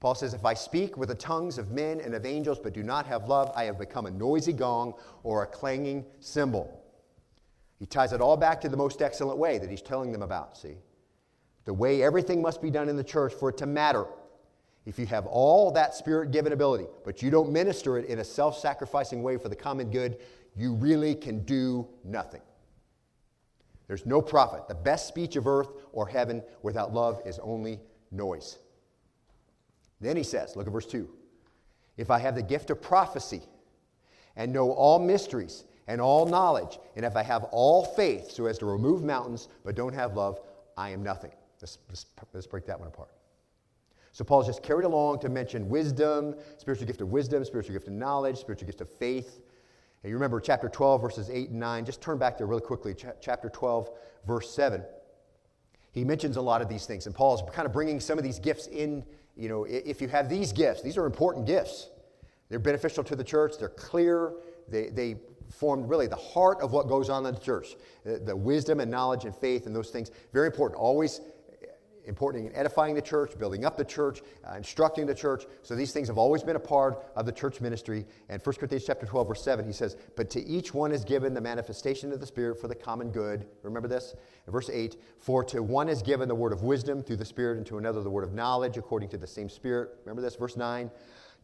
Paul 0.00 0.14
says, 0.14 0.34
If 0.34 0.44
I 0.44 0.54
speak 0.54 0.96
with 0.96 1.08
the 1.08 1.14
tongues 1.14 1.58
of 1.58 1.70
men 1.70 2.00
and 2.00 2.14
of 2.14 2.26
angels 2.26 2.58
but 2.58 2.74
do 2.74 2.82
not 2.82 3.06
have 3.06 3.28
love, 3.28 3.50
I 3.56 3.64
have 3.64 3.78
become 3.78 4.06
a 4.06 4.10
noisy 4.10 4.52
gong 4.52 4.94
or 5.22 5.42
a 5.42 5.46
clanging 5.46 6.04
cymbal. 6.20 6.84
He 7.78 7.86
ties 7.86 8.12
it 8.12 8.20
all 8.20 8.36
back 8.36 8.60
to 8.60 8.68
the 8.68 8.76
most 8.76 9.02
excellent 9.02 9.38
way 9.38 9.58
that 9.58 9.70
he's 9.70 9.82
telling 9.82 10.12
them 10.12 10.22
about, 10.22 10.56
see? 10.56 10.76
The 11.64 11.74
way 11.74 12.02
everything 12.02 12.42
must 12.42 12.60
be 12.60 12.70
done 12.70 12.88
in 12.88 12.96
the 12.96 13.04
church 13.04 13.32
for 13.32 13.50
it 13.50 13.56
to 13.58 13.66
matter. 13.66 14.06
If 14.84 14.98
you 14.98 15.06
have 15.06 15.26
all 15.26 15.70
that 15.72 15.94
spirit 15.94 16.30
given 16.30 16.52
ability, 16.52 16.86
but 17.04 17.22
you 17.22 17.30
don't 17.30 17.52
minister 17.52 17.98
it 17.98 18.06
in 18.06 18.20
a 18.20 18.24
self 18.24 18.58
sacrificing 18.58 19.22
way 19.22 19.36
for 19.36 19.48
the 19.48 19.56
common 19.56 19.90
good, 19.90 20.18
you 20.56 20.74
really 20.74 21.14
can 21.14 21.44
do 21.44 21.86
nothing. 22.04 22.40
There's 23.88 24.06
no 24.06 24.22
profit. 24.22 24.68
The 24.68 24.74
best 24.74 25.08
speech 25.08 25.34
of 25.36 25.46
earth 25.46 25.70
or 25.92 26.06
heaven 26.06 26.42
without 26.62 26.92
love 26.92 27.20
is 27.24 27.38
only 27.40 27.80
noise. 28.12 28.58
Then 30.00 30.16
he 30.16 30.22
says, 30.22 30.54
look 30.54 30.66
at 30.66 30.72
verse 30.72 30.86
2 30.86 31.08
If 31.96 32.10
I 32.10 32.18
have 32.18 32.36
the 32.36 32.42
gift 32.42 32.70
of 32.70 32.80
prophecy 32.80 33.42
and 34.36 34.52
know 34.52 34.70
all 34.70 34.98
mysteries 34.98 35.64
and 35.88 36.00
all 36.00 36.26
knowledge, 36.26 36.78
and 36.96 37.04
if 37.04 37.16
I 37.16 37.22
have 37.22 37.44
all 37.44 37.84
faith 37.84 38.30
so 38.30 38.46
as 38.46 38.58
to 38.58 38.66
remove 38.66 39.02
mountains 39.02 39.48
but 39.64 39.74
don't 39.74 39.94
have 39.94 40.14
love, 40.14 40.38
I 40.76 40.90
am 40.90 41.02
nothing. 41.02 41.32
Let's, 41.60 41.78
let's, 41.88 42.06
let's 42.32 42.46
break 42.46 42.66
that 42.66 42.78
one 42.78 42.88
apart. 42.88 43.10
So 44.12 44.24
Paul's 44.24 44.46
just 44.46 44.62
carried 44.62 44.84
along 44.84 45.20
to 45.20 45.28
mention 45.28 45.68
wisdom, 45.68 46.34
spiritual 46.58 46.86
gift 46.86 47.00
of 47.00 47.08
wisdom, 47.08 47.44
spiritual 47.44 47.74
gift 47.74 47.88
of 47.88 47.94
knowledge, 47.94 48.36
spiritual 48.36 48.66
gift 48.66 48.80
of 48.80 48.90
faith. 48.90 49.40
And 50.02 50.10
you 50.10 50.16
remember 50.16 50.40
chapter 50.40 50.68
12, 50.68 51.00
verses 51.00 51.30
8 51.30 51.50
and 51.50 51.58
9. 51.58 51.84
Just 51.84 52.00
turn 52.00 52.18
back 52.18 52.38
there 52.38 52.46
really 52.46 52.62
quickly. 52.62 52.94
Ch- 52.94 53.06
chapter 53.20 53.48
12, 53.48 53.90
verse 54.26 54.50
7. 54.50 54.82
He 55.92 56.04
mentions 56.04 56.36
a 56.36 56.40
lot 56.40 56.62
of 56.62 56.68
these 56.68 56.86
things. 56.86 57.06
And 57.06 57.14
Paul 57.14 57.34
is 57.34 57.42
kind 57.52 57.66
of 57.66 57.72
bringing 57.72 57.98
some 57.98 58.18
of 58.18 58.24
these 58.24 58.38
gifts 58.38 58.68
in. 58.68 59.04
You 59.36 59.48
know, 59.48 59.64
if 59.68 60.00
you 60.00 60.08
have 60.08 60.28
these 60.28 60.52
gifts, 60.52 60.82
these 60.82 60.96
are 60.96 61.06
important 61.06 61.46
gifts. 61.46 61.90
They're 62.48 62.58
beneficial 62.58 63.04
to 63.04 63.16
the 63.16 63.24
church, 63.24 63.54
they're 63.58 63.68
clear, 63.68 64.32
they, 64.68 64.88
they 64.88 65.16
form 65.50 65.86
really 65.86 66.06
the 66.06 66.16
heart 66.16 66.60
of 66.60 66.72
what 66.72 66.88
goes 66.88 67.10
on 67.10 67.24
in 67.26 67.34
the 67.34 67.40
church. 67.40 67.76
The, 68.04 68.18
the 68.18 68.36
wisdom 68.36 68.80
and 68.80 68.90
knowledge 68.90 69.24
and 69.24 69.34
faith 69.34 69.66
and 69.66 69.74
those 69.74 69.90
things, 69.90 70.10
very 70.32 70.46
important. 70.46 70.80
Always 70.80 71.20
important 72.08 72.46
in 72.46 72.56
edifying 72.56 72.94
the 72.94 73.02
church, 73.02 73.38
building 73.38 73.64
up 73.64 73.76
the 73.76 73.84
church, 73.84 74.22
uh, 74.48 74.56
instructing 74.56 75.06
the 75.06 75.14
church. 75.14 75.44
So 75.62 75.76
these 75.76 75.92
things 75.92 76.08
have 76.08 76.18
always 76.18 76.42
been 76.42 76.56
a 76.56 76.60
part 76.60 77.04
of 77.14 77.26
the 77.26 77.32
church 77.32 77.60
ministry. 77.60 78.06
And 78.28 78.42
1 78.42 78.56
Corinthians 78.56 78.84
chapter 78.86 79.06
12, 79.06 79.28
verse 79.28 79.42
7, 79.44 79.66
he 79.66 79.72
says, 79.72 79.96
But 80.16 80.30
to 80.30 80.44
each 80.44 80.74
one 80.74 80.90
is 80.90 81.04
given 81.04 81.34
the 81.34 81.40
manifestation 81.40 82.12
of 82.12 82.20
the 82.20 82.26
Spirit 82.26 82.60
for 82.60 82.66
the 82.66 82.74
common 82.74 83.10
good. 83.10 83.46
Remember 83.62 83.88
this? 83.88 84.14
Verse 84.48 84.70
8, 84.70 84.96
For 85.20 85.44
to 85.44 85.62
one 85.62 85.88
is 85.88 86.02
given 86.02 86.28
the 86.28 86.34
word 86.34 86.52
of 86.52 86.62
wisdom 86.62 87.02
through 87.02 87.16
the 87.16 87.24
Spirit, 87.24 87.58
and 87.58 87.66
to 87.66 87.78
another 87.78 88.02
the 88.02 88.10
word 88.10 88.24
of 88.24 88.32
knowledge 88.32 88.78
according 88.78 89.10
to 89.10 89.18
the 89.18 89.26
same 89.26 89.48
Spirit. 89.48 89.90
Remember 90.04 90.22
this? 90.22 90.34
Verse 90.34 90.56
9 90.56 90.90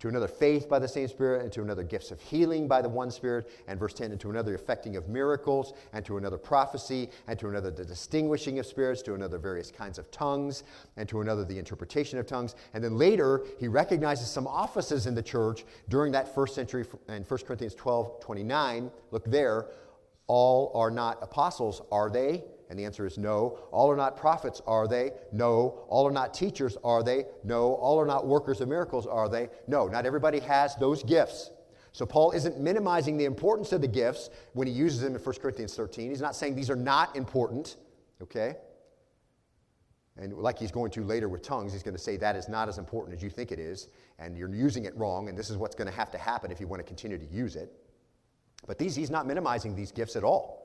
to 0.00 0.08
another 0.08 0.28
faith 0.28 0.68
by 0.68 0.78
the 0.78 0.88
same 0.88 1.08
Spirit, 1.08 1.42
and 1.42 1.52
to 1.52 1.62
another 1.62 1.82
gifts 1.82 2.10
of 2.10 2.20
healing 2.20 2.68
by 2.68 2.82
the 2.82 2.88
one 2.88 3.10
Spirit, 3.10 3.50
and 3.68 3.78
verse 3.78 3.94
10, 3.94 4.10
and 4.10 4.20
to 4.20 4.30
another 4.30 4.54
effecting 4.54 4.96
of 4.96 5.08
miracles, 5.08 5.72
and 5.92 6.04
to 6.04 6.16
another 6.16 6.38
prophecy, 6.38 7.10
and 7.26 7.38
to 7.38 7.48
another 7.48 7.70
the 7.70 7.84
distinguishing 7.84 8.58
of 8.58 8.66
spirits, 8.66 9.02
to 9.02 9.14
another 9.14 9.38
various 9.38 9.70
kinds 9.70 9.98
of 9.98 10.10
tongues, 10.10 10.64
and 10.96 11.08
to 11.08 11.20
another 11.20 11.44
the 11.44 11.58
interpretation 11.58 12.18
of 12.18 12.26
tongues. 12.26 12.54
And 12.74 12.82
then 12.82 12.98
later, 12.98 13.44
he 13.58 13.68
recognizes 13.68 14.28
some 14.28 14.46
offices 14.46 15.06
in 15.06 15.14
the 15.14 15.22
church 15.22 15.64
during 15.88 16.12
that 16.12 16.34
first 16.34 16.54
century 16.54 16.84
in 17.08 17.22
1 17.22 17.40
Corinthians 17.46 17.74
12 17.74 18.20
29. 18.20 18.90
Look 19.10 19.24
there. 19.24 19.66
All 20.26 20.72
are 20.74 20.90
not 20.90 21.18
apostles, 21.22 21.82
are 21.92 22.08
they? 22.08 22.44
And 22.70 22.78
the 22.78 22.84
answer 22.84 23.06
is 23.06 23.18
no. 23.18 23.58
All 23.70 23.90
are 23.90 23.96
not 23.96 24.16
prophets, 24.16 24.62
are 24.66 24.88
they? 24.88 25.12
No. 25.32 25.84
All 25.88 26.06
are 26.06 26.12
not 26.12 26.32
teachers, 26.32 26.76
are 26.82 27.02
they? 27.02 27.26
No. 27.44 27.74
All 27.74 28.00
are 28.00 28.06
not 28.06 28.26
workers 28.26 28.60
of 28.60 28.68
miracles, 28.68 29.06
are 29.06 29.28
they? 29.28 29.48
No. 29.66 29.86
Not 29.86 30.06
everybody 30.06 30.40
has 30.40 30.74
those 30.76 31.02
gifts. 31.02 31.50
So 31.92 32.04
Paul 32.04 32.32
isn't 32.32 32.58
minimizing 32.58 33.16
the 33.16 33.24
importance 33.24 33.72
of 33.72 33.80
the 33.80 33.88
gifts 33.88 34.30
when 34.52 34.66
he 34.66 34.72
uses 34.72 35.00
them 35.00 35.14
in 35.14 35.20
1 35.20 35.34
Corinthians 35.36 35.74
13. 35.76 36.10
He's 36.10 36.20
not 36.20 36.34
saying 36.34 36.56
these 36.56 36.70
are 36.70 36.76
not 36.76 37.14
important, 37.14 37.76
okay? 38.20 38.56
And 40.16 40.32
like 40.32 40.58
he's 40.58 40.72
going 40.72 40.90
to 40.92 41.04
later 41.04 41.28
with 41.28 41.42
tongues, 41.42 41.72
he's 41.72 41.84
going 41.84 41.94
to 41.94 42.02
say 42.02 42.16
that 42.16 42.34
is 42.34 42.48
not 42.48 42.68
as 42.68 42.78
important 42.78 43.16
as 43.16 43.22
you 43.22 43.30
think 43.30 43.52
it 43.52 43.60
is, 43.60 43.88
and 44.18 44.36
you're 44.36 44.52
using 44.52 44.86
it 44.86 44.96
wrong, 44.96 45.28
and 45.28 45.38
this 45.38 45.50
is 45.50 45.56
what's 45.56 45.76
going 45.76 45.86
to 45.86 45.94
have 45.94 46.10
to 46.10 46.18
happen 46.18 46.50
if 46.50 46.60
you 46.60 46.66
want 46.66 46.80
to 46.80 46.84
continue 46.84 47.18
to 47.18 47.26
use 47.26 47.54
it. 47.54 47.72
But 48.66 48.78
these, 48.78 48.96
he's 48.96 49.10
not 49.10 49.26
minimizing 49.26 49.76
these 49.76 49.92
gifts 49.92 50.16
at 50.16 50.24
all. 50.24 50.63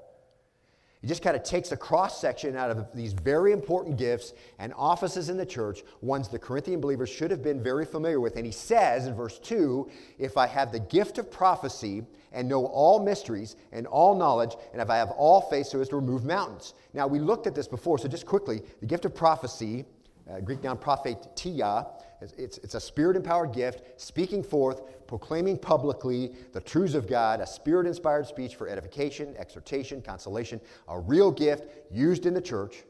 He 1.02 1.08
just 1.08 1.24
kind 1.24 1.36
of 1.36 1.44
takes 1.44 1.72
a 1.72 1.78
cross 1.78 2.20
section 2.20 2.58
out 2.58 2.72
of 2.72 2.94
these 2.94 3.14
very 3.14 3.54
important 3.54 3.98
gifts 3.98 4.34
and 4.58 4.74
offices 4.76 5.30
in 5.30 5.38
the 5.38 5.46
church, 5.46 5.82
ones 6.02 6.28
the 6.28 6.38
Corinthian 6.38 6.82
believers 6.82 7.10
should 7.10 7.32
have 7.32 7.42
been 7.42 7.64
very 7.64 7.86
familiar 7.86 8.20
with. 8.20 8.36
And 8.36 8.46
he 8.46 8.52
says 8.52 9.08
in 9.08 9.16
verse 9.16 9.40
2 9.40 9.90
If 10.18 10.36
I 10.36 10.46
have 10.48 10.74
the 10.74 10.80
gift 10.82 11.18
of 11.18 11.32
prophecy 11.32 12.04
and 12.34 12.50
know 12.50 12.66
all 12.66 13.02
mysteries 13.02 13.56
and 13.72 13.88
all 13.88 14.14
knowledge, 14.14 14.58
and 14.74 14.82
if 14.82 14.90
I 14.90 14.98
have 14.98 15.12
all 15.12 15.40
faith 15.40 15.68
so 15.68 15.80
as 15.80 15.88
to 15.90 15.96
remove 15.96 16.26
mountains. 16.26 16.74
Now, 16.94 17.08
we 17.08 17.20
looked 17.20 17.48
at 17.48 17.56
this 17.56 17.68
before, 17.68 17.98
so 17.98 18.10
just 18.10 18.26
quickly 18.26 18.62
the 18.82 18.86
gift 18.86 19.06
of 19.06 19.16
prophecy, 19.16 19.86
uh, 20.30 20.42
Greek 20.42 20.62
noun 20.64 20.78
prophetia, 20.78 21.88
it's, 22.22 22.58
it's 22.60 22.76
a 22.76 22.80
spirit 22.80 23.16
empowered 23.16 23.54
gift, 23.54 24.00
speaking 24.00 24.44
forth, 24.44 25.08
proclaiming 25.08 25.58
publicly 25.58 26.34
the 26.54 26.62
truths 26.62 26.94
of 26.94 27.08
God, 27.08 27.40
a 27.40 27.48
spirit 27.48 27.88
inspired 27.88 28.28
speech 28.28 28.56
for 28.56 28.68
edification, 28.68 29.36
exhortation, 29.38 30.02
consolation, 30.02 30.60
a 30.88 31.00
real 31.00 31.32
gift 31.32 31.68
used 31.92 32.26
in 32.26 32.34
the 32.34 32.42
church. 32.42 32.84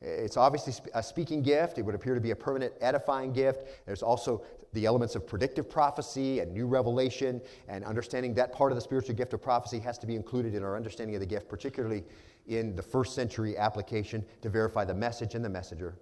It's 0.00 0.38
obviously 0.38 0.72
a 0.94 1.02
speaking 1.02 1.42
gift. 1.42 1.78
It 1.78 1.82
would 1.82 1.94
appear 1.94 2.14
to 2.14 2.20
be 2.20 2.30
a 2.30 2.36
permanent 2.36 2.72
edifying 2.80 3.32
gift. 3.32 3.84
There's 3.84 4.02
also 4.02 4.42
the 4.72 4.86
elements 4.86 5.14
of 5.14 5.26
predictive 5.26 5.68
prophecy 5.68 6.40
and 6.40 6.52
new 6.52 6.66
revelation, 6.66 7.40
and 7.68 7.84
understanding 7.84 8.32
that 8.34 8.52
part 8.52 8.72
of 8.72 8.76
the 8.76 8.82
spiritual 8.82 9.14
gift 9.14 9.34
of 9.34 9.42
prophecy 9.42 9.78
has 9.80 9.98
to 9.98 10.06
be 10.06 10.16
included 10.16 10.54
in 10.54 10.62
our 10.62 10.76
understanding 10.76 11.16
of 11.16 11.20
the 11.20 11.26
gift, 11.26 11.48
particularly 11.48 12.04
in 12.46 12.74
the 12.76 12.82
first 12.82 13.14
century 13.14 13.58
application 13.58 14.24
to 14.40 14.48
verify 14.48 14.84
the 14.84 14.94
message 14.94 15.34
and 15.34 15.44
the 15.44 15.48
messenger. 15.48 15.96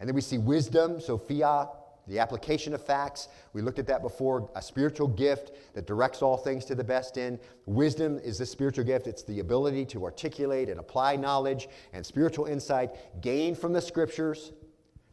And 0.00 0.08
then 0.08 0.14
we 0.14 0.20
see 0.20 0.38
wisdom, 0.38 1.00
Sophia, 1.00 1.68
the 2.08 2.18
application 2.18 2.74
of 2.74 2.82
facts. 2.82 3.28
We 3.52 3.62
looked 3.62 3.78
at 3.78 3.86
that 3.88 4.02
before. 4.02 4.50
A 4.54 4.62
spiritual 4.62 5.08
gift 5.08 5.52
that 5.74 5.86
directs 5.86 6.22
all 6.22 6.36
things 6.36 6.64
to 6.66 6.74
the 6.74 6.84
best 6.84 7.18
end. 7.18 7.38
Wisdom 7.66 8.18
is 8.18 8.38
this 8.38 8.50
spiritual 8.50 8.84
gift. 8.84 9.06
It's 9.06 9.22
the 9.22 9.40
ability 9.40 9.84
to 9.86 10.04
articulate 10.04 10.68
and 10.68 10.80
apply 10.80 11.16
knowledge 11.16 11.68
and 11.92 12.04
spiritual 12.04 12.46
insight 12.46 13.20
gained 13.20 13.58
from 13.58 13.72
the 13.72 13.80
scriptures 13.80 14.52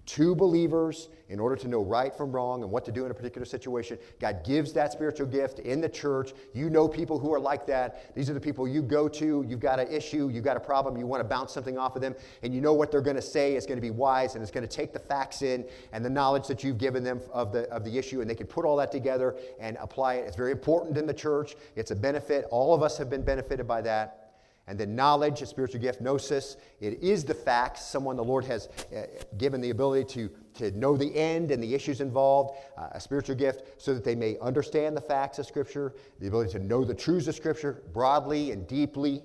to 0.05 0.35
believers 0.35 1.09
in 1.29 1.39
order 1.39 1.55
to 1.55 1.67
know 1.67 1.81
right 1.81 2.13
from 2.13 2.31
wrong 2.31 2.61
and 2.61 2.71
what 2.71 2.85
to 2.85 2.91
do 2.91 3.05
in 3.05 3.11
a 3.11 3.13
particular 3.13 3.45
situation. 3.45 3.97
God 4.19 4.43
gives 4.45 4.71
that 4.73 4.91
spiritual 4.91 5.25
gift 5.25 5.59
in 5.59 5.81
the 5.81 5.89
church. 5.89 6.33
You 6.53 6.69
know 6.69 6.87
people 6.87 7.17
who 7.17 7.33
are 7.33 7.39
like 7.39 7.65
that. 7.67 8.13
These 8.15 8.29
are 8.29 8.33
the 8.33 8.39
people 8.39 8.67
you 8.67 8.83
go 8.83 9.07
to. 9.07 9.43
You've 9.47 9.59
got 9.59 9.79
an 9.79 9.87
issue, 9.91 10.29
you've 10.31 10.43
got 10.43 10.57
a 10.57 10.59
problem, 10.59 10.97
you 10.97 11.07
want 11.07 11.21
to 11.21 11.27
bounce 11.27 11.53
something 11.53 11.77
off 11.77 11.95
of 11.95 12.01
them, 12.01 12.15
and 12.43 12.53
you 12.53 12.61
know 12.61 12.73
what 12.73 12.91
they're 12.91 13.01
going 13.01 13.15
to 13.15 13.21
say 13.21 13.55
is 13.55 13.65
going 13.65 13.77
to 13.77 13.81
be 13.81 13.91
wise 13.91 14.35
and 14.35 14.41
it's 14.41 14.51
going 14.51 14.67
to 14.67 14.75
take 14.75 14.93
the 14.93 14.99
facts 14.99 15.41
in 15.41 15.65
and 15.91 16.05
the 16.05 16.09
knowledge 16.09 16.47
that 16.47 16.63
you've 16.63 16.77
given 16.77 17.03
them 17.03 17.19
of 17.33 17.51
the, 17.51 17.63
of 17.71 17.83
the 17.83 17.97
issue, 17.97 18.21
and 18.21 18.29
they 18.29 18.35
can 18.35 18.47
put 18.47 18.65
all 18.65 18.75
that 18.77 18.91
together 18.91 19.35
and 19.59 19.77
apply 19.81 20.15
it. 20.15 20.27
It's 20.27 20.37
very 20.37 20.51
important 20.51 20.97
in 20.97 21.07
the 21.07 21.13
church. 21.13 21.55
It's 21.75 21.91
a 21.91 21.95
benefit. 21.95 22.45
All 22.51 22.73
of 22.73 22.83
us 22.83 22.97
have 22.97 23.09
been 23.09 23.23
benefited 23.23 23.67
by 23.67 23.81
that. 23.81 24.24
And 24.67 24.79
then 24.79 24.95
knowledge, 24.95 25.43
a 25.43 25.45
spiritual 25.45 25.79
gift, 25.79 26.01
gnosis, 26.01 26.57
it 26.79 27.01
is 27.03 27.23
the 27.23 27.35
facts, 27.35 27.85
someone 27.85 28.15
the 28.15 28.23
Lord 28.23 28.45
has 28.45 28.67
uh, 28.95 29.03
given 29.37 29.61
the 29.61 29.69
ability 29.69 30.05
to, 30.15 30.29
to 30.55 30.77
know 30.77 30.97
the 30.97 31.15
end 31.15 31.51
and 31.51 31.61
the 31.61 31.75
issues 31.75 32.01
involved, 32.01 32.57
uh, 32.75 32.87
a 32.93 32.99
spiritual 32.99 33.35
gift, 33.35 33.79
so 33.79 33.93
that 33.93 34.03
they 34.03 34.15
may 34.15 34.37
understand 34.41 34.97
the 34.97 35.01
facts 35.01 35.37
of 35.37 35.45
Scripture, 35.45 35.93
the 36.19 36.27
ability 36.27 36.53
to 36.53 36.59
know 36.59 36.83
the 36.83 36.95
truths 36.95 37.27
of 37.27 37.35
Scripture 37.35 37.83
broadly 37.93 38.51
and 38.51 38.67
deeply. 38.67 39.21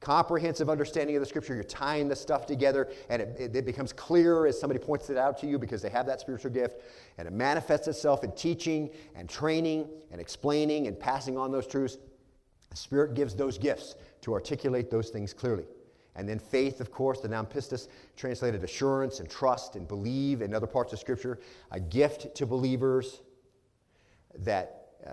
Comprehensive 0.00 0.68
understanding 0.68 1.14
of 1.14 1.20
the 1.20 1.26
Scripture, 1.26 1.54
you're 1.54 1.62
tying 1.62 2.08
the 2.08 2.16
stuff 2.16 2.44
together, 2.44 2.90
and 3.08 3.22
it, 3.22 3.54
it 3.54 3.64
becomes 3.64 3.92
clearer 3.92 4.48
as 4.48 4.58
somebody 4.58 4.80
points 4.80 5.10
it 5.10 5.16
out 5.16 5.38
to 5.38 5.46
you 5.46 5.60
because 5.60 5.80
they 5.80 5.90
have 5.90 6.06
that 6.06 6.20
spiritual 6.20 6.50
gift, 6.50 6.82
and 7.18 7.28
it 7.28 7.32
manifests 7.32 7.86
itself 7.86 8.24
in 8.24 8.32
teaching 8.32 8.90
and 9.14 9.28
training 9.28 9.88
and 10.10 10.20
explaining 10.20 10.88
and 10.88 10.98
passing 10.98 11.38
on 11.38 11.52
those 11.52 11.68
truths. 11.68 11.98
The 12.70 12.76
Spirit 12.76 13.14
gives 13.14 13.36
those 13.36 13.56
gifts 13.56 13.94
to 14.24 14.32
articulate 14.32 14.90
those 14.90 15.10
things 15.10 15.32
clearly. 15.34 15.64
And 16.16 16.28
then 16.28 16.38
faith, 16.38 16.80
of 16.80 16.90
course, 16.90 17.20
the 17.20 17.28
noun 17.28 17.46
pistis, 17.46 17.88
translated 18.16 18.64
assurance 18.64 19.20
and 19.20 19.28
trust 19.28 19.76
and 19.76 19.86
believe 19.86 20.42
in 20.42 20.54
other 20.54 20.66
parts 20.66 20.92
of 20.92 20.98
Scripture, 20.98 21.40
a 21.72 21.80
gift 21.80 22.34
to 22.36 22.46
believers 22.46 23.20
that 24.38 24.88
uh, 25.06 25.10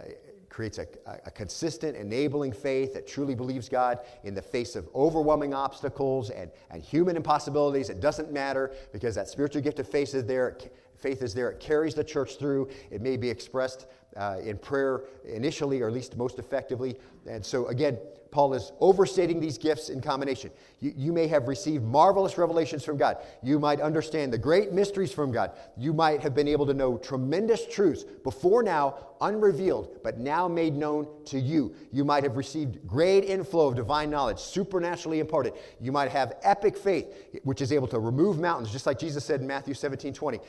creates 0.47 0.77
a, 0.77 0.87
a, 1.25 1.31
consistent, 1.31 1.97
enabling 1.97 2.51
faith 2.51 2.93
that 2.93 3.07
truly 3.07 3.35
believes 3.35 3.67
God 3.67 3.99
in 4.23 4.33
the 4.33 4.41
face 4.41 4.75
of 4.75 4.87
overwhelming 4.93 5.53
obstacles 5.53 6.29
and, 6.29 6.51
and 6.69 6.81
human 6.81 7.15
impossibilities. 7.15 7.89
It 7.89 7.99
doesn't 7.99 8.31
matter 8.31 8.71
because 8.91 9.15
that 9.15 9.27
spiritual 9.27 9.61
gift 9.61 9.79
of 9.79 9.87
faith 9.87 10.13
is 10.13 10.25
there. 10.25 10.57
Faith 10.95 11.21
is 11.21 11.33
there. 11.33 11.49
It 11.49 11.59
carries 11.59 11.95
the 11.95 12.03
church 12.03 12.37
through. 12.37 12.69
It 12.91 13.01
may 13.01 13.17
be 13.17 13.29
expressed 13.29 13.87
uh, 14.15 14.37
in 14.43 14.57
prayer 14.57 15.03
initially, 15.25 15.81
or 15.81 15.87
at 15.87 15.93
least 15.93 16.15
most 16.15 16.37
effectively. 16.37 16.97
And 17.27 17.43
so, 17.43 17.67
again, 17.67 17.97
Paul 18.31 18.53
is 18.53 18.71
overstating 18.79 19.41
these 19.41 19.57
gifts 19.57 19.89
in 19.89 19.99
combination. 19.99 20.51
You, 20.79 20.93
you, 20.95 21.11
may 21.11 21.27
have 21.27 21.49
received 21.49 21.83
marvelous 21.83 22.37
revelations 22.37 22.85
from 22.85 22.95
God. 22.95 23.17
You 23.43 23.59
might 23.59 23.81
understand 23.81 24.31
the 24.31 24.37
great 24.37 24.71
mysteries 24.71 25.11
from 25.11 25.33
God. 25.33 25.51
You 25.77 25.91
might 25.91 26.21
have 26.21 26.33
been 26.33 26.47
able 26.47 26.65
to 26.67 26.73
know 26.73 26.97
tremendous 26.97 27.67
truths 27.67 28.05
before 28.23 28.63
now, 28.63 28.95
unrevealed, 29.19 29.99
but 30.01 30.17
now 30.17 30.47
made 30.47 30.73
known 30.75 31.07
to 31.25 31.39
you. 31.39 31.75
You 31.91 32.05
might 32.05 32.23
have 32.23 32.37
received 32.37 32.87
great 32.87 33.25
inflow 33.25 33.67
of 33.67 33.75
divine 33.75 34.09
knowledge, 34.09 34.39
supernaturally 34.39 35.19
imparted. 35.19 35.53
You 35.81 35.91
might 35.91 36.11
have 36.11 36.35
epic 36.41 36.77
faith, 36.77 37.13
which 37.43 37.61
is 37.61 37.73
able 37.73 37.87
to 37.89 37.99
remove 37.99 38.39
mountains, 38.39 38.71
just 38.71 38.85
like 38.85 38.97
Jesus 38.97 39.25
said 39.25 39.41
in 39.41 39.47
Matthew 39.47 39.73
17 39.73 40.13
20. 40.13 40.39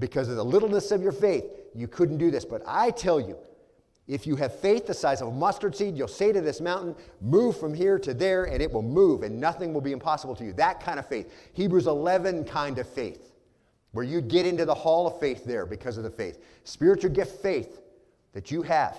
Because 0.00 0.28
of 0.28 0.34
the 0.34 0.44
littleness 0.44 0.90
of 0.90 1.02
your 1.02 1.12
faith, 1.12 1.44
you 1.72 1.86
couldn't 1.86 2.18
do 2.18 2.32
this. 2.32 2.44
But 2.44 2.62
I 2.66 2.90
tell 2.90 3.20
you, 3.20 3.38
if 4.08 4.26
you 4.26 4.36
have 4.36 4.58
faith 4.58 4.86
the 4.86 4.94
size 4.94 5.20
of 5.20 5.28
a 5.28 5.32
mustard 5.32 5.76
seed, 5.76 5.96
you'll 5.96 6.08
say 6.08 6.32
to 6.32 6.40
this 6.40 6.62
mountain, 6.62 6.96
Move 7.20 7.58
from 7.58 7.74
here 7.74 7.98
to 7.98 8.14
there, 8.14 8.44
and 8.44 8.62
it 8.62 8.72
will 8.72 8.82
move, 8.82 9.22
and 9.22 9.38
nothing 9.38 9.74
will 9.74 9.82
be 9.82 9.92
impossible 9.92 10.34
to 10.36 10.44
you. 10.44 10.54
That 10.54 10.80
kind 10.80 10.98
of 10.98 11.06
faith. 11.06 11.50
Hebrews 11.52 11.86
11 11.86 12.44
kind 12.44 12.78
of 12.78 12.88
faith, 12.88 13.34
where 13.92 14.04
you 14.04 14.22
get 14.22 14.46
into 14.46 14.64
the 14.64 14.74
hall 14.74 15.06
of 15.06 15.20
faith 15.20 15.44
there 15.44 15.66
because 15.66 15.98
of 15.98 16.04
the 16.04 16.10
faith. 16.10 16.42
Spiritual 16.64 17.10
gift 17.10 17.42
faith 17.42 17.82
that 18.32 18.50
you 18.50 18.62
have. 18.62 18.98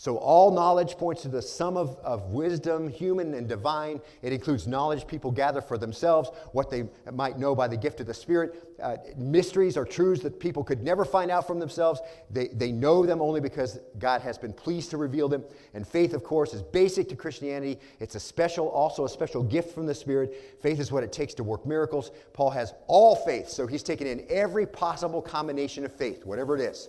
So, 0.00 0.16
all 0.16 0.52
knowledge 0.52 0.96
points 0.96 1.22
to 1.22 1.28
the 1.28 1.42
sum 1.42 1.76
of, 1.76 1.96
of 2.04 2.30
wisdom, 2.30 2.88
human 2.88 3.34
and 3.34 3.48
divine. 3.48 4.00
It 4.22 4.32
includes 4.32 4.68
knowledge 4.68 5.08
people 5.08 5.32
gather 5.32 5.60
for 5.60 5.76
themselves, 5.76 6.30
what 6.52 6.70
they 6.70 6.84
might 7.12 7.36
know 7.36 7.52
by 7.52 7.66
the 7.66 7.76
gift 7.76 7.98
of 7.98 8.06
the 8.06 8.14
Spirit. 8.14 8.76
Uh, 8.80 8.98
mysteries 9.16 9.76
or 9.76 9.84
truths 9.84 10.22
that 10.22 10.38
people 10.38 10.62
could 10.62 10.84
never 10.84 11.04
find 11.04 11.32
out 11.32 11.48
from 11.48 11.58
themselves. 11.58 12.00
They, 12.30 12.46
they 12.46 12.70
know 12.70 13.04
them 13.04 13.20
only 13.20 13.40
because 13.40 13.80
God 13.98 14.22
has 14.22 14.38
been 14.38 14.52
pleased 14.52 14.90
to 14.90 14.98
reveal 14.98 15.28
them. 15.28 15.42
And 15.74 15.84
faith, 15.84 16.14
of 16.14 16.22
course, 16.22 16.54
is 16.54 16.62
basic 16.62 17.08
to 17.08 17.16
Christianity. 17.16 17.80
It's 17.98 18.14
a 18.14 18.20
special, 18.20 18.68
also 18.68 19.04
a 19.04 19.08
special 19.08 19.42
gift 19.42 19.74
from 19.74 19.86
the 19.86 19.96
Spirit. 19.96 20.60
Faith 20.62 20.78
is 20.78 20.92
what 20.92 21.02
it 21.02 21.10
takes 21.10 21.34
to 21.34 21.42
work 21.42 21.66
miracles. 21.66 22.12
Paul 22.34 22.50
has 22.50 22.72
all 22.86 23.16
faith, 23.16 23.48
so 23.48 23.66
he's 23.66 23.82
taken 23.82 24.06
in 24.06 24.24
every 24.30 24.64
possible 24.64 25.20
combination 25.20 25.84
of 25.84 25.92
faith, 25.92 26.24
whatever 26.24 26.54
it 26.54 26.60
is. 26.60 26.88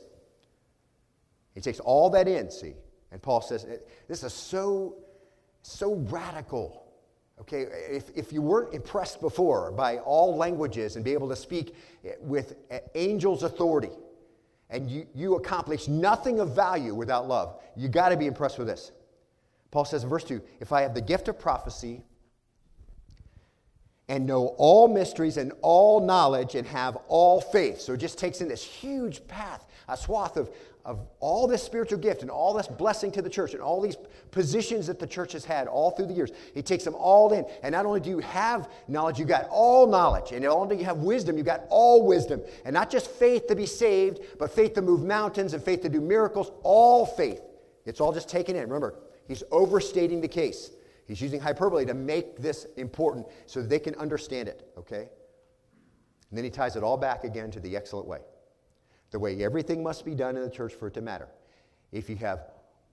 He 1.56 1.62
takes 1.62 1.80
all 1.80 2.12
that 2.12 2.28
in, 2.28 2.52
see. 2.52 2.76
And 3.12 3.22
Paul 3.22 3.42
says, 3.42 3.66
this 4.08 4.24
is 4.24 4.34
so, 4.34 4.96
so 5.62 5.96
radical. 5.96 6.86
Okay, 7.42 7.62
if, 7.90 8.10
if 8.16 8.34
you 8.34 8.42
weren't 8.42 8.74
impressed 8.74 9.22
before 9.22 9.72
by 9.72 9.98
all 10.00 10.36
languages 10.36 10.96
and 10.96 11.06
be 11.06 11.14
able 11.14 11.30
to 11.30 11.36
speak 11.36 11.76
eh, 12.06 12.12
with 12.20 12.56
eh, 12.70 12.80
angels' 12.96 13.44
authority, 13.44 13.92
and 14.70 14.90
you, 14.90 15.08
you 15.16 15.36
accomplish 15.36 15.88
nothing 15.88 16.40
of 16.40 16.54
value 16.54 16.94
without 16.94 17.28
love, 17.28 17.60
you 17.76 17.88
got 17.88 18.10
to 18.10 18.18
be 18.18 18.28
impressed 18.28 18.60
with 18.60 18.68
this. 18.68 18.92
Paul 19.72 19.86
says 19.86 20.04
in 20.04 20.10
verse 20.10 20.24
2 20.24 20.42
If 20.60 20.72
I 20.72 20.82
have 20.82 20.94
the 20.94 21.02
gift 21.02 21.28
of 21.28 21.40
prophecy 21.40 22.04
and 24.10 24.26
know 24.26 24.56
all 24.58 24.88
mysteries 24.88 25.38
and 25.38 25.54
all 25.62 26.02
knowledge 26.02 26.56
and 26.56 26.68
have 26.68 26.98
all 27.08 27.40
faith. 27.40 27.80
So 27.80 27.94
it 27.94 27.98
just 27.98 28.18
takes 28.18 28.42
in 28.42 28.48
this 28.48 28.64
huge 28.64 29.26
path, 29.28 29.66
a 29.88 29.96
swath 29.96 30.36
of, 30.36 30.50
of 30.90 31.06
all 31.20 31.46
this 31.46 31.62
spiritual 31.62 32.00
gift 32.00 32.24
and 32.24 32.32
all 32.32 32.52
this 32.52 32.68
blessing 32.68 33.12
to 33.12 33.22
the 33.22 33.30
church 33.30 33.54
and 33.54 33.62
all 33.62 33.80
these 33.80 33.96
positions 34.32 34.88
that 34.88 34.98
the 34.98 35.06
church 35.06 35.34
has 35.34 35.46
had 35.46 35.68
all 35.68 35.92
through 35.92 36.08
the 36.08 36.16
years. 36.16 36.32
He 36.56 36.64
takes 36.64 36.84
them 36.84 36.96
all 36.96 37.32
in. 37.32 37.46
And 37.62 37.74
not 37.74 37.86
only 37.86 38.00
do 38.00 38.10
you 38.10 38.18
have 38.18 38.72
knowledge, 38.88 39.20
you 39.20 39.26
got 39.26 39.48
all 39.52 39.86
knowledge. 39.86 40.32
And 40.32 40.44
not 40.44 40.56
only 40.56 40.78
do 40.78 40.80
you 40.80 40.86
have 40.86 40.98
wisdom, 40.98 41.38
you 41.38 41.44
got 41.44 41.66
all 41.70 42.08
wisdom. 42.08 42.42
And 42.66 42.74
not 42.74 42.90
just 42.90 43.12
faith 43.12 43.46
to 43.50 43.56
be 43.56 43.68
saved, 43.68 44.22
but 44.40 44.50
faith 44.50 44.74
to 44.74 44.82
move 44.82 45.04
mountains 45.04 45.54
and 45.54 45.64
faith 45.64 45.84
to 45.84 45.90
do 45.90 46.02
miracles, 46.02 46.52
all 46.64 47.06
faith. 47.06 47.44
It's 47.86 48.02
all 48.02 48.12
just 48.12 48.28
taken 48.28 48.56
in. 48.56 48.64
Remember, 48.64 48.96
he's 49.28 49.44
overstating 49.52 50.22
the 50.22 50.28
case. 50.28 50.72
He's 51.06 51.22
using 51.22 51.40
hyperbole 51.40 51.86
to 51.86 51.94
make 51.94 52.38
this 52.40 52.66
important 52.78 53.28
so 53.46 53.62
they 53.62 53.78
can 53.78 53.94
understand 53.94 54.48
it, 54.48 54.68
okay? 54.76 55.08
And 56.32 56.38
then 56.38 56.44
he 56.44 56.50
ties 56.50 56.76
it 56.76 56.82
all 56.82 56.98
back 56.98 57.26
again 57.26 57.52
to 57.52 57.60
the 57.60 57.78
excellent 57.78 58.08
way. 58.08 58.22
The 59.12 59.20
way 59.20 59.44
everything 59.44 59.82
must 59.82 60.06
be 60.06 60.16
done 60.16 60.38
in 60.38 60.44
the 60.44 60.50
church 60.50 60.74
for 60.74 60.88
it 60.88 60.94
to 60.96 61.02
matter. 61.02 61.28
If 61.92 62.10
you 62.10 62.16
have 62.18 62.46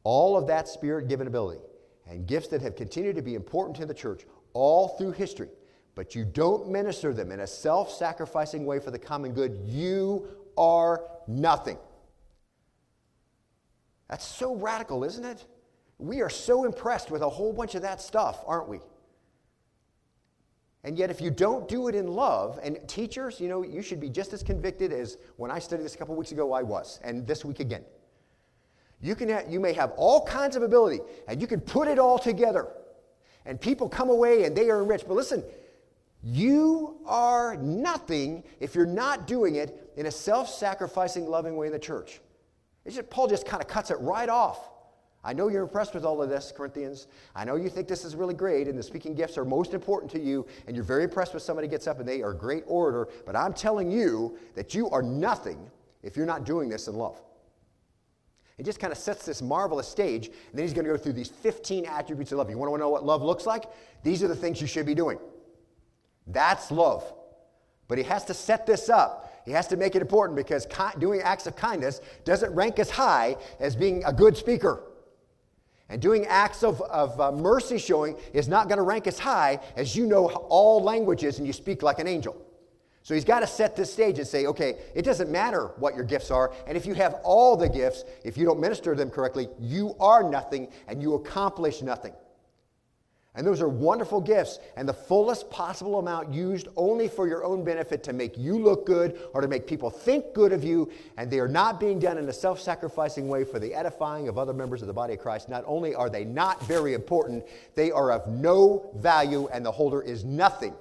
all 0.05 0.37
of 0.37 0.47
that 0.47 0.69
spirit 0.69 1.09
given 1.09 1.27
ability 1.27 1.61
and 2.09 2.27
gifts 2.27 2.49
that 2.49 2.63
have 2.63 2.77
continued 2.77 3.17
to 3.17 3.23
be 3.23 3.35
important 3.35 3.77
to 3.77 3.87
the 3.87 3.95
church 3.95 4.25
all 4.53 4.89
through 4.97 5.13
history, 5.13 5.49
but 5.95 6.15
you 6.15 6.25
don't 6.25 6.71
minister 6.71 7.13
them 7.13 7.33
in 7.33 7.41
a 7.41 7.47
self 7.47 7.91
sacrificing 7.91 8.65
way 8.65 8.79
for 8.79 8.91
the 8.91 8.99
common 8.99 9.33
good, 9.33 9.59
you 9.65 10.27
are 10.57 11.05
nothing. 11.27 11.79
That's 14.09 14.25
so 14.25 14.55
radical, 14.55 15.05
isn't 15.05 15.25
it? 15.25 15.45
We 15.99 16.21
are 16.21 16.31
so 16.31 16.65
impressed 16.65 17.11
with 17.11 17.23
a 17.23 17.29
whole 17.29 17.53
bunch 17.53 17.75
of 17.75 17.83
that 17.83 18.01
stuff, 18.01 18.43
aren't 18.47 18.69
we? 18.69 18.81
And 20.87 20.97
yet, 20.97 21.11
if 21.11 21.21
you 21.21 21.33
don't 21.33 21.67
do 21.67 21.89
it 21.89 21.97
in 21.97 22.07
love, 22.07 22.61
and 22.63 22.79
teachers, 22.87 23.41
you 23.41 23.49
know, 23.49 23.65
you 23.65 23.83
should 23.83 23.99
be 23.99 24.09
just 24.09 24.33
as 24.33 24.45
convicted 24.45 24.93
as 24.93 25.19
when 25.37 25.51
I 25.51 25.59
studied 25.59 25.85
this 25.85 25.97
a 25.97 25.99
couple 25.99 26.15
weeks 26.15 26.31
ago, 26.31 26.53
I 26.53 26.63
was, 26.63 27.01
and 27.03 27.27
this 27.27 27.45
week 27.45 27.59
again. 27.59 27.85
You, 29.03 29.17
can 29.17 29.29
have, 29.29 29.51
you 29.51 29.59
may 29.59 29.73
have 29.73 29.91
all 29.97 30.25
kinds 30.25 30.55
of 30.55 30.63
ability, 30.63 31.01
and 31.27 31.41
you 31.41 31.49
can 31.49 31.61
put 31.61 31.89
it 31.89 31.99
all 31.99 32.21
together, 32.21 32.69
and 33.45 33.61
people 33.61 33.89
come 33.89 34.11
away 34.11 34.45
and 34.45 34.57
they 34.57 34.71
are 34.71 34.81
enriched. 34.81 35.09
But 35.09 35.15
listen, 35.15 35.43
you 36.23 36.99
are 37.05 37.57
nothing 37.57 38.45
if 38.61 38.77
you're 38.77 38.87
not 38.87 39.27
doing 39.27 39.57
it 39.57 39.93
in 39.97 40.07
a 40.07 40.11
self 40.13 40.49
sacrificing, 40.49 41.27
loving 41.27 41.57
way 41.57 41.67
in 41.67 41.73
the 41.73 41.81
church. 41.81 42.21
Just, 42.89 43.11
Paul 43.11 43.27
just 43.27 43.45
kind 43.45 43.61
of 43.61 43.69
cuts 43.69 43.91
it 43.91 43.99
right 43.99 44.29
off. 44.29 44.71
I 45.27 45.33
know 45.33 45.49
you're 45.49 45.65
impressed 45.65 45.93
with 45.93 46.05
all 46.05 46.23
of 46.23 46.31
this, 46.31 46.53
Corinthians. 46.57 47.09
I 47.35 47.45
know 47.45 47.57
you 47.57 47.69
think 47.69 47.89
this 47.89 48.05
is 48.05 48.15
really 48.15 48.33
great 48.33 48.69
and 48.69 48.79
the 48.79 48.83
speaking 48.83 49.13
gifts 49.13 49.37
are 49.37 49.45
most 49.45 49.75
important 49.75 50.09
to 50.13 50.21
you, 50.21 50.47
and 50.69 50.77
you're 50.77 50.85
very 50.85 51.03
impressed 51.03 51.35
when 51.35 51.41
somebody 51.41 51.67
gets 51.67 51.89
up 51.89 51.99
and 51.99 52.09
they 52.09 52.23
are 52.23 52.31
a 52.31 52.37
great 52.37 52.63
orator, 52.69 53.09
but 53.27 53.35
I'm 53.35 53.53
telling 53.53 53.91
you 53.91 54.39
that 54.55 54.73
you 54.73 54.89
are 54.91 55.03
nothing 55.03 55.69
if 56.05 56.17
you're 56.17 56.27
not 56.27 56.45
doing 56.45 56.69
this 56.69 56.87
in 56.87 56.95
love. 56.95 57.21
It 58.57 58.65
just 58.65 58.79
kind 58.79 58.93
of 58.93 58.99
sets 58.99 59.27
this 59.27 59.43
marvelous 59.43 59.89
stage, 59.89 60.29
and 60.29 60.55
then 60.55 60.63
he's 60.63 60.73
going 60.73 60.87
to 60.87 60.93
go 60.93 60.97
through 60.97 61.15
these 61.15 61.29
15 61.29 61.87
attributes 61.87 62.31
of 62.31 62.39
love. 62.39 62.49
You 62.49 62.57
want 62.57 62.73
to 62.73 62.79
know 62.79 62.89
what 62.89 63.05
love 63.05 63.21
looks 63.21 63.47
like? 63.47 63.65
These 64.05 64.23
are 64.23 64.29
the 64.29 64.37
things 64.37 64.61
you 64.61 64.69
should 64.69 64.87
be 64.87 64.95
doing. 64.95 65.19
That's 66.29 66.71
love. 66.71 67.13
But 67.89 67.99
he 67.99 68.05
has 68.05 68.25
to 68.27 68.35
set 68.35 68.65
this 68.65 68.89
up. 68.89 69.43
He 69.45 69.51
has 69.51 69.67
to 69.69 69.77
make 69.77 69.97
it 69.97 70.03
important 70.03 70.37
because 70.37 70.69
doing 71.01 71.21
acts 71.21 71.49
of 71.49 71.57
kindness 71.57 72.01
doesn't 72.25 72.55
rank 72.55 72.79
as 72.79 72.91
high 72.91 73.37
as 73.59 73.75
being 73.75 74.05
a 74.05 74.13
good 74.13 74.37
speaker. 74.37 74.85
And 75.89 76.03
doing 76.03 76.27
acts 76.27 76.65
of, 76.65 76.81
of 76.83 77.21
uh, 77.21 77.31
mercy 77.33 77.79
showing 77.79 78.17
is 78.33 78.49
not 78.49 78.69
going 78.69 78.79
to 78.79 78.83
rank 78.83 79.07
as 79.07 79.19
high 79.19 79.61
as 79.77 79.95
you 79.95 80.07
know 80.07 80.27
all 80.27 80.83
languages 80.83 81.39
and 81.39 81.47
you 81.47 81.53
speak 81.53 81.83
like 81.83 82.01
an 82.01 82.09
angel. 82.09 82.37
So 83.03 83.15
he's 83.15 83.25
got 83.25 83.39
to 83.39 83.47
set 83.47 83.77
this 83.77 83.93
stage 83.93 84.19
and 84.19 84.27
say, 84.27 84.47
okay, 84.47 84.79
it 84.97 85.03
doesn't 85.03 85.31
matter 85.31 85.69
what 85.79 85.95
your 85.95 86.03
gifts 86.03 86.33
are. 86.33 86.53
And 86.67 86.77
if 86.77 86.87
you 86.87 86.95
have 86.95 87.15
all 87.23 87.57
the 87.57 87.69
gifts, 87.69 88.03
if 88.25 88.37
you 88.37 88.45
don't 88.45 88.59
minister 88.59 88.97
them 88.97 89.11
correctly, 89.11 89.49
you 89.61 89.95
are 90.01 90.29
nothing 90.29 90.67
and 90.89 91.01
you 91.01 91.15
accomplish 91.15 91.83
nothing. 91.83 92.15
And 93.37 93.47
those 93.47 93.61
are 93.61 93.69
wonderful 93.69 94.23
gifts 94.23 94.59
and 94.77 94.89
the 94.89 94.95
fullest 94.95 95.51
possible 95.51 95.99
amount 95.99 96.33
used 96.33 96.69
only 96.75 97.07
for 97.07 97.29
your 97.29 97.45
own 97.45 97.65
benefit 97.65 98.03
to 98.05 98.15
make 98.15 98.39
you 98.39 98.59
look 98.59 98.87
good 98.87 99.21
or 99.35 99.43
to 99.43 99.49
make 99.49 99.67
people 99.67 99.91
think 99.91 100.33
good 100.33 100.55
of 100.55 100.65
you. 100.65 100.91
And 101.19 101.31
they 101.31 101.39
are 101.39 101.49
not 101.49 101.79
being 101.79 101.99
done 101.99 102.17
in 102.17 102.27
a 102.31 102.33
self 102.33 102.59
sacrificing 102.59 103.29
way 103.29 103.45
for 103.45 103.59
the 103.59 103.75
edifying 103.75 104.29
of 104.29 104.39
other 104.39 104.55
members 104.55 104.81
of 104.81 104.89
the 104.89 104.95
body 104.95 105.13
of 105.15 105.21
Christ. 105.21 105.51
Not 105.51 105.65
only 105.67 105.95
are 105.95 106.09
they 106.09 106.25
not 106.25 106.63
very 106.65 106.95
important, 106.95 107.45
they 107.75 107.91
are 107.91 108.11
of 108.11 108.27
no 108.27 108.91
value 108.97 109.49
and 109.53 109.65
the 109.65 109.73
holder 109.73 110.01
is 110.01 110.25
nothing. 110.25 110.75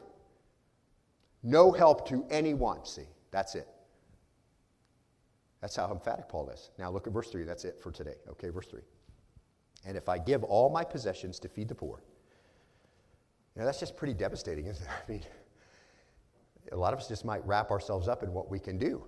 No 1.43 1.73
help 1.73 2.07
to 2.07 2.25
anyone. 2.29 2.85
See, 2.85 3.07
that's 3.31 3.55
it. 3.55 3.67
That's 5.59 5.75
how 5.75 5.91
emphatic 5.91 6.29
Paul 6.29 6.49
is. 6.51 6.69
Now 6.79 6.89
look 6.89 7.05
at 7.05 7.11
verse 7.11 7.29
3. 7.29 7.43
That's 7.43 7.65
it 7.65 7.81
for 7.81 7.91
today. 7.91 8.15
Okay, 8.29 8.47
verse 8.49 8.67
3. 8.67 8.79
And 9.85 9.97
if 9.97 10.07
I 10.07 10.17
give 10.17 10.43
all 10.43 10.69
my 10.69 10.85
possessions 10.85 11.37
to 11.39 11.49
feed 11.49 11.67
the 11.67 11.75
poor, 11.75 12.01
that's 13.63 13.79
just 13.79 13.95
pretty 13.95 14.13
devastating, 14.13 14.65
isn't 14.65 14.85
it? 14.85 14.89
I 15.07 15.11
mean, 15.11 15.21
a 16.71 16.75
lot 16.75 16.93
of 16.93 16.99
us 16.99 17.07
just 17.07 17.23
might 17.23 17.45
wrap 17.45 17.71
ourselves 17.71 18.07
up 18.07 18.23
in 18.23 18.33
what 18.33 18.49
we 18.49 18.59
can 18.59 18.77
do, 18.77 19.03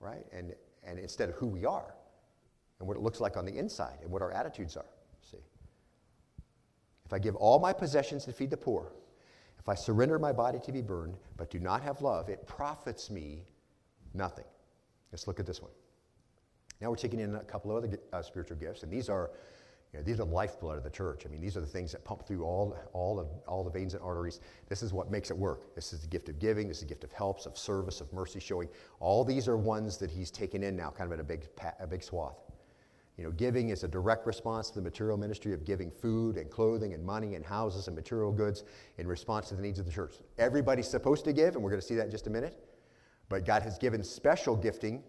right? 0.00 0.24
And, 0.32 0.54
and 0.84 0.98
instead 0.98 1.28
of 1.28 1.34
who 1.34 1.46
we 1.46 1.66
are 1.66 1.94
and 2.78 2.88
what 2.88 2.96
it 2.96 3.02
looks 3.02 3.20
like 3.20 3.36
on 3.36 3.44
the 3.44 3.56
inside 3.58 3.98
and 4.02 4.10
what 4.10 4.22
our 4.22 4.32
attitudes 4.32 4.76
are. 4.76 4.86
See? 5.22 5.38
If 7.04 7.12
I 7.12 7.18
give 7.18 7.36
all 7.36 7.58
my 7.58 7.72
possessions 7.72 8.24
to 8.24 8.32
feed 8.32 8.50
the 8.50 8.56
poor, 8.56 8.92
if 9.58 9.68
I 9.68 9.74
surrender 9.74 10.18
my 10.18 10.32
body 10.32 10.58
to 10.60 10.72
be 10.72 10.82
burned, 10.82 11.16
but 11.36 11.50
do 11.50 11.58
not 11.58 11.82
have 11.82 12.00
love, 12.00 12.28
it 12.28 12.46
profits 12.46 13.10
me 13.10 13.42
nothing. 14.12 14.44
Let's 15.12 15.26
look 15.26 15.40
at 15.40 15.46
this 15.46 15.60
one. 15.60 15.70
Now 16.80 16.90
we're 16.90 16.96
taking 16.96 17.20
in 17.20 17.34
a 17.36 17.44
couple 17.44 17.76
of 17.76 17.84
other 17.84 17.98
uh, 18.12 18.22
spiritual 18.22 18.56
gifts, 18.58 18.82
and 18.82 18.92
these 18.92 19.08
are 19.08 19.30
you 19.94 20.00
know, 20.00 20.04
these 20.04 20.14
are 20.18 20.24
the 20.24 20.34
lifeblood 20.34 20.76
of 20.76 20.82
the 20.82 20.90
church. 20.90 21.22
I 21.24 21.28
mean, 21.28 21.40
these 21.40 21.56
are 21.56 21.60
the 21.60 21.68
things 21.68 21.92
that 21.92 22.04
pump 22.04 22.26
through 22.26 22.42
all, 22.42 22.76
all, 22.92 23.14
the, 23.14 23.26
all 23.46 23.62
the 23.62 23.70
veins 23.70 23.94
and 23.94 24.02
arteries. 24.02 24.40
This 24.68 24.82
is 24.82 24.92
what 24.92 25.08
makes 25.08 25.30
it 25.30 25.38
work. 25.38 25.72
This 25.76 25.92
is 25.92 26.00
the 26.00 26.08
gift 26.08 26.28
of 26.28 26.40
giving. 26.40 26.66
This 26.66 26.78
is 26.78 26.82
the 26.82 26.88
gift 26.88 27.04
of 27.04 27.12
helps, 27.12 27.46
of 27.46 27.56
service, 27.56 28.00
of 28.00 28.12
mercy 28.12 28.40
showing. 28.40 28.68
All 28.98 29.24
these 29.24 29.46
are 29.46 29.56
ones 29.56 29.96
that 29.98 30.10
he's 30.10 30.32
taken 30.32 30.64
in 30.64 30.74
now, 30.74 30.90
kind 30.90 31.06
of 31.06 31.12
in 31.12 31.20
a 31.20 31.24
big, 31.24 31.46
a 31.78 31.86
big 31.86 32.02
swath. 32.02 32.40
You 33.16 33.22
know, 33.22 33.30
giving 33.30 33.68
is 33.68 33.84
a 33.84 33.88
direct 33.88 34.26
response 34.26 34.70
to 34.70 34.80
the 34.80 34.82
material 34.82 35.16
ministry 35.16 35.52
of 35.52 35.64
giving 35.64 35.92
food 35.92 36.38
and 36.38 36.50
clothing 36.50 36.92
and 36.92 37.04
money 37.04 37.36
and 37.36 37.44
houses 37.44 37.86
and 37.86 37.94
material 37.94 38.32
goods 38.32 38.64
in 38.98 39.06
response 39.06 39.50
to 39.50 39.54
the 39.54 39.62
needs 39.62 39.78
of 39.78 39.86
the 39.86 39.92
church. 39.92 40.16
Everybody's 40.38 40.88
supposed 40.88 41.24
to 41.26 41.32
give, 41.32 41.54
and 41.54 41.62
we're 41.62 41.70
going 41.70 41.80
to 41.80 41.86
see 41.86 41.94
that 41.94 42.06
in 42.06 42.10
just 42.10 42.26
a 42.26 42.30
minute. 42.30 42.58
But 43.28 43.44
God 43.44 43.62
has 43.62 43.78
given 43.78 44.02
special 44.02 44.56
gifting 44.56 45.04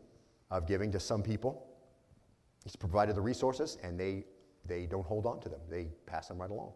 of 0.52 0.68
giving 0.68 0.92
to 0.92 1.00
some 1.00 1.24
people. 1.24 1.66
He's 2.64 2.76
provided 2.76 3.16
the 3.16 3.22
resources, 3.22 3.80
and 3.82 4.00
they 4.00 4.26
they 4.68 4.86
don't 4.86 5.06
hold 5.06 5.26
on 5.26 5.40
to 5.42 5.50
them, 5.50 5.60
they 5.70 5.88
pass 6.06 6.28
them 6.28 6.42
right 6.42 6.50
along. 6.50 6.74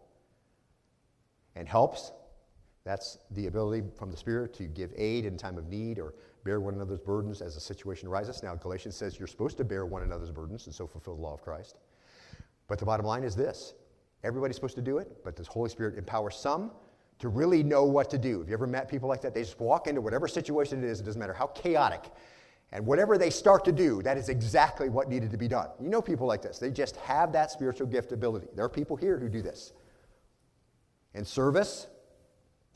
And 1.56 1.68
helps, 1.68 2.12
that's 2.84 3.18
the 3.32 3.46
ability 3.46 3.86
from 3.96 4.10
the 4.10 4.16
Spirit 4.16 4.54
to 4.54 4.64
give 4.64 4.92
aid 4.96 5.24
in 5.26 5.36
time 5.36 5.58
of 5.58 5.68
need 5.68 5.98
or 5.98 6.14
bear 6.44 6.60
one 6.60 6.74
another's 6.74 7.00
burdens 7.00 7.42
as 7.42 7.54
the 7.54 7.60
situation 7.60 8.08
arises. 8.08 8.42
Now, 8.42 8.54
Galatians 8.54 8.96
says 8.96 9.18
you're 9.18 9.28
supposed 9.28 9.58
to 9.58 9.64
bear 9.64 9.84
one 9.84 10.02
another's 10.02 10.30
burdens 10.30 10.66
and 10.66 10.74
so 10.74 10.86
fulfill 10.86 11.16
the 11.16 11.20
law 11.20 11.34
of 11.34 11.42
Christ. 11.42 11.76
But 12.68 12.78
the 12.78 12.86
bottom 12.86 13.04
line 13.04 13.24
is 13.24 13.34
this 13.34 13.74
everybody's 14.22 14.56
supposed 14.56 14.76
to 14.76 14.82
do 14.82 14.98
it, 14.98 15.24
but 15.24 15.36
the 15.36 15.44
Holy 15.44 15.70
Spirit 15.70 15.98
empowers 15.98 16.36
some 16.36 16.70
to 17.18 17.28
really 17.28 17.62
know 17.62 17.84
what 17.84 18.10
to 18.10 18.18
do. 18.18 18.40
Have 18.40 18.48
you 18.48 18.54
ever 18.54 18.66
met 18.66 18.88
people 18.88 19.08
like 19.08 19.20
that? 19.22 19.34
They 19.34 19.42
just 19.42 19.60
walk 19.60 19.86
into 19.86 20.00
whatever 20.00 20.26
situation 20.26 20.82
it 20.82 20.86
is, 20.86 21.00
it 21.00 21.04
doesn't 21.04 21.20
matter 21.20 21.32
how 21.34 21.48
chaotic. 21.48 22.04
And 22.72 22.86
whatever 22.86 23.18
they 23.18 23.30
start 23.30 23.64
to 23.64 23.72
do, 23.72 24.00
that 24.02 24.16
is 24.16 24.28
exactly 24.28 24.88
what 24.88 25.08
needed 25.08 25.30
to 25.32 25.36
be 25.36 25.48
done. 25.48 25.68
You 25.80 25.88
know 25.88 26.00
people 26.00 26.26
like 26.26 26.40
this. 26.40 26.58
They 26.58 26.70
just 26.70 26.96
have 26.96 27.32
that 27.32 27.50
spiritual 27.50 27.88
gift 27.88 28.12
ability. 28.12 28.46
There 28.54 28.64
are 28.64 28.68
people 28.68 28.96
here 28.96 29.18
who 29.18 29.28
do 29.28 29.42
this. 29.42 29.72
In 31.14 31.24
service, 31.24 31.88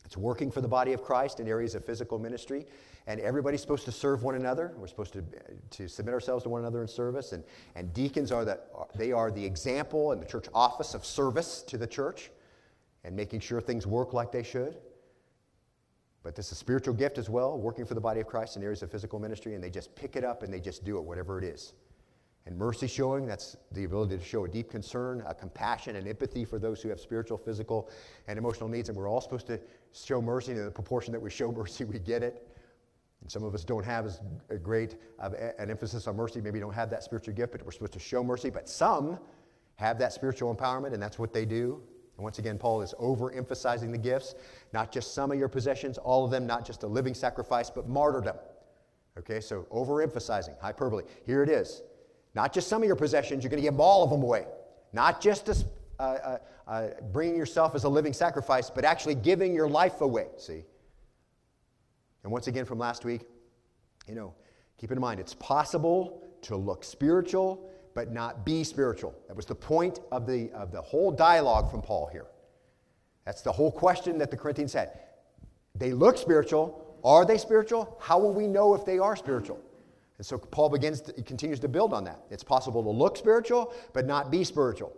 it's 0.04 0.16
working 0.16 0.50
for 0.50 0.60
the 0.60 0.68
body 0.68 0.92
of 0.92 1.02
Christ 1.02 1.38
in 1.38 1.46
areas 1.46 1.76
of 1.76 1.84
physical 1.84 2.18
ministry. 2.18 2.66
And 3.06 3.20
everybody's 3.20 3.60
supposed 3.60 3.84
to 3.84 3.92
serve 3.92 4.22
one 4.22 4.34
another. 4.34 4.74
We're 4.76 4.86
supposed 4.88 5.12
to, 5.12 5.24
to 5.70 5.88
submit 5.88 6.12
ourselves 6.12 6.42
to 6.44 6.48
one 6.48 6.62
another 6.62 6.82
in 6.82 6.88
service. 6.88 7.32
And, 7.32 7.44
and 7.76 7.92
deacons 7.92 8.32
are 8.32 8.44
the, 8.44 8.58
they 8.96 9.12
are 9.12 9.30
the 9.30 9.44
example 9.44 10.12
in 10.12 10.18
the 10.18 10.26
church 10.26 10.46
office 10.54 10.94
of 10.94 11.04
service 11.04 11.62
to 11.68 11.78
the 11.78 11.86
church 11.86 12.30
and 13.04 13.14
making 13.14 13.40
sure 13.40 13.60
things 13.60 13.86
work 13.86 14.12
like 14.12 14.32
they 14.32 14.42
should. 14.42 14.76
But 16.24 16.34
this 16.34 16.46
is 16.46 16.52
a 16.52 16.56
spiritual 16.56 16.94
gift 16.94 17.18
as 17.18 17.28
well, 17.28 17.56
working 17.58 17.84
for 17.84 17.92
the 17.94 18.00
body 18.00 18.20
of 18.20 18.26
Christ 18.26 18.56
in 18.56 18.62
areas 18.62 18.82
of 18.82 18.90
physical 18.90 19.20
ministry, 19.20 19.54
and 19.54 19.62
they 19.62 19.68
just 19.68 19.94
pick 19.94 20.16
it 20.16 20.24
up 20.24 20.42
and 20.42 20.52
they 20.52 20.58
just 20.58 20.82
do 20.82 20.96
it, 20.96 21.04
whatever 21.04 21.38
it 21.38 21.44
is. 21.44 21.74
And 22.46 22.56
mercy 22.56 22.86
showing, 22.86 23.26
that's 23.26 23.56
the 23.72 23.84
ability 23.84 24.16
to 24.16 24.24
show 24.24 24.46
a 24.46 24.48
deep 24.48 24.70
concern, 24.70 25.22
a 25.26 25.34
compassion, 25.34 25.96
and 25.96 26.08
empathy 26.08 26.46
for 26.46 26.58
those 26.58 26.80
who 26.82 26.88
have 26.88 26.98
spiritual, 26.98 27.36
physical, 27.36 27.90
and 28.26 28.38
emotional 28.38 28.70
needs. 28.70 28.88
And 28.88 28.96
we're 28.96 29.08
all 29.08 29.20
supposed 29.20 29.46
to 29.48 29.60
show 29.92 30.20
mercy, 30.22 30.52
and 30.52 30.60
in 30.60 30.64
the 30.66 30.70
proportion 30.70 31.12
that 31.12 31.20
we 31.20 31.28
show 31.28 31.52
mercy, 31.56 31.84
we 31.84 31.98
get 31.98 32.22
it. 32.22 32.48
And 33.20 33.30
some 33.30 33.44
of 33.44 33.54
us 33.54 33.64
don't 33.64 33.84
have 33.84 34.06
as 34.06 34.20
great 34.62 34.96
an 35.58 35.70
emphasis 35.70 36.06
on 36.06 36.16
mercy, 36.16 36.40
maybe 36.40 36.58
don't 36.58 36.74
have 36.74 36.90
that 36.90 37.02
spiritual 37.02 37.34
gift, 37.34 37.52
but 37.52 37.64
we're 37.64 37.70
supposed 37.70 37.94
to 37.94 37.98
show 37.98 38.24
mercy. 38.24 38.48
But 38.48 38.68
some 38.68 39.18
have 39.76 39.98
that 39.98 40.14
spiritual 40.14 40.54
empowerment, 40.54 40.94
and 40.94 41.02
that's 41.02 41.18
what 41.18 41.34
they 41.34 41.44
do. 41.44 41.82
And 42.16 42.22
once 42.22 42.38
again, 42.38 42.58
Paul 42.58 42.82
is 42.82 42.94
overemphasizing 43.00 43.90
the 43.90 43.98
gifts, 43.98 44.34
not 44.72 44.92
just 44.92 45.14
some 45.14 45.32
of 45.32 45.38
your 45.38 45.48
possessions, 45.48 45.98
all 45.98 46.24
of 46.24 46.30
them, 46.30 46.46
not 46.46 46.64
just 46.64 46.82
a 46.84 46.86
living 46.86 47.14
sacrifice, 47.14 47.70
but 47.70 47.88
martyrdom. 47.88 48.36
Okay, 49.18 49.40
so 49.40 49.66
overemphasizing, 49.72 50.58
hyperbole. 50.60 51.04
Here 51.26 51.42
it 51.42 51.48
is. 51.48 51.82
Not 52.34 52.52
just 52.52 52.68
some 52.68 52.82
of 52.82 52.86
your 52.86 52.96
possessions, 52.96 53.42
you're 53.42 53.50
going 53.50 53.62
to 53.62 53.68
give 53.68 53.80
all 53.80 54.04
of 54.04 54.10
them 54.10 54.22
away. 54.22 54.46
Not 54.92 55.20
just 55.20 55.48
uh, 55.98 56.02
uh, 56.02 56.38
uh, 56.66 56.88
bringing 57.12 57.36
yourself 57.36 57.74
as 57.74 57.84
a 57.84 57.88
living 57.88 58.12
sacrifice, 58.12 58.70
but 58.70 58.84
actually 58.84 59.14
giving 59.14 59.54
your 59.54 59.68
life 59.68 60.00
away. 60.00 60.26
See? 60.36 60.64
And 62.22 62.32
once 62.32 62.46
again, 62.46 62.64
from 62.64 62.78
last 62.78 63.04
week, 63.04 63.22
you 64.08 64.14
know, 64.14 64.34
keep 64.78 64.90
in 64.90 65.00
mind, 65.00 65.20
it's 65.20 65.34
possible 65.34 66.22
to 66.42 66.56
look 66.56 66.84
spiritual 66.84 67.70
but 67.94 68.12
not 68.12 68.44
be 68.44 68.64
spiritual. 68.64 69.14
That 69.28 69.36
was 69.36 69.46
the 69.46 69.54
point 69.54 70.00
of 70.10 70.26
the, 70.26 70.50
of 70.52 70.72
the 70.72 70.82
whole 70.82 71.10
dialogue 71.10 71.70
from 71.70 71.80
Paul 71.80 72.08
here. 72.10 72.26
That's 73.24 73.42
the 73.42 73.52
whole 73.52 73.70
question 73.70 74.18
that 74.18 74.30
the 74.30 74.36
Corinthians 74.36 74.72
had. 74.72 74.98
They 75.74 75.92
look 75.92 76.18
spiritual. 76.18 76.98
Are 77.04 77.24
they 77.24 77.38
spiritual? 77.38 77.96
How 78.00 78.18
will 78.18 78.32
we 78.32 78.46
know 78.46 78.74
if 78.74 78.84
they 78.84 78.98
are 78.98 79.16
spiritual? 79.16 79.60
And 80.18 80.26
so 80.26 80.38
Paul 80.38 80.68
begins 80.68 81.00
to, 81.02 81.12
continues 81.22 81.58
to 81.60 81.68
build 81.68 81.92
on 81.92 82.04
that. 82.04 82.20
It's 82.30 82.44
possible 82.44 82.82
to 82.82 82.90
look 82.90 83.16
spiritual, 83.16 83.74
but 83.92 84.06
not 84.06 84.30
be 84.30 84.44
spiritual. 84.44 84.92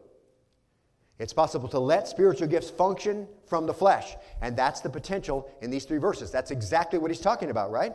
It's 1.18 1.32
possible 1.32 1.68
to 1.70 1.78
let 1.78 2.06
spiritual 2.08 2.46
gifts 2.46 2.68
function 2.68 3.26
from 3.46 3.66
the 3.66 3.72
flesh. 3.72 4.16
And 4.42 4.54
that's 4.56 4.80
the 4.80 4.90
potential 4.90 5.50
in 5.62 5.70
these 5.70 5.84
three 5.84 5.98
verses. 5.98 6.30
That's 6.30 6.50
exactly 6.50 6.98
what 6.98 7.10
he's 7.10 7.20
talking 7.20 7.50
about, 7.50 7.70
right? 7.70 7.94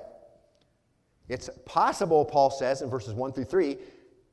It's 1.29 1.49
possible, 1.65 2.25
Paul 2.25 2.49
says 2.49 2.81
in 2.81 2.89
verses 2.89 3.13
1 3.13 3.33
through 3.33 3.45
3, 3.45 3.77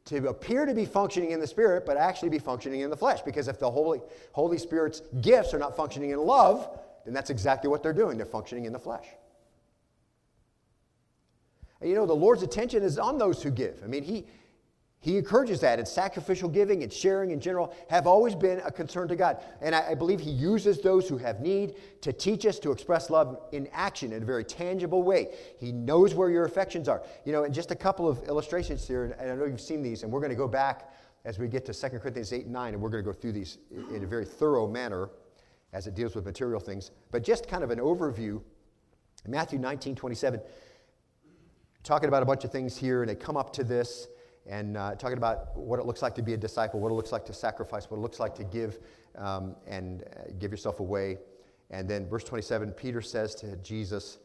to 0.09 0.29
appear 0.29 0.65
to 0.65 0.73
be 0.73 0.87
functioning 0.87 1.33
in 1.33 1.41
the 1.41 1.47
Spirit, 1.47 1.85
but 1.85 1.99
actually 1.99 2.31
be 2.31 2.39
functioning 2.39 2.81
in 2.81 2.89
the 2.89 2.97
flesh. 2.97 3.21
Because 3.23 3.47
if 3.47 3.59
the 3.59 3.71
Holy, 3.71 4.01
Holy 4.33 4.57
Spirit's 4.57 5.03
gifts 5.21 5.53
are 5.53 5.59
not 5.59 5.77
functioning 5.77 6.11
in 6.11 6.19
love, 6.19 6.81
then 7.05 7.13
that's 7.13 7.29
exactly 7.29 7.69
what 7.69 7.83
they're 7.83 7.93
doing. 7.93 8.17
They're 8.17 8.27
functioning 8.27 8.65
in 8.65 8.73
the 8.73 8.79
flesh. 8.79 9.07
And 11.81 11.91
you 11.91 11.95
know, 11.95 12.07
the 12.07 12.15
Lord's 12.15 12.43
attention 12.43 12.83
is 12.83 12.99
on 12.99 13.19
those 13.19 13.43
who 13.43 13.51
give. 13.51 13.81
I 13.85 13.87
mean, 13.87 14.03
He, 14.03 14.25
he 15.01 15.17
encourages 15.17 15.61
that, 15.61 15.79
and 15.79 15.87
sacrificial 15.87 16.49
giving 16.49 16.83
and 16.83 16.93
sharing 16.93 17.31
in 17.31 17.39
general 17.39 17.73
have 17.89 18.09
always 18.09 18.35
been 18.35 18.61
a 18.65 18.73
concern 18.73 19.07
to 19.09 19.17
God. 19.17 19.43
And 19.63 19.73
I, 19.73 19.91
I, 19.91 19.95
believe 19.95 20.19
He 20.19 20.31
uses 20.31 20.81
those 20.81 21.09
who 21.09 21.17
have 21.19 21.41
need 21.41 21.75
to 22.01 22.13
teach 22.13 22.45
us 22.47 22.59
to 22.61 22.73
express 22.73 23.09
love 23.09 23.41
in 23.53 23.69
action 23.73 24.13
in 24.13 24.25
a 24.25 24.27
very 24.27 24.45
tangible 24.45 25.05
way. 25.05 25.29
He 25.59 25.71
knows 25.71 26.15
where 26.15 26.31
your 26.31 26.47
affections 26.47 26.89
are. 26.89 27.03
You 27.25 27.33
know, 27.33 27.45
and 27.45 27.55
just 27.55 27.71
a 27.71 27.77
couple 27.77 28.09
of 28.09 28.25
illustrations 28.25 28.89
here, 28.89 29.17
and 29.19 29.31
I 29.31 29.35
know 29.37 29.45
you've 29.45 29.61
seen 29.61 29.83
these, 29.83 30.03
and 30.03 30.11
we're 30.11 30.21
going 30.21 30.31
to 30.31 30.37
go 30.37 30.49
back 30.49 30.93
as 31.25 31.39
we 31.39 31.47
get 31.47 31.65
to 31.67 31.75
2 31.75 31.99
Corinthians 32.01 32.33
8 32.33 32.45
and 32.45 32.53
9, 32.53 32.75
and 32.75 32.83
we're 32.83 32.91
going 32.91 33.05
to 33.05 33.09
go 33.09 33.17
through 33.17 33.33
these 33.33 33.59
in 33.95 34.03
a 34.03 34.07
very 34.07 34.25
thorough 34.25 34.67
manner 34.67 35.11
as 35.73 35.87
it 35.87 35.95
deals 35.95 36.17
with 36.17 36.25
material 36.25 36.59
things. 36.59 36.91
But 37.13 37.23
just 37.23 37.47
kind 37.47 37.63
of 37.63 37.71
an 37.71 37.79
overview 37.79 38.43
Matthew 39.29 39.59
19 39.59 39.95
27, 39.95 40.41
talking 41.85 42.09
about 42.09 42.23
a 42.23 42.27
bunch 42.27 42.45
of 42.45 42.51
things 42.51 42.77
here, 42.77 43.03
and 43.03 43.11
they 43.11 43.15
come 43.15 43.37
up 43.37 43.53
to 43.55 43.65
this 43.65 44.09
and 44.49 44.77
uh, 44.77 44.95
talking 44.95 45.19
about 45.19 45.57
what 45.57 45.79
it 45.79 45.87
looks 45.87 46.03
like 46.03 46.15
to 46.15 46.23
be 46.23 46.35
a 46.35 46.37
disciple, 46.37 46.81
what 46.81 46.91
it 46.91 46.95
looks 46.95 47.13
like 47.13 47.25
to 47.27 47.33
sacrifice, 47.33 47.91
what 47.91 47.99
it 47.99 48.01
looks 48.01 48.19
like 48.19 48.35
to 48.37 48.45
give 48.45 48.79
um, 49.17 49.55
and 49.67 50.03
uh, 50.03 50.31
give 50.39 50.51
yourself 50.51 50.81
away. 50.81 51.19
And 51.71 51.89
then, 51.89 52.09
verse 52.09 52.25
27, 52.25 52.73
Peter 52.73 53.03
says 53.03 53.35
to 53.37 53.57
Jesus, 53.57 54.19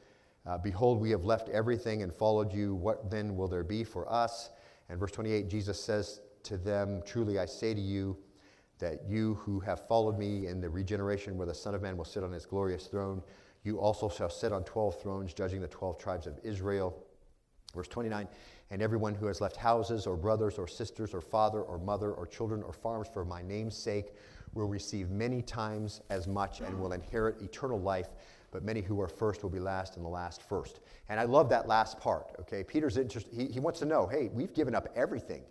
uh, 0.46 0.58
Behold, 0.58 1.02
we 1.02 1.12
have 1.12 1.26
left 1.26 1.50
everything 1.50 2.04
and 2.04 2.14
followed 2.14 2.54
you. 2.54 2.74
What 2.74 3.12
then 3.12 3.36
will 3.36 3.48
there 3.48 3.64
be 3.64 3.84
for 3.84 4.12
us? 4.12 4.50
And 4.90 5.00
verse 5.00 5.12
28, 5.12 5.50
Jesus 5.50 5.82
says 5.82 6.22
to 6.44 6.58
them, 6.58 7.02
Truly 7.06 7.38
I 7.38 7.46
say 7.46 7.74
to 7.74 7.82
you, 7.82 8.18
that 8.80 9.08
you 9.08 9.36
who 9.36 9.60
have 9.62 9.88
followed 9.88 10.18
me 10.18 10.48
in 10.48 10.60
the 10.60 10.70
regeneration 10.70 11.38
where 11.38 11.48
the 11.48 11.54
Son 11.54 11.74
of 11.74 11.82
Man 11.82 11.96
will 11.96 12.06
sit 12.06 12.24
on 12.24 12.32
his 12.32 12.46
glorious 12.46 12.88
throne, 12.88 13.22
you 13.64 13.80
also 13.80 14.10
shall 14.10 14.30
sit 14.30 14.52
on 14.52 14.64
12 14.66 15.02
thrones, 15.02 15.34
judging 15.34 15.62
the 15.62 15.68
12 15.68 15.98
tribes 15.98 16.28
of 16.28 16.38
Israel. 16.44 17.06
Verse 17.74 17.88
29 17.88 18.28
and 18.74 18.82
everyone 18.82 19.14
who 19.14 19.28
has 19.28 19.40
left 19.40 19.56
houses 19.56 20.08
or 20.08 20.18
brothers 20.18 20.58
or 20.58 20.68
sisters 20.68 21.14
or 21.14 21.22
father 21.22 21.62
or 21.62 21.78
mother 21.78 22.12
or 22.12 22.26
children 22.26 22.64
or 22.64 22.74
farms 22.74 23.08
for 23.08 23.24
my 23.24 23.40
name's 23.44 23.78
sake 23.78 24.16
will 24.56 24.68
receive 24.68 25.12
many 25.12 25.44
times 25.44 26.02
as 26.10 26.28
much 26.28 26.60
and 26.60 26.80
will 26.80 26.92
inherit 26.92 27.40
eternal 27.40 27.80
life 27.80 28.08
but 28.50 28.64
many 28.64 28.82
who 28.82 29.00
are 29.00 29.08
first 29.08 29.44
will 29.44 29.52
be 29.52 29.60
last 29.60 29.96
and 29.96 30.04
the 30.04 30.10
last 30.10 30.42
first. 30.42 30.80
And 31.08 31.20
i 31.20 31.24
love 31.24 31.50
that 31.50 31.68
last 31.68 32.00
part 32.00 32.36
okay? 32.40 32.64
Peter's 32.64 32.98
interest. 32.98 33.28
He, 33.32 33.46
he 33.46 33.60
wants 33.60 33.78
to 33.80 33.86
know 33.86 34.08
hey 34.08 34.32
we've 34.34 34.56
given 34.56 34.74
up 34.74 34.88
everything. 34.96 35.44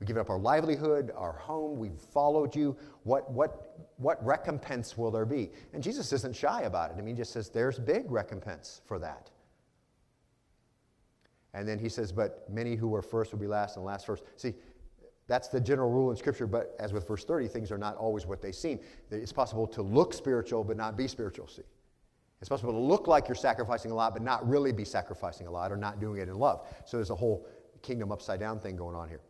We've 0.00 0.06
given 0.06 0.22
up 0.22 0.30
our 0.30 0.38
livelihood 0.38 1.12
our 1.14 1.34
home 1.34 1.78
we've 1.78 2.00
followed 2.00 2.56
you. 2.56 2.74
What, 3.02 3.30
what, 3.30 3.90
what 3.98 4.24
recompense 4.24 4.96
will 4.96 5.10
there 5.10 5.26
be? 5.26 5.50
And 5.74 5.82
jesus 5.82 6.10
isn't 6.14 6.34
shy 6.34 6.62
about 6.62 6.92
it. 6.92 6.96
I 6.96 7.02
mean 7.02 7.16
he 7.16 7.20
just 7.20 7.32
says 7.32 7.50
there's 7.50 7.78
big 7.78 8.10
recompense 8.10 8.80
for 8.86 8.98
that 8.98 9.30
and 11.54 11.68
then 11.68 11.78
he 11.78 11.88
says, 11.88 12.12
But 12.12 12.48
many 12.50 12.76
who 12.76 12.94
are 12.94 13.02
first 13.02 13.32
will 13.32 13.38
be 13.38 13.46
last, 13.46 13.76
and 13.76 13.84
last 13.84 14.06
first. 14.06 14.24
See, 14.36 14.54
that's 15.28 15.48
the 15.48 15.60
general 15.60 15.90
rule 15.90 16.10
in 16.10 16.16
Scripture, 16.16 16.46
but 16.46 16.74
as 16.78 16.92
with 16.92 17.06
verse 17.06 17.24
30, 17.24 17.48
things 17.48 17.70
are 17.70 17.78
not 17.78 17.96
always 17.96 18.26
what 18.26 18.42
they 18.42 18.52
seem. 18.52 18.80
It's 19.10 19.32
possible 19.32 19.66
to 19.68 19.82
look 19.82 20.12
spiritual 20.12 20.64
but 20.64 20.76
not 20.76 20.96
be 20.96 21.06
spiritual, 21.06 21.46
see. 21.46 21.62
It's 22.40 22.48
possible 22.48 22.72
to 22.72 22.78
look 22.78 23.06
like 23.06 23.28
you're 23.28 23.36
sacrificing 23.36 23.92
a 23.92 23.94
lot 23.94 24.14
but 24.14 24.22
not 24.22 24.46
really 24.48 24.72
be 24.72 24.84
sacrificing 24.84 25.46
a 25.46 25.50
lot 25.50 25.70
or 25.70 25.76
not 25.76 26.00
doing 26.00 26.20
it 26.20 26.28
in 26.28 26.34
love. 26.34 26.66
So 26.84 26.96
there's 26.96 27.10
a 27.10 27.14
whole 27.14 27.46
kingdom 27.82 28.10
upside 28.10 28.40
down 28.40 28.58
thing 28.58 28.76
going 28.76 28.96
on 28.96 29.08
here. 29.08 29.20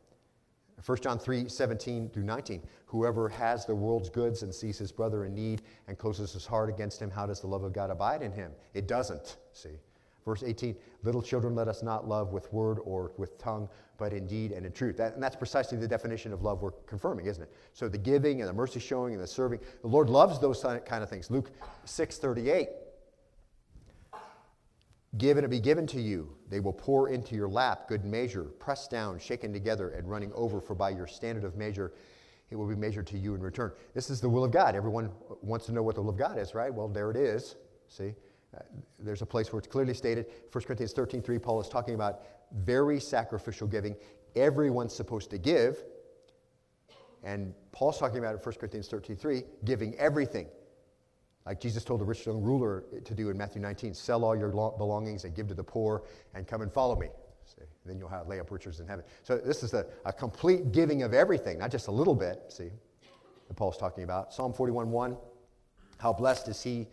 1 0.84 0.98
John 1.02 1.18
3 1.18 1.48
17 1.48 2.08
through 2.08 2.24
19. 2.24 2.62
Whoever 2.86 3.28
has 3.28 3.66
the 3.66 3.74
world's 3.74 4.08
goods 4.08 4.42
and 4.42 4.52
sees 4.52 4.78
his 4.78 4.90
brother 4.90 5.26
in 5.26 5.34
need 5.34 5.62
and 5.86 5.98
closes 5.98 6.32
his 6.32 6.46
heart 6.46 6.70
against 6.70 7.00
him, 7.00 7.10
how 7.10 7.26
does 7.26 7.40
the 7.40 7.46
love 7.46 7.62
of 7.62 7.72
God 7.72 7.90
abide 7.90 8.22
in 8.22 8.32
him? 8.32 8.52
It 8.74 8.88
doesn't, 8.88 9.36
see. 9.52 9.78
Verse 10.24 10.42
18, 10.42 10.76
little 11.02 11.22
children, 11.22 11.54
let 11.54 11.68
us 11.68 11.82
not 11.82 12.08
love 12.08 12.32
with 12.32 12.52
word 12.52 12.78
or 12.84 13.12
with 13.16 13.38
tongue, 13.38 13.68
but 13.98 14.12
in 14.12 14.26
deed 14.26 14.52
and 14.52 14.64
in 14.64 14.72
truth. 14.72 14.96
That, 14.96 15.14
and 15.14 15.22
that's 15.22 15.36
precisely 15.36 15.78
the 15.78 15.88
definition 15.88 16.32
of 16.32 16.42
love 16.42 16.62
we're 16.62 16.70
confirming, 16.86 17.26
isn't 17.26 17.42
it? 17.42 17.52
So 17.72 17.88
the 17.88 17.98
giving 17.98 18.40
and 18.40 18.48
the 18.48 18.52
mercy 18.52 18.78
showing 18.80 19.14
and 19.14 19.22
the 19.22 19.26
serving, 19.26 19.60
the 19.80 19.88
Lord 19.88 20.08
loves 20.08 20.38
those 20.38 20.62
kind 20.62 21.02
of 21.02 21.10
things. 21.10 21.30
Luke 21.30 21.50
6 21.84 22.18
38. 22.18 22.68
Give 25.18 25.36
and 25.36 25.44
it 25.44 25.48
be 25.50 25.60
given 25.60 25.86
to 25.88 26.00
you. 26.00 26.34
They 26.48 26.60
will 26.60 26.72
pour 26.72 27.10
into 27.10 27.34
your 27.34 27.48
lap 27.48 27.86
good 27.86 28.04
measure, 28.04 28.44
pressed 28.44 28.90
down, 28.90 29.18
shaken 29.18 29.52
together, 29.52 29.90
and 29.90 30.08
running 30.08 30.32
over, 30.34 30.60
for 30.60 30.74
by 30.74 30.90
your 30.90 31.06
standard 31.06 31.44
of 31.44 31.56
measure, 31.56 31.92
it 32.50 32.56
will 32.56 32.66
be 32.66 32.76
measured 32.76 33.06
to 33.08 33.18
you 33.18 33.34
in 33.34 33.42
return. 33.42 33.72
This 33.94 34.08
is 34.08 34.20
the 34.20 34.28
will 34.28 34.44
of 34.44 34.52
God. 34.52 34.74
Everyone 34.74 35.10
wants 35.42 35.66
to 35.66 35.72
know 35.72 35.82
what 35.82 35.96
the 35.96 36.02
will 36.02 36.10
of 36.10 36.18
God 36.18 36.38
is, 36.38 36.54
right? 36.54 36.72
Well, 36.72 36.88
there 36.88 37.10
it 37.10 37.16
is. 37.16 37.56
See? 37.88 38.14
Uh, 38.57 38.61
there's 38.98 39.22
a 39.22 39.26
place 39.26 39.53
where 39.53 39.59
it's 39.59 39.68
clearly 39.68 39.94
stated 39.94 40.26
1 40.50 40.64
corinthians 40.64 40.92
13 40.92 41.22
3 41.22 41.38
paul 41.38 41.61
is 41.61 41.68
talking 41.68 41.94
about 41.94 42.22
very 42.64 43.00
sacrificial 43.00 43.66
giving. 43.66 43.96
Everyone's 44.36 44.94
supposed 44.94 45.30
to 45.30 45.38
give. 45.38 45.84
And 47.22 47.55
paul's 47.70 47.98
talking 47.98 48.18
about 48.18 48.34
in 48.34 48.40
1 48.40 48.55
corinthians 48.57 48.88
13 48.88 49.16
3 49.16 49.42
giving 49.64 49.94
everything. 49.96 50.46
Like 51.46 51.61
jesus 51.61 51.82
told 51.84 52.00
the 52.00 52.05
rich 52.05 52.26
young 52.26 52.42
ruler 52.42 52.84
to 53.05 53.14
do 53.14 53.30
in 53.30 53.38
matthew 53.38 53.61
19 53.61 53.94
sell 53.94 54.24
all 54.24 54.36
your 54.36 54.50
belongings 54.50 55.24
and 55.24 55.34
give 55.34 55.48
to 55.48 55.55
the 55.55 55.64
poor 55.64 56.05
and 56.34 56.46
come 56.46 56.62
and 56.62 56.72
follow 56.72 56.96
me. 56.96 57.09
See 57.44 57.62
then 57.86 57.98
you'll 57.98 58.09
have 58.09 58.28
lay 58.28 58.38
up 58.38 58.50
riches 58.50 58.80
in 58.80 58.86
heaven. 58.86 59.05
So 59.22 59.38
this 59.38 59.62
is 59.62 59.74
a, 59.74 59.86
a 60.05 60.12
complete 60.12 60.72
giving 60.72 61.03
of 61.03 61.14
everything 61.14 61.59
not 61.59 61.70
just 61.70 61.88
a 61.88 61.92
little 61.92 62.14
bit 62.14 62.42
see 62.48 62.70
that 63.48 63.55
paul's 63.55 63.78
talking 63.78 64.05
about. 64.05 64.34
Psalm 64.34 64.53
41 64.53 64.90
1 64.90 65.16
how 65.98 66.12
blessed 66.12 66.48
is 66.48 66.62
he 66.62 66.88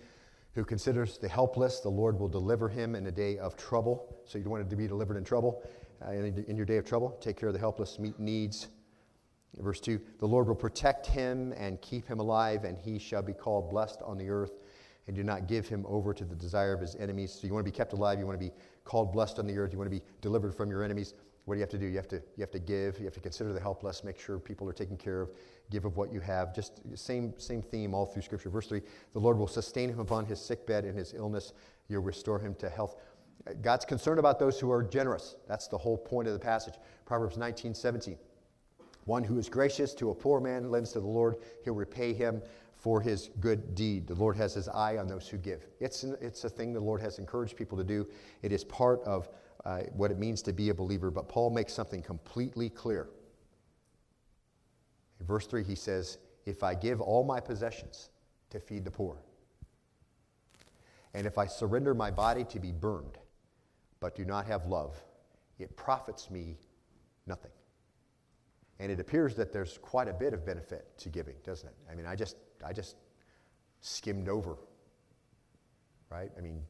who 0.55 0.65
considers 0.65 1.17
the 1.17 1.27
helpless, 1.27 1.79
the 1.79 1.89
Lord 1.89 2.19
will 2.19 2.27
deliver 2.27 2.67
him 2.67 2.95
in 2.95 3.07
a 3.07 3.11
day 3.11 3.37
of 3.37 3.55
trouble. 3.55 4.17
So 4.25 4.37
you 4.37 4.49
want 4.49 4.69
to 4.69 4.75
be 4.75 4.87
delivered 4.87 5.17
in 5.17 5.23
trouble, 5.23 5.63
uh, 6.05 6.11
in, 6.11 6.43
in 6.47 6.57
your 6.57 6.65
day 6.65 6.77
of 6.77 6.85
trouble. 6.85 7.17
Take 7.21 7.37
care 7.37 7.49
of 7.49 7.53
the 7.53 7.59
helpless, 7.59 7.99
meet 7.99 8.19
needs. 8.19 8.67
Verse 9.57 9.79
2 9.79 9.99
The 10.19 10.27
Lord 10.27 10.47
will 10.47 10.55
protect 10.55 11.07
him 11.07 11.53
and 11.57 11.81
keep 11.81 12.07
him 12.07 12.19
alive, 12.19 12.63
and 12.63 12.77
he 12.77 12.99
shall 12.99 13.21
be 13.21 13.33
called 13.33 13.69
blessed 13.69 14.01
on 14.03 14.17
the 14.17 14.29
earth. 14.29 14.59
And 15.07 15.15
do 15.15 15.23
not 15.23 15.47
give 15.47 15.67
him 15.67 15.85
over 15.87 16.13
to 16.13 16.23
the 16.23 16.35
desire 16.35 16.71
of 16.71 16.81
his 16.81 16.95
enemies. 16.95 17.33
So 17.33 17.47
you 17.47 17.53
want 17.53 17.65
to 17.65 17.71
be 17.71 17.75
kept 17.75 17.93
alive, 17.93 18.19
you 18.19 18.27
want 18.27 18.39
to 18.39 18.45
be 18.45 18.53
called 18.83 19.11
blessed 19.11 19.39
on 19.39 19.47
the 19.47 19.57
earth, 19.57 19.71
you 19.71 19.79
want 19.79 19.89
to 19.91 19.97
be 19.97 20.03
delivered 20.21 20.53
from 20.53 20.69
your 20.69 20.83
enemies. 20.83 21.15
What 21.45 21.55
do 21.55 21.59
you 21.59 21.63
have 21.63 21.69
to 21.69 21.77
do? 21.77 21.87
You 21.87 21.97
have 21.97 22.07
to, 22.09 22.17
you 22.35 22.41
have 22.41 22.51
to 22.51 22.59
give, 22.59 22.99
you 22.99 23.05
have 23.05 23.13
to 23.13 23.19
consider 23.19 23.53
the 23.53 23.59
helpless, 23.59 24.03
make 24.03 24.19
sure 24.19 24.37
people 24.39 24.67
are 24.69 24.73
taken 24.73 24.97
care 24.97 25.21
of, 25.21 25.31
give 25.71 25.85
of 25.85 25.97
what 25.97 26.13
you 26.13 26.19
have. 26.19 26.53
Just 26.53 26.81
same, 26.95 27.33
same 27.37 27.61
theme 27.61 27.93
all 27.93 28.05
through 28.05 28.21
Scripture. 28.21 28.49
Verse 28.49 28.67
3 28.67 28.81
The 29.13 29.19
Lord 29.19 29.37
will 29.37 29.47
sustain 29.47 29.89
him 29.89 29.99
upon 29.99 30.25
his 30.25 30.39
sick 30.39 30.67
bed 30.67 30.85
in 30.85 30.95
his 30.95 31.13
illness, 31.13 31.53
you'll 31.87 32.03
restore 32.03 32.39
him 32.39 32.55
to 32.55 32.69
health. 32.69 32.95
God's 33.61 33.85
concerned 33.85 34.19
about 34.19 34.37
those 34.37 34.59
who 34.59 34.69
are 34.71 34.83
generous. 34.83 35.35
That's 35.47 35.67
the 35.67 35.77
whole 35.77 35.97
point 35.97 36.27
of 36.27 36.33
the 36.33 36.39
passage. 36.39 36.75
Proverbs 37.05 37.37
19, 37.37 37.73
17. 37.73 38.17
One 39.05 39.23
who 39.23 39.39
is 39.39 39.49
gracious 39.49 39.93
to 39.95 40.11
a 40.11 40.15
poor 40.15 40.39
man 40.39 40.69
lends 40.69 40.91
to 40.91 40.99
the 40.99 41.07
Lord, 41.07 41.37
he'll 41.63 41.73
repay 41.73 42.13
him 42.13 42.41
for 42.75 43.01
his 43.01 43.29
good 43.39 43.75
deed. 43.75 44.07
The 44.07 44.13
Lord 44.13 44.37
has 44.37 44.53
his 44.53 44.69
eye 44.69 44.97
on 44.97 45.07
those 45.07 45.27
who 45.27 45.37
give. 45.37 45.65
It's, 45.79 46.03
it's 46.03 46.43
a 46.43 46.49
thing 46.49 46.73
the 46.73 46.79
Lord 46.79 47.01
has 47.01 47.19
encouraged 47.19 47.57
people 47.57 47.77
to 47.77 47.83
do. 47.83 48.07
It 48.41 48.51
is 48.51 48.63
part 48.63 49.01
of 49.03 49.29
uh, 49.65 49.81
what 49.93 50.11
it 50.11 50.17
means 50.17 50.41
to 50.43 50.53
be 50.53 50.69
a 50.69 50.73
believer, 50.73 51.11
but 51.11 51.27
Paul 51.27 51.49
makes 51.49 51.73
something 51.73 52.01
completely 52.01 52.69
clear. 52.69 53.09
In 55.19 55.25
verse 55.25 55.45
3, 55.47 55.63
he 55.63 55.75
says, 55.75 56.17
If 56.45 56.63
I 56.63 56.75
give 56.75 57.01
all 57.01 57.23
my 57.23 57.39
possessions 57.39 58.09
to 58.51 58.59
feed 58.59 58.85
the 58.85 58.91
poor, 58.91 59.17
and 61.13 61.25
if 61.27 61.37
I 61.37 61.45
surrender 61.45 61.93
my 61.93 62.11
body 62.11 62.43
to 62.45 62.59
be 62.59 62.71
burned, 62.71 63.17
but 63.99 64.15
do 64.15 64.23
not 64.23 64.45
have 64.45 64.65
love, 64.65 64.95
it 65.57 65.75
profits 65.75 66.29
me 66.29 66.57
nothing. 67.27 67.51
And 68.79 68.91
it 68.91 68.99
appears 68.99 69.35
that 69.35 69.51
there's 69.51 69.77
quite 69.77 70.07
a 70.07 70.13
bit 70.13 70.33
of 70.33 70.45
benefit 70.45 70.97
to 70.99 71.09
giving, 71.09 71.35
doesn't 71.43 71.67
it? 71.67 71.75
I 71.91 71.95
mean, 71.95 72.05
I 72.05 72.15
just, 72.15 72.37
I 72.65 72.71
just 72.71 72.95
skimmed 73.81 74.29
over, 74.29 74.55
right? 76.09 76.31
I 76.37 76.41
mean, 76.41 76.63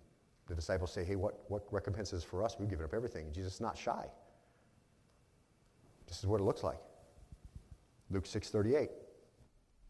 the 0.50 0.56
disciples 0.56 0.92
say, 0.92 1.06
Hey, 1.06 1.16
what, 1.16 1.40
what 1.48 1.64
recompense 1.72 2.12
is 2.12 2.24
for 2.24 2.44
us? 2.44 2.58
We've 2.60 2.70
given 2.70 2.84
up 2.84 2.94
everything. 2.94 3.32
Jesus 3.32 3.56
is 3.56 3.62
not 3.62 3.78
shy. 3.78 4.06
This 6.08 6.20
is 6.20 6.26
what 6.26 6.42
it 6.42 6.44
looks 6.44 6.64
like. 6.64 6.80
Luke 8.10 8.26
6 8.26 8.50
38. 8.50 8.90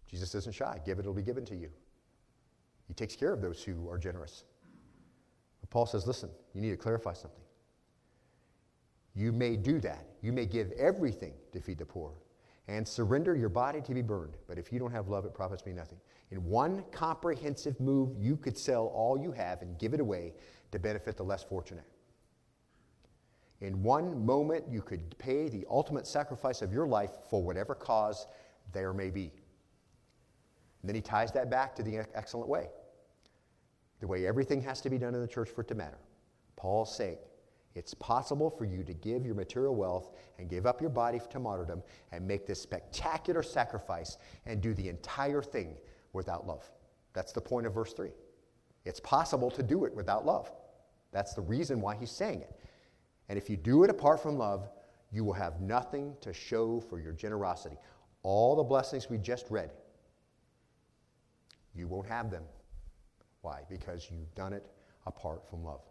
Jesus 0.07 0.35
isn't 0.35 0.53
shy. 0.53 0.79
Give 0.85 0.99
it, 0.99 1.01
it'll 1.01 1.13
be 1.13 1.21
given 1.21 1.45
to 1.45 1.55
you. 1.55 1.69
He 2.87 2.93
takes 2.93 3.15
care 3.15 3.31
of 3.31 3.41
those 3.41 3.63
who 3.63 3.89
are 3.89 3.97
generous. 3.97 4.43
But 5.61 5.69
Paul 5.69 5.85
says, 5.85 6.05
Listen, 6.05 6.29
you 6.53 6.61
need 6.61 6.71
to 6.71 6.77
clarify 6.77 7.13
something. 7.13 7.43
You 9.15 9.31
may 9.31 9.55
do 9.55 9.79
that. 9.79 10.05
You 10.21 10.33
may 10.33 10.45
give 10.45 10.71
everything 10.73 11.33
to 11.53 11.61
feed 11.61 11.77
the 11.77 11.85
poor 11.85 12.11
and 12.69 12.87
surrender 12.87 13.35
your 13.35 13.49
body 13.49 13.81
to 13.81 13.93
be 13.95 14.03
burned. 14.03 14.37
But 14.47 14.59
if 14.59 14.71
you 14.71 14.77
don't 14.77 14.91
have 14.91 15.07
love, 15.07 15.25
it 15.25 15.33
profits 15.33 15.65
me 15.65 15.73
nothing. 15.73 15.97
In 16.29 16.45
one 16.45 16.83
comprehensive 16.91 17.79
move, 17.79 18.15
you 18.15 18.37
could 18.37 18.55
sell 18.55 18.85
all 18.93 19.17
you 19.17 19.31
have 19.31 19.63
and 19.63 19.77
give 19.79 19.95
it 19.95 19.99
away 19.99 20.33
to 20.71 20.77
benefit 20.77 21.17
the 21.17 21.23
less 21.23 21.43
fortunate. 21.43 21.85
In 23.61 23.81
one 23.81 24.23
moment, 24.23 24.65
you 24.69 24.83
could 24.83 25.17
pay 25.17 25.49
the 25.49 25.65
ultimate 25.67 26.05
sacrifice 26.05 26.61
of 26.61 26.71
your 26.71 26.87
life 26.87 27.09
for 27.27 27.41
whatever 27.41 27.73
cause 27.73 28.27
there 28.71 28.93
may 28.93 29.09
be. 29.09 29.33
And 30.81 30.89
then 30.89 30.95
he 30.95 31.01
ties 31.01 31.31
that 31.31 31.49
back 31.49 31.75
to 31.75 31.83
the 31.83 32.05
excellent 32.13 32.47
way 32.47 32.67
the 33.99 34.07
way 34.07 34.25
everything 34.25 34.61
has 34.61 34.79
to 34.79 34.89
be 34.89 34.97
done 34.97 35.13
in 35.13 35.21
the 35.21 35.27
church 35.27 35.49
for 35.49 35.61
it 35.61 35.67
to 35.67 35.75
matter. 35.75 35.97
Paul's 36.55 36.95
saying, 36.95 37.17
it's 37.79 37.93
possible 37.93 38.49
for 38.49 38.65
you 38.65 38.83
to 38.83 38.93
give 38.93 39.25
your 39.25 39.35
material 39.35 39.73
wealth 39.73 40.11
and 40.37 40.49
give 40.49 40.65
up 40.65 40.81
your 40.81 40.89
body 40.89 41.21
to 41.29 41.39
martyrdom 41.39 41.81
and 42.11 42.27
make 42.27 42.45
this 42.45 42.61
spectacular 42.61 43.41
sacrifice 43.41 44.17
and 44.45 44.59
do 44.59 44.73
the 44.73 44.89
entire 44.89 45.41
thing 45.41 45.77
without 46.11 46.45
love. 46.45 46.69
That's 47.13 47.31
the 47.31 47.39
point 47.39 47.65
of 47.65 47.73
verse 47.73 47.93
3. 47.93 48.09
It's 48.83 48.99
possible 48.99 49.49
to 49.51 49.63
do 49.63 49.85
it 49.85 49.95
without 49.95 50.25
love. 50.25 50.51
That's 51.13 51.33
the 51.33 51.41
reason 51.41 51.79
why 51.79 51.95
he's 51.95 52.11
saying 52.11 52.41
it. 52.41 52.53
And 53.29 53.37
if 53.37 53.49
you 53.49 53.55
do 53.55 53.85
it 53.85 53.89
apart 53.89 54.21
from 54.21 54.37
love, 54.37 54.69
you 55.09 55.23
will 55.23 55.31
have 55.31 55.61
nothing 55.61 56.17
to 56.19 56.33
show 56.33 56.81
for 56.81 56.99
your 56.99 57.13
generosity. 57.13 57.77
All 58.23 58.57
the 58.57 58.63
blessings 58.63 59.09
we 59.09 59.19
just 59.19 59.45
read, 59.49 59.71
you 61.73 61.87
won't 61.87 62.07
have 62.07 62.29
them. 62.29 62.43
Why? 63.39 63.61
Because 63.69 64.09
you've 64.11 64.35
done 64.35 64.51
it 64.51 64.65
apart 65.05 65.49
from 65.49 65.63
love. 65.63 65.88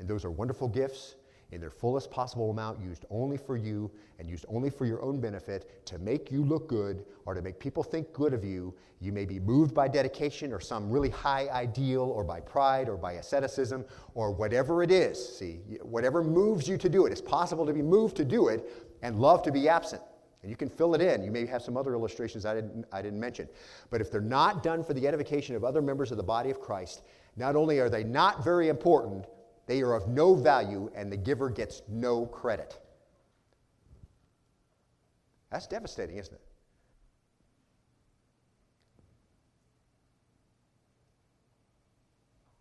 And 0.00 0.08
those 0.08 0.24
are 0.24 0.30
wonderful 0.30 0.66
gifts 0.66 1.16
in 1.52 1.60
their 1.60 1.70
fullest 1.70 2.10
possible 2.10 2.50
amount, 2.50 2.80
used 2.80 3.04
only 3.10 3.36
for 3.36 3.56
you 3.56 3.90
and 4.18 4.28
used 4.28 4.46
only 4.48 4.70
for 4.70 4.86
your 4.86 5.02
own 5.02 5.20
benefit 5.20 5.84
to 5.86 5.98
make 5.98 6.30
you 6.30 6.44
look 6.44 6.68
good 6.68 7.04
or 7.26 7.34
to 7.34 7.42
make 7.42 7.58
people 7.58 7.82
think 7.82 8.12
good 8.12 8.32
of 8.32 8.44
you. 8.44 8.74
You 9.00 9.12
may 9.12 9.24
be 9.24 9.40
moved 9.40 9.74
by 9.74 9.88
dedication 9.88 10.52
or 10.52 10.60
some 10.60 10.90
really 10.90 11.10
high 11.10 11.48
ideal 11.48 12.02
or 12.02 12.24
by 12.24 12.40
pride 12.40 12.88
or 12.88 12.96
by 12.96 13.14
asceticism 13.14 13.84
or 14.14 14.30
whatever 14.30 14.82
it 14.82 14.90
is. 14.90 15.38
See, 15.38 15.60
whatever 15.82 16.22
moves 16.22 16.68
you 16.68 16.78
to 16.78 16.88
do 16.88 17.06
it. 17.06 17.12
It's 17.12 17.20
possible 17.20 17.66
to 17.66 17.72
be 17.72 17.82
moved 17.82 18.16
to 18.18 18.24
do 18.24 18.48
it 18.48 18.70
and 19.02 19.18
love 19.18 19.42
to 19.42 19.52
be 19.52 19.68
absent. 19.68 20.02
And 20.42 20.50
you 20.50 20.56
can 20.56 20.70
fill 20.70 20.94
it 20.94 21.02
in. 21.02 21.22
You 21.22 21.30
may 21.30 21.44
have 21.46 21.62
some 21.62 21.76
other 21.76 21.94
illustrations 21.94 22.46
I 22.46 22.54
didn't, 22.54 22.86
I 22.92 23.02
didn't 23.02 23.20
mention. 23.20 23.48
But 23.90 24.00
if 24.00 24.10
they're 24.10 24.22
not 24.22 24.62
done 24.62 24.82
for 24.82 24.94
the 24.94 25.06
edification 25.06 25.56
of 25.56 25.64
other 25.64 25.82
members 25.82 26.10
of 26.10 26.16
the 26.16 26.22
body 26.22 26.50
of 26.50 26.60
Christ, 26.60 27.02
not 27.36 27.56
only 27.56 27.78
are 27.80 27.90
they 27.90 28.04
not 28.04 28.42
very 28.42 28.68
important, 28.68 29.26
they 29.70 29.82
are 29.82 29.94
of 29.94 30.08
no 30.08 30.34
value, 30.34 30.90
and 30.96 31.12
the 31.12 31.16
giver 31.16 31.48
gets 31.48 31.82
no 31.88 32.26
credit. 32.26 32.76
That's 35.52 35.68
devastating, 35.68 36.18
isn't 36.18 36.34
it? 36.34 36.40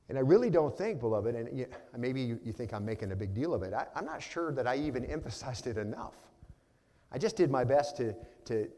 And 0.08 0.20
I 0.20 0.22
really 0.22 0.52
don't 0.52 0.78
think, 0.78 1.00
beloved, 1.00 1.34
and 1.34 1.66
maybe 1.98 2.22
you, 2.22 2.40
you, 2.44 2.54
think 2.54 2.76
I'm 2.76 2.86
making 2.86 3.12
a 3.12 3.16
big 3.16 3.34
deal 3.34 3.56
of 3.56 3.64
it, 3.64 3.74
I, 3.74 3.88
I'm 3.96 4.06
not 4.06 4.22
sure 4.22 4.52
that 4.52 4.68
I 4.68 4.76
even 4.76 5.04
emphasized 5.06 5.66
it 5.66 5.80
enough. 5.80 6.14
I 7.12 7.18
just 7.18 7.36
did 7.36 7.50
my 7.50 7.64
best 7.64 7.98
to, 7.98 8.14
to, 8.46 8.70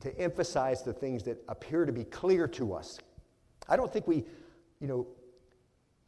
to 0.00 0.18
emphasize 0.18 0.82
the 0.82 0.92
things 0.92 1.22
that 1.22 1.42
appear 1.48 1.86
to 1.86 1.92
be 1.92 2.04
clear 2.04 2.46
to 2.48 2.74
us. 2.74 2.98
I 3.70 3.76
don't 3.76 3.90
think 3.90 4.06
we, 4.06 4.26
you 4.80 4.86
know, 4.86 5.06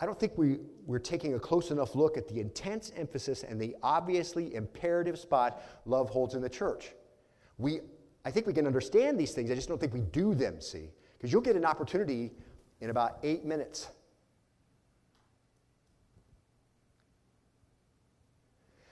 I 0.03 0.05
don't 0.05 0.19
think 0.19 0.37
we, 0.37 0.59
we're 0.85 0.99
taking 0.99 1.35
a 1.35 1.39
close 1.39 1.71
enough 1.71 1.95
look 1.95 2.17
at 2.17 2.27
the 2.27 2.41
intense 2.41 2.91
emphasis 2.97 3.45
and 3.45 3.61
the 3.61 3.77
obviously 3.85 4.53
imperative 4.57 5.17
spot 5.17 5.63
love 5.87 6.11
holds 6.11 6.35
in 6.35 6.43
the 6.43 6.49
church. 6.49 6.91
We, 7.57 7.83
I 8.25 8.33
think 8.33 8.49
we 8.49 8.53
can 8.53 8.67
understand 8.67 9.17
these 9.17 9.31
things, 9.31 9.49
I 9.49 9.55
just 9.55 9.69
don't 9.69 9.81
think 9.81 9.95
we 9.95 10.01
do 10.01 10.35
them, 10.35 10.61
see? 10.61 10.91
Because 11.17 11.33
you'll 11.33 11.41
get 11.41 11.55
an 11.55 11.65
opportunity 11.65 12.33
in 12.81 12.91
about 12.91 13.19
eight 13.23 13.45
minutes. 13.45 13.91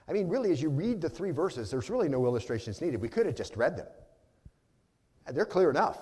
I 0.07 0.13
mean, 0.13 0.29
really, 0.29 0.53
as 0.53 0.63
you 0.63 0.71
read 0.71 1.01
the 1.01 1.11
three 1.11 1.33
verses, 1.33 1.73
there's 1.73 1.91
really 1.91 2.09
no 2.09 2.25
illustrations 2.25 2.81
needed. 2.81 3.01
We 3.01 3.09
could 3.09 3.27
have 3.27 3.35
just 3.35 3.57
read 3.57 3.77
them. 3.77 3.89
They're 5.33 5.45
clear 5.45 5.71
enough. 5.71 5.99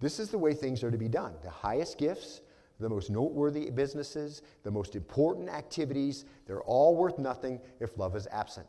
This 0.00 0.18
is 0.18 0.30
the 0.30 0.38
way 0.38 0.54
things 0.54 0.82
are 0.82 0.90
to 0.90 0.98
be 0.98 1.08
done. 1.08 1.34
The 1.42 1.50
highest 1.50 1.98
gifts, 1.98 2.40
the 2.78 2.88
most 2.88 3.10
noteworthy 3.10 3.70
businesses, 3.70 4.42
the 4.62 4.70
most 4.70 4.96
important 4.96 5.48
activities, 5.50 6.24
they're 6.46 6.62
all 6.62 6.96
worth 6.96 7.18
nothing 7.18 7.60
if 7.78 7.96
love 7.98 8.16
is 8.16 8.26
absent. 8.32 8.66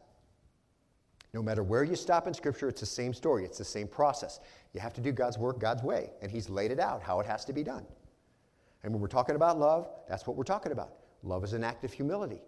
No 1.33 1.41
matter 1.41 1.63
where 1.63 1.85
you 1.85 1.95
stop 1.95 2.27
in 2.27 2.33
Scripture, 2.33 2.67
it's 2.67 2.81
the 2.81 2.85
same 2.85 3.13
story, 3.13 3.45
it's 3.45 3.57
the 3.57 3.63
same 3.63 3.87
process. 3.87 4.41
You 4.73 4.81
have 4.81 4.93
to 4.93 5.01
do 5.01 5.13
God's 5.13 5.37
work 5.37 5.59
God's 5.59 5.81
way, 5.81 6.11
and 6.21 6.29
He's 6.29 6.49
laid 6.49 6.71
it 6.71 6.79
out 6.79 7.01
how 7.01 7.21
it 7.21 7.25
has 7.25 7.45
to 7.45 7.53
be 7.53 7.63
done. 7.63 7.85
And 8.83 8.91
when 8.91 9.01
we're 9.01 9.07
talking 9.07 9.35
about 9.35 9.57
love, 9.57 9.87
that's 10.09 10.27
what 10.27 10.35
we're 10.35 10.43
talking 10.43 10.73
about. 10.73 10.95
Love 11.23 11.43
is 11.45 11.53
an 11.53 11.63
act 11.63 11.85
of 11.85 11.93
humility. 11.93 12.41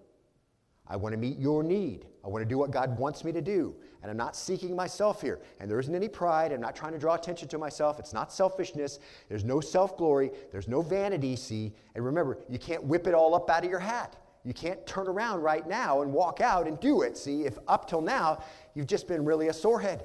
I 0.88 0.95
want 0.95 1.13
to 1.13 1.17
meet 1.17 1.39
your 1.39 1.63
need. 1.63 2.05
I 2.23 2.27
want 2.27 2.41
to 2.41 2.47
do 2.47 2.57
what 2.57 2.71
God 2.71 2.97
wants 2.97 3.23
me 3.23 3.31
to 3.31 3.41
do. 3.41 3.75
And 4.01 4.11
I'm 4.11 4.17
not 4.17 4.36
seeking 4.36 4.75
myself 4.75 5.21
here. 5.21 5.39
And 5.59 5.69
there 5.69 5.79
isn't 5.79 5.95
any 5.95 6.09
pride. 6.09 6.51
I'm 6.51 6.59
not 6.59 6.75
trying 6.75 6.91
to 6.91 6.99
draw 6.99 7.15
attention 7.15 7.47
to 7.49 7.57
myself. 7.57 7.99
It's 7.99 8.13
not 8.13 8.34
selfishness. 8.34 8.99
There's 9.29 9.45
no 9.45 9.61
self 9.61 9.97
glory. 9.97 10.31
There's 10.51 10.67
no 10.67 10.81
vanity, 10.81 11.36
see. 11.36 11.73
And 11.95 12.03
remember, 12.03 12.39
you 12.49 12.59
can't 12.59 12.84
whip 12.84 13.07
it 13.07 13.13
all 13.13 13.34
up 13.34 13.49
out 13.49 13.63
of 13.63 13.69
your 13.69 13.79
hat. 13.79 14.17
You 14.43 14.53
can't 14.53 14.86
turn 14.86 15.07
around 15.07 15.41
right 15.41 15.65
now 15.67 16.01
and 16.01 16.11
walk 16.11 16.41
out 16.41 16.67
and 16.67 16.77
do 16.81 17.01
it, 17.01 17.17
see. 17.17 17.45
If 17.45 17.57
up 17.67 17.88
till 17.88 18.01
now, 18.01 18.43
you've 18.73 18.88
just 18.88 19.07
been 19.07 19.23
really 19.23 19.47
a 19.47 19.53
sorehead. 19.53 20.03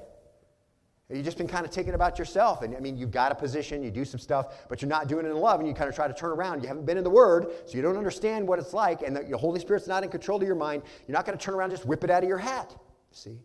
You've 1.11 1.25
just 1.25 1.39
been 1.39 1.47
kind 1.47 1.65
of 1.65 1.71
thinking 1.71 1.95
about 1.95 2.19
yourself. 2.19 2.61
And 2.61 2.75
I 2.75 2.79
mean, 2.79 2.95
you've 2.95 3.09
got 3.09 3.31
a 3.31 3.35
position, 3.35 3.81
you 3.81 3.89
do 3.89 4.05
some 4.05 4.19
stuff, 4.19 4.67
but 4.69 4.79
you're 4.81 4.89
not 4.89 5.07
doing 5.07 5.25
it 5.25 5.29
in 5.29 5.37
love, 5.37 5.59
and 5.59 5.67
you 5.67 5.73
kind 5.73 5.89
of 5.89 5.95
try 5.95 6.07
to 6.07 6.13
turn 6.13 6.29
around. 6.29 6.61
You 6.61 6.67
haven't 6.67 6.85
been 6.85 6.97
in 6.97 7.03
the 7.03 7.09
Word, 7.09 7.47
so 7.65 7.75
you 7.75 7.81
don't 7.81 7.97
understand 7.97 8.47
what 8.47 8.59
it's 8.59 8.73
like, 8.73 9.01
and 9.01 9.15
the 9.15 9.37
Holy 9.37 9.59
Spirit's 9.59 9.87
not 9.87 10.03
in 10.03 10.09
control 10.09 10.39
of 10.39 10.45
your 10.45 10.55
mind. 10.55 10.83
You're 11.07 11.15
not 11.15 11.25
going 11.25 11.37
to 11.37 11.43
turn 11.43 11.55
around 11.55 11.71
just 11.71 11.85
whip 11.85 12.03
it 12.03 12.11
out 12.11 12.21
of 12.21 12.29
your 12.29 12.37
hat. 12.37 12.75
See? 13.11 13.39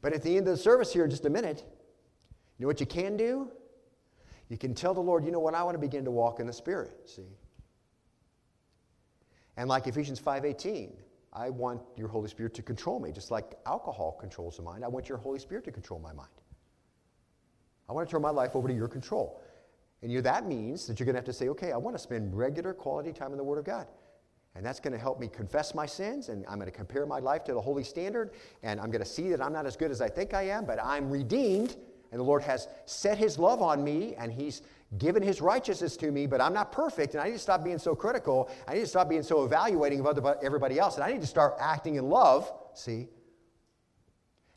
But 0.00 0.12
at 0.12 0.22
the 0.22 0.36
end 0.36 0.46
of 0.46 0.56
the 0.56 0.62
service 0.62 0.92
here 0.92 1.04
in 1.04 1.10
just 1.10 1.24
a 1.24 1.30
minute, 1.30 1.64
you 2.56 2.64
know 2.64 2.68
what 2.68 2.78
you 2.78 2.86
can 2.86 3.16
do? 3.16 3.50
You 4.48 4.56
can 4.56 4.74
tell 4.74 4.94
the 4.94 5.00
Lord, 5.00 5.24
you 5.24 5.32
know 5.32 5.40
what, 5.40 5.54
I 5.54 5.64
want 5.64 5.74
to 5.74 5.80
begin 5.80 6.04
to 6.04 6.10
walk 6.10 6.38
in 6.38 6.46
the 6.46 6.52
Spirit. 6.52 6.92
See? 7.04 7.22
And 9.56 9.68
like 9.68 9.86
Ephesians 9.88 10.20
5:18, 10.20 10.92
I 11.32 11.50
want 11.50 11.82
your 11.96 12.08
Holy 12.08 12.28
Spirit 12.28 12.54
to 12.54 12.62
control 12.62 13.00
me, 13.00 13.12
just 13.12 13.30
like 13.30 13.54
alcohol 13.66 14.16
controls 14.20 14.56
the 14.56 14.62
mind. 14.62 14.84
I 14.84 14.88
want 14.88 15.08
your 15.08 15.18
Holy 15.18 15.38
Spirit 15.38 15.64
to 15.64 15.72
control 15.72 16.00
my 16.00 16.12
mind. 16.12 16.30
I 17.90 17.92
want 17.92 18.08
to 18.08 18.12
turn 18.12 18.22
my 18.22 18.30
life 18.30 18.54
over 18.54 18.68
to 18.68 18.74
your 18.74 18.86
control. 18.86 19.42
And 20.02 20.12
you, 20.12 20.22
that 20.22 20.46
means 20.46 20.86
that 20.86 21.00
you're 21.00 21.06
going 21.06 21.14
to 21.14 21.18
have 21.18 21.24
to 21.24 21.32
say, 21.32 21.48
okay, 21.48 21.72
I 21.72 21.76
want 21.76 21.96
to 21.96 21.98
spend 21.98 22.32
regular 22.38 22.72
quality 22.72 23.12
time 23.12 23.32
in 23.32 23.36
the 23.36 23.42
Word 23.42 23.58
of 23.58 23.64
God. 23.64 23.88
And 24.54 24.64
that's 24.64 24.78
going 24.78 24.92
to 24.92 24.98
help 24.98 25.18
me 25.18 25.26
confess 25.26 25.74
my 25.74 25.86
sins, 25.86 26.28
and 26.28 26.46
I'm 26.48 26.54
going 26.54 26.70
to 26.70 26.76
compare 26.76 27.04
my 27.04 27.18
life 27.18 27.42
to 27.44 27.52
the 27.52 27.60
holy 27.60 27.82
standard, 27.82 28.30
and 28.62 28.80
I'm 28.80 28.92
going 28.92 29.02
to 29.02 29.08
see 29.08 29.28
that 29.30 29.42
I'm 29.42 29.52
not 29.52 29.66
as 29.66 29.76
good 29.76 29.90
as 29.90 30.00
I 30.00 30.08
think 30.08 30.34
I 30.34 30.42
am, 30.42 30.66
but 30.66 30.78
I'm 30.80 31.10
redeemed, 31.10 31.76
and 32.12 32.20
the 32.20 32.24
Lord 32.24 32.42
has 32.42 32.68
set 32.86 33.18
His 33.18 33.40
love 33.40 33.60
on 33.60 33.82
me, 33.82 34.14
and 34.16 34.32
He's 34.32 34.62
given 34.98 35.20
His 35.20 35.40
righteousness 35.40 35.96
to 35.96 36.12
me, 36.12 36.28
but 36.28 36.40
I'm 36.40 36.54
not 36.54 36.70
perfect, 36.70 37.14
and 37.14 37.22
I 37.22 37.26
need 37.26 37.32
to 37.32 37.38
stop 37.40 37.64
being 37.64 37.78
so 37.78 37.96
critical. 37.96 38.48
I 38.68 38.74
need 38.74 38.80
to 38.80 38.86
stop 38.86 39.08
being 39.08 39.24
so 39.24 39.44
evaluating 39.44 40.06
of 40.06 40.26
everybody 40.44 40.78
else, 40.78 40.94
and 40.94 41.02
I 41.02 41.10
need 41.10 41.22
to 41.22 41.26
start 41.26 41.54
acting 41.58 41.96
in 41.96 42.08
love, 42.08 42.52
see, 42.72 43.08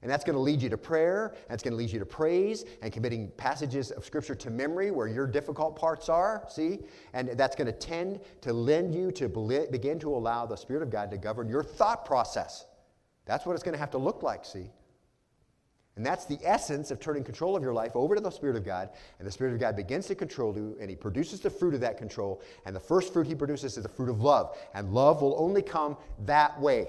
and 0.04 0.12
that's 0.12 0.26
going 0.26 0.36
to 0.36 0.42
lead 0.42 0.62
you 0.62 0.70
to 0.70 0.78
prayer, 0.78 1.34
that's 1.48 1.64
going 1.64 1.72
to 1.72 1.78
lead 1.78 1.90
you 1.90 1.98
to 1.98 2.06
praise 2.06 2.66
and 2.82 2.92
committing 2.92 3.32
passages 3.38 3.90
of 3.90 4.06
Scripture 4.06 4.36
to 4.36 4.50
memory 4.50 4.92
where 4.92 5.08
your 5.08 5.26
difficult 5.26 5.78
parts 5.78 6.10
are, 6.10 6.46
see? 6.50 6.80
And 7.14 7.30
that's 7.30 7.56
going 7.56 7.68
to 7.68 7.74
tend 7.74 8.20
to 8.42 8.52
lend 8.52 8.94
you 8.94 9.12
to 9.14 9.30
begin 9.72 10.00
to 10.00 10.14
allow 10.14 10.46
the 10.46 10.58
Spirit 10.58 10.84
of 10.84 10.90
God 10.90 11.10
to 11.12 11.18
govern 11.18 11.48
your 11.48 11.64
thought 11.64 12.06
process. 12.06 12.66
That's 13.26 13.46
what 13.46 13.54
it's 13.54 13.64
going 13.64 13.74
to 13.74 13.80
have 13.80 13.92
to 13.92 13.98
look 13.98 14.22
like, 14.24 14.44
see? 14.44 14.70
And 15.96 16.06
that's 16.06 16.26
the 16.26 16.40
essence 16.44 16.92
of 16.92 17.00
turning 17.00 17.24
control 17.24 17.56
of 17.56 17.64
your 17.64 17.74
life 17.74 17.92
over 17.96 18.16
to 18.16 18.22
the 18.22 18.30
Spirit 18.30 18.58
of 18.58 18.66
God. 18.66 18.90
And 19.20 19.28
the 19.28 19.32
Spirit 19.32 19.54
of 19.54 19.60
God 19.62 19.78
begins 19.78 20.08
to 20.08 20.16
control 20.16 20.54
you, 20.54 20.76
and 20.82 20.90
He 20.90 20.98
produces 20.98 21.40
the 21.40 21.50
fruit 21.50 21.76
of 21.76 21.80
that 21.82 21.98
control. 21.98 22.42
And 22.66 22.76
the 22.76 22.80
first 22.82 23.14
fruit 23.14 23.26
He 23.26 23.36
produces 23.36 23.78
is 23.78 23.84
the 23.84 23.90
fruit 23.90 24.10
of 24.10 24.22
love. 24.22 24.58
And 24.74 24.92
love 24.94 25.22
will 25.22 25.36
only 25.40 25.62
come 25.62 25.96
that 26.26 26.60
way 26.60 26.88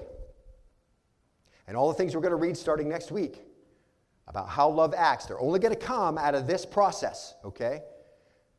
and 1.67 1.75
all 1.75 1.87
the 1.87 1.93
things 1.93 2.15
we're 2.15 2.21
going 2.21 2.31
to 2.31 2.37
read 2.37 2.57
starting 2.57 2.89
next 2.89 3.11
week 3.11 3.41
about 4.27 4.49
how 4.49 4.69
love 4.69 4.93
acts, 4.95 5.25
they're 5.25 5.39
only 5.39 5.59
going 5.59 5.73
to 5.73 5.79
come 5.79 6.17
out 6.17 6.35
of 6.35 6.47
this 6.47 6.65
process, 6.65 7.35
okay? 7.43 7.83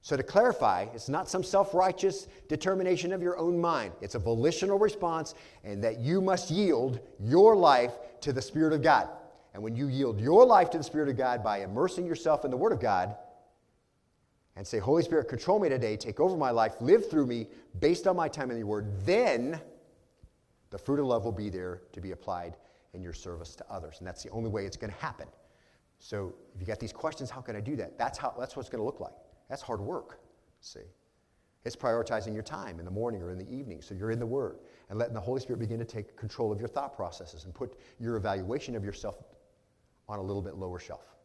So, 0.01 0.17
to 0.17 0.23
clarify, 0.23 0.87
it's 0.95 1.09
not 1.09 1.29
some 1.29 1.43
self 1.43 1.75
righteous 1.75 2.29
determination 2.49 3.13
of 3.13 3.23
your 3.23 3.37
own 3.39 3.61
mind. 3.61 3.93
It's 4.01 4.15
a 4.15 4.21
volitional 4.21 4.79
response, 4.79 5.35
and 5.65 5.83
that 5.83 5.99
you 5.99 6.21
must 6.21 6.51
yield 6.51 7.01
your 7.19 7.57
life 7.57 7.93
to 8.21 8.33
the 8.33 8.43
Spirit 8.43 8.73
of 8.73 8.83
God. 8.83 9.09
And 9.53 9.63
when 9.63 9.75
you 9.75 9.89
yield 9.89 10.21
your 10.21 10.47
life 10.47 10.71
to 10.71 10.79
the 10.79 10.85
Spirit 10.85 11.09
of 11.09 11.17
God 11.17 11.43
by 11.43 11.63
immersing 11.63 12.07
yourself 12.07 12.45
in 12.45 12.53
the 12.53 12.57
Word 12.57 12.73
of 12.73 12.81
God, 12.81 13.17
and 14.55 14.67
say, 14.67 14.79
Holy 14.79 15.03
Spirit, 15.03 15.29
control 15.29 15.59
me 15.59 15.69
today, 15.69 15.97
take 15.97 16.21
over 16.21 16.37
my 16.37 16.51
life, 16.51 16.75
live 16.81 17.11
through 17.11 17.27
me 17.27 17.49
based 17.81 18.07
on 18.07 18.17
my 18.17 18.29
time 18.29 18.51
in 18.51 18.59
the 18.59 18.65
Word, 18.65 18.87
then 19.05 19.61
the 20.71 20.79
fruit 20.79 21.01
of 21.01 21.07
love 21.07 21.25
will 21.25 21.33
be 21.33 21.51
there 21.51 21.83
to 21.93 22.01
be 22.01 22.13
applied 22.13 22.57
in 22.97 23.03
your 23.03 23.13
service 23.13 23.55
to 23.57 23.65
others. 23.71 23.97
And 23.99 24.07
that's 24.07 24.23
the 24.23 24.31
only 24.31 24.51
way 24.51 24.67
it's 24.67 24.77
going 24.77 24.93
to 24.93 24.99
happen. 24.99 25.29
So 25.99 26.35
if 26.55 26.61
you 26.61 26.67
got 26.67 26.81
these 26.81 26.93
questions, 26.93 27.31
how 27.31 27.41
can 27.41 27.55
I 27.55 27.61
do 27.61 27.77
that? 27.77 27.97
That's, 27.99 28.19
how, 28.19 28.35
that's 28.39 28.57
what 28.57 28.61
it's 28.63 28.71
going 28.71 28.81
to 28.81 28.85
look 28.85 29.01
like. 29.01 29.15
That's 29.49 29.63
hard 29.63 29.81
work, 29.81 30.21
see. 30.61 30.81
It's 31.65 31.77
prioritizing 31.77 32.33
your 32.33 32.43
time 32.43 32.79
in 32.79 32.85
the 32.85 32.91
morning 32.91 33.23
or 33.23 33.33
in 33.33 33.39
the 33.39 33.51
evening 33.53 33.83
so 33.83 33.95
you're 33.95 34.13
in 34.13 34.21
the 34.21 34.27
Word 34.27 34.59
and 34.89 34.99
letting 34.99 35.15
the 35.15 35.21
Holy 35.21 35.41
Spirit 35.41 35.59
begin 35.59 35.79
to 35.79 35.85
take 35.85 36.17
control 36.17 36.53
of 36.53 36.61
your 36.61 36.69
thought 36.69 36.95
processes 36.95 37.45
and 37.45 37.55
put 37.55 37.77
your 37.99 38.17
evaluation 38.17 38.77
of 38.77 38.85
yourself 38.85 39.17
on 40.09 40.19
a 40.19 40.23
little 40.23 40.43
bit 40.43 40.55
lower 40.55 40.79
shelf 40.79 41.17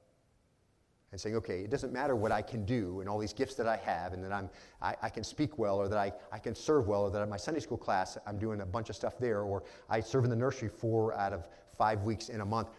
and 1.11 1.19
saying, 1.19 1.35
okay, 1.35 1.59
it 1.59 1.69
doesn't 1.69 1.91
matter 1.91 2.15
what 2.15 2.31
I 2.31 2.41
can 2.41 2.65
do 2.65 3.01
and 3.01 3.09
all 3.09 3.19
these 3.19 3.33
gifts 3.33 3.55
that 3.55 3.67
I 3.67 3.75
have 3.77 4.13
and 4.13 4.23
that 4.23 4.31
I'm, 4.31 4.49
I, 4.81 4.95
I, 5.01 5.09
can 5.09 5.23
speak 5.23 5.57
well 5.57 5.75
or 5.75 5.89
that 5.89 5.97
I, 5.97 6.13
I 6.31 6.39
can 6.39 6.55
serve 6.55 6.87
well 6.87 7.01
or 7.01 7.09
that 7.11 7.27
my 7.27 7.37
Sunday 7.37 7.59
school 7.59 7.77
class 7.77 8.17
I'm 8.25 8.39
doing 8.39 8.61
a 8.61 8.65
bunch 8.65 8.89
of 8.89 8.95
stuff 8.95 9.19
there 9.19 9.41
or 9.41 9.63
I 9.89 9.99
serve 9.99 10.23
in 10.23 10.29
the 10.29 10.35
nursery 10.35 10.69
four 10.69 11.13
out 11.17 11.33
of 11.33 11.47
five 11.77 12.03
weeks 12.03 12.29
in 12.29 12.41
a 12.41 12.45
month. 12.45 12.69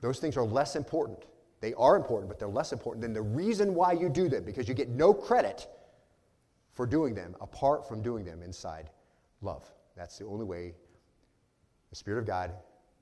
Those 0.00 0.18
things 0.18 0.36
are 0.36 0.44
less 0.44 0.76
important. 0.76 1.24
They 1.60 1.74
are 1.74 1.96
important, 1.96 2.28
but 2.28 2.38
they're 2.38 2.48
less 2.48 2.72
important 2.72 3.02
than 3.02 3.12
the 3.12 3.22
reason 3.22 3.74
why 3.74 3.92
you 3.92 4.08
do 4.08 4.28
them 4.28 4.44
because 4.44 4.68
you 4.68 4.74
get 4.74 4.88
no 4.88 5.12
credit 5.12 5.68
for 6.72 6.86
doing 6.86 7.14
them 7.14 7.36
apart 7.40 7.86
from 7.86 8.02
doing 8.02 8.24
them 8.24 8.42
inside 8.42 8.90
love. 9.42 9.70
That's 9.96 10.18
the 10.18 10.24
only 10.24 10.44
way 10.44 10.72
the 11.90 11.96
Spirit 11.96 12.20
of 12.20 12.26
God 12.26 12.52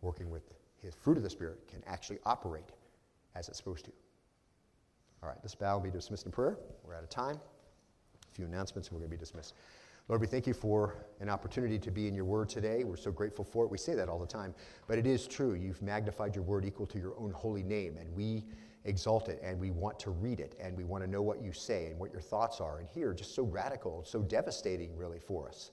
working 0.00 0.30
with 0.30 0.42
his 0.82 0.94
fruit 0.94 1.16
of 1.16 1.22
the 1.22 1.30
Spirit 1.30 1.68
can 1.68 1.82
actually 1.86 2.18
operate 2.24 2.64
as 3.34 3.48
it's 3.48 3.58
supposed 3.58 3.84
to. 3.84 3.92
All 5.22 5.28
right, 5.28 5.40
this 5.42 5.54
bow 5.54 5.76
will 5.76 5.84
be 5.84 5.90
dismissed 5.90 6.26
in 6.26 6.32
prayer. 6.32 6.56
We're 6.84 6.94
out 6.94 7.02
of 7.02 7.10
time. 7.10 7.36
A 7.36 8.34
few 8.34 8.46
announcements, 8.46 8.88
and 8.88 8.96
we're 8.96 9.00
going 9.00 9.10
to 9.10 9.16
be 9.16 9.20
dismissed. 9.20 9.54
Lord, 10.08 10.22
we 10.22 10.26
thank 10.26 10.46
you 10.46 10.54
for 10.54 11.04
an 11.20 11.28
opportunity 11.28 11.78
to 11.78 11.90
be 11.90 12.08
in 12.08 12.14
your 12.14 12.24
word 12.24 12.48
today. 12.48 12.82
We're 12.82 12.96
so 12.96 13.12
grateful 13.12 13.44
for 13.44 13.66
it. 13.66 13.70
We 13.70 13.76
say 13.76 13.94
that 13.94 14.08
all 14.08 14.18
the 14.18 14.26
time, 14.26 14.54
but 14.86 14.96
it 14.98 15.06
is 15.06 15.26
true. 15.26 15.52
You've 15.52 15.82
magnified 15.82 16.34
your 16.34 16.44
word 16.44 16.64
equal 16.64 16.86
to 16.86 16.98
your 16.98 17.12
own 17.18 17.30
holy 17.30 17.62
name, 17.62 17.98
and 17.98 18.10
we 18.14 18.46
exalt 18.86 19.28
it, 19.28 19.38
and 19.42 19.60
we 19.60 19.70
want 19.70 20.00
to 20.00 20.10
read 20.10 20.40
it, 20.40 20.54
and 20.58 20.74
we 20.74 20.84
want 20.84 21.04
to 21.04 21.10
know 21.10 21.20
what 21.20 21.42
you 21.42 21.52
say 21.52 21.88
and 21.88 21.98
what 21.98 22.10
your 22.10 22.22
thoughts 22.22 22.58
are. 22.58 22.78
And 22.78 22.88
here, 22.88 23.12
just 23.12 23.34
so 23.34 23.42
radical, 23.42 24.02
so 24.02 24.22
devastating, 24.22 24.96
really, 24.96 25.18
for 25.18 25.46
us. 25.46 25.72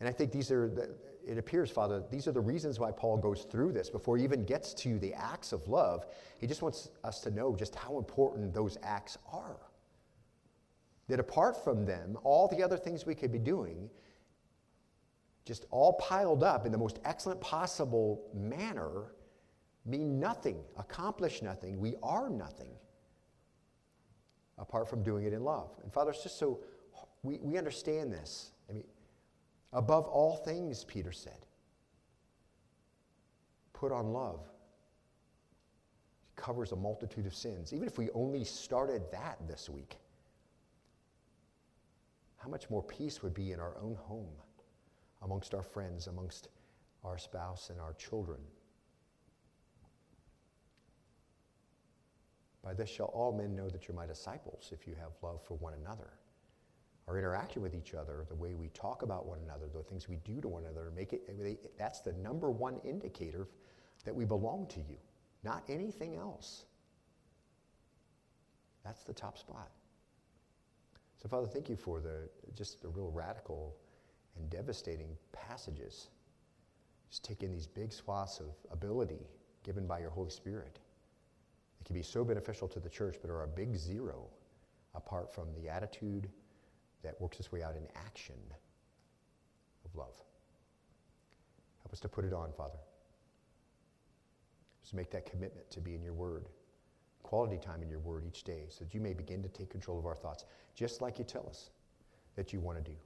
And 0.00 0.08
I 0.08 0.12
think 0.12 0.32
these 0.32 0.50
are, 0.50 0.66
the, 0.66 0.94
it 1.26 1.36
appears, 1.36 1.70
Father, 1.70 2.02
these 2.10 2.26
are 2.26 2.32
the 2.32 2.40
reasons 2.40 2.80
why 2.80 2.92
Paul 2.92 3.18
goes 3.18 3.42
through 3.42 3.72
this 3.72 3.90
before 3.90 4.16
he 4.16 4.24
even 4.24 4.46
gets 4.46 4.72
to 4.72 4.98
the 4.98 5.12
acts 5.12 5.52
of 5.52 5.68
love. 5.68 6.06
He 6.38 6.46
just 6.46 6.62
wants 6.62 6.88
us 7.04 7.20
to 7.20 7.30
know 7.30 7.54
just 7.54 7.74
how 7.74 7.98
important 7.98 8.54
those 8.54 8.78
acts 8.82 9.18
are. 9.30 9.58
That 11.08 11.20
apart 11.20 11.62
from 11.62 11.84
them, 11.84 12.18
all 12.24 12.48
the 12.48 12.62
other 12.62 12.76
things 12.76 13.06
we 13.06 13.14
could 13.14 13.30
be 13.30 13.38
doing, 13.38 13.88
just 15.44 15.66
all 15.70 15.92
piled 15.94 16.42
up 16.42 16.66
in 16.66 16.72
the 16.72 16.78
most 16.78 16.98
excellent 17.04 17.40
possible 17.40 18.28
manner, 18.34 19.12
mean 19.84 20.18
nothing, 20.18 20.58
accomplish 20.76 21.42
nothing. 21.42 21.78
We 21.78 21.94
are 22.02 22.28
nothing 22.28 22.72
apart 24.58 24.88
from 24.88 25.02
doing 25.02 25.24
it 25.24 25.32
in 25.32 25.44
love. 25.44 25.70
And 25.82 25.92
Father, 25.92 26.10
it's 26.10 26.22
just 26.24 26.38
so, 26.38 26.60
we, 27.22 27.38
we 27.40 27.56
understand 27.56 28.12
this. 28.12 28.50
I 28.68 28.72
mean, 28.72 28.84
Above 29.76 30.06
all 30.06 30.36
things, 30.36 30.84
Peter 30.84 31.12
said, 31.12 31.46
put 33.74 33.92
on 33.92 34.12
love. 34.12 34.40
It 36.30 36.40
covers 36.40 36.72
a 36.72 36.76
multitude 36.76 37.26
of 37.26 37.34
sins. 37.34 37.74
Even 37.74 37.86
if 37.86 37.98
we 37.98 38.08
only 38.14 38.42
started 38.42 39.02
that 39.12 39.36
this 39.46 39.68
week, 39.68 39.96
how 42.46 42.50
much 42.50 42.70
more 42.70 42.82
peace 42.82 43.24
would 43.24 43.34
be 43.34 43.50
in 43.50 43.58
our 43.58 43.76
own 43.82 43.96
home, 43.96 44.30
amongst 45.22 45.52
our 45.52 45.64
friends, 45.64 46.06
amongst 46.06 46.46
our 47.02 47.18
spouse 47.18 47.70
and 47.70 47.80
our 47.80 47.92
children? 47.94 48.38
By 52.62 52.72
this 52.72 52.88
shall 52.88 53.06
all 53.06 53.32
men 53.32 53.56
know 53.56 53.68
that 53.68 53.88
you're 53.88 53.96
my 53.96 54.06
disciples 54.06 54.70
if 54.72 54.86
you 54.86 54.94
have 54.94 55.10
love 55.22 55.42
for 55.42 55.54
one 55.54 55.74
another 55.74 56.12
our 57.08 57.18
interaction 57.18 57.62
with 57.62 57.74
each 57.74 57.94
other, 57.94 58.24
the 58.28 58.34
way 58.34 58.54
we 58.54 58.68
talk 58.70 59.02
about 59.02 59.26
one 59.26 59.38
another, 59.44 59.66
the 59.72 59.82
things 59.82 60.08
we 60.08 60.16
do 60.24 60.40
to 60.40 60.48
one 60.48 60.64
another, 60.64 60.90
make 60.94 61.12
it, 61.12 61.78
that's 61.78 62.00
the 62.00 62.12
number 62.14 62.50
one 62.50 62.80
indicator 62.84 63.46
that 64.04 64.14
we 64.14 64.24
belong 64.24 64.66
to 64.66 64.80
you, 64.80 64.96
not 65.44 65.62
anything 65.68 66.16
else. 66.16 66.64
That's 68.84 69.04
the 69.04 69.12
top 69.12 69.38
spot. 69.38 69.70
So, 71.26 71.30
Father, 71.30 71.48
thank 71.48 71.68
you 71.68 71.74
for 71.74 71.98
the 71.98 72.28
just 72.54 72.80
the 72.80 72.88
real 72.88 73.10
radical 73.10 73.74
and 74.36 74.48
devastating 74.48 75.08
passages. 75.32 76.10
Just 77.10 77.24
taking 77.24 77.50
these 77.50 77.66
big 77.66 77.92
swaths 77.92 78.38
of 78.38 78.54
ability 78.70 79.26
given 79.64 79.88
by 79.88 79.98
your 79.98 80.10
Holy 80.10 80.30
Spirit. 80.30 80.78
It 81.80 81.84
can 81.84 81.94
be 81.94 82.02
so 82.02 82.24
beneficial 82.24 82.68
to 82.68 82.78
the 82.78 82.88
church, 82.88 83.16
but 83.20 83.28
are 83.28 83.42
a 83.42 83.48
big 83.48 83.74
zero 83.76 84.28
apart 84.94 85.34
from 85.34 85.48
the 85.60 85.68
attitude 85.68 86.28
that 87.02 87.20
works 87.20 87.40
its 87.40 87.50
way 87.50 87.60
out 87.60 87.74
in 87.74 87.88
action 88.06 88.38
of 89.84 89.96
love. 89.96 90.14
Help 91.82 91.92
us 91.92 91.98
to 91.98 92.08
put 92.08 92.24
it 92.24 92.34
on, 92.34 92.52
Father. 92.52 92.78
Just 94.80 94.94
make 94.94 95.10
that 95.10 95.28
commitment 95.28 95.68
to 95.72 95.80
be 95.80 95.96
in 95.96 96.04
your 96.04 96.14
word, 96.14 96.50
quality 97.26 97.58
time 97.58 97.82
in 97.82 97.88
your 97.88 97.98
word 97.98 98.24
each 98.26 98.44
day, 98.44 98.66
so 98.68 98.84
that 98.84 98.94
you 98.94 99.00
may 99.00 99.12
begin 99.12 99.42
to 99.42 99.48
take 99.48 99.70
control 99.70 99.98
of 99.98 100.06
our 100.06 100.14
thoughts, 100.14 100.44
just 100.74 101.00
like 101.02 101.18
you 101.18 101.24
tell 101.24 101.46
us 101.48 101.70
that 102.36 102.52
you 102.52 102.60
want 102.60 102.78
to 102.78 102.90
do. 102.90 102.96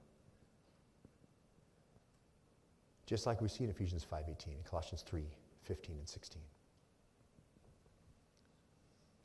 Just 3.05 3.25
like 3.25 3.41
we 3.41 3.49
see 3.49 3.63
in 3.63 3.69
Ephesians 3.69 4.05
5.18 4.09 4.47
and 4.47 4.63
Colossians 4.63 5.03
3:15 5.03 5.89
and 5.99 6.07
16. 6.07 6.41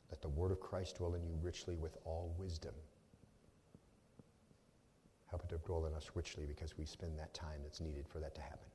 Let 0.09 0.21
the 0.21 0.29
word 0.29 0.51
of 0.51 0.59
Christ 0.59 0.97
dwell 0.97 1.15
in 1.15 1.25
you 1.25 1.35
richly 1.41 1.75
with 1.75 1.97
all 2.05 2.33
wisdom 2.37 2.73
Help 5.27 5.43
it 5.43 5.49
to 5.49 5.57
dwell 5.57 5.85
in 5.85 5.93
us 5.93 6.11
richly 6.15 6.45
because 6.45 6.77
we 6.77 6.85
spend 6.85 7.17
that 7.19 7.33
time 7.33 7.59
that's 7.63 7.81
needed 7.81 8.07
for 8.07 8.19
that 8.19 8.33
to 8.35 8.41
happen. 8.41 8.67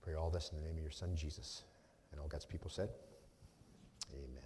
Pray 0.00 0.14
all 0.14 0.30
this 0.30 0.50
in 0.52 0.60
the 0.60 0.64
name 0.64 0.76
of 0.76 0.82
your 0.82 0.92
Son, 0.92 1.14
Jesus. 1.16 1.64
And 2.12 2.20
all 2.20 2.28
God's 2.28 2.46
people 2.46 2.70
said, 2.70 2.88
Amen. 4.12 4.45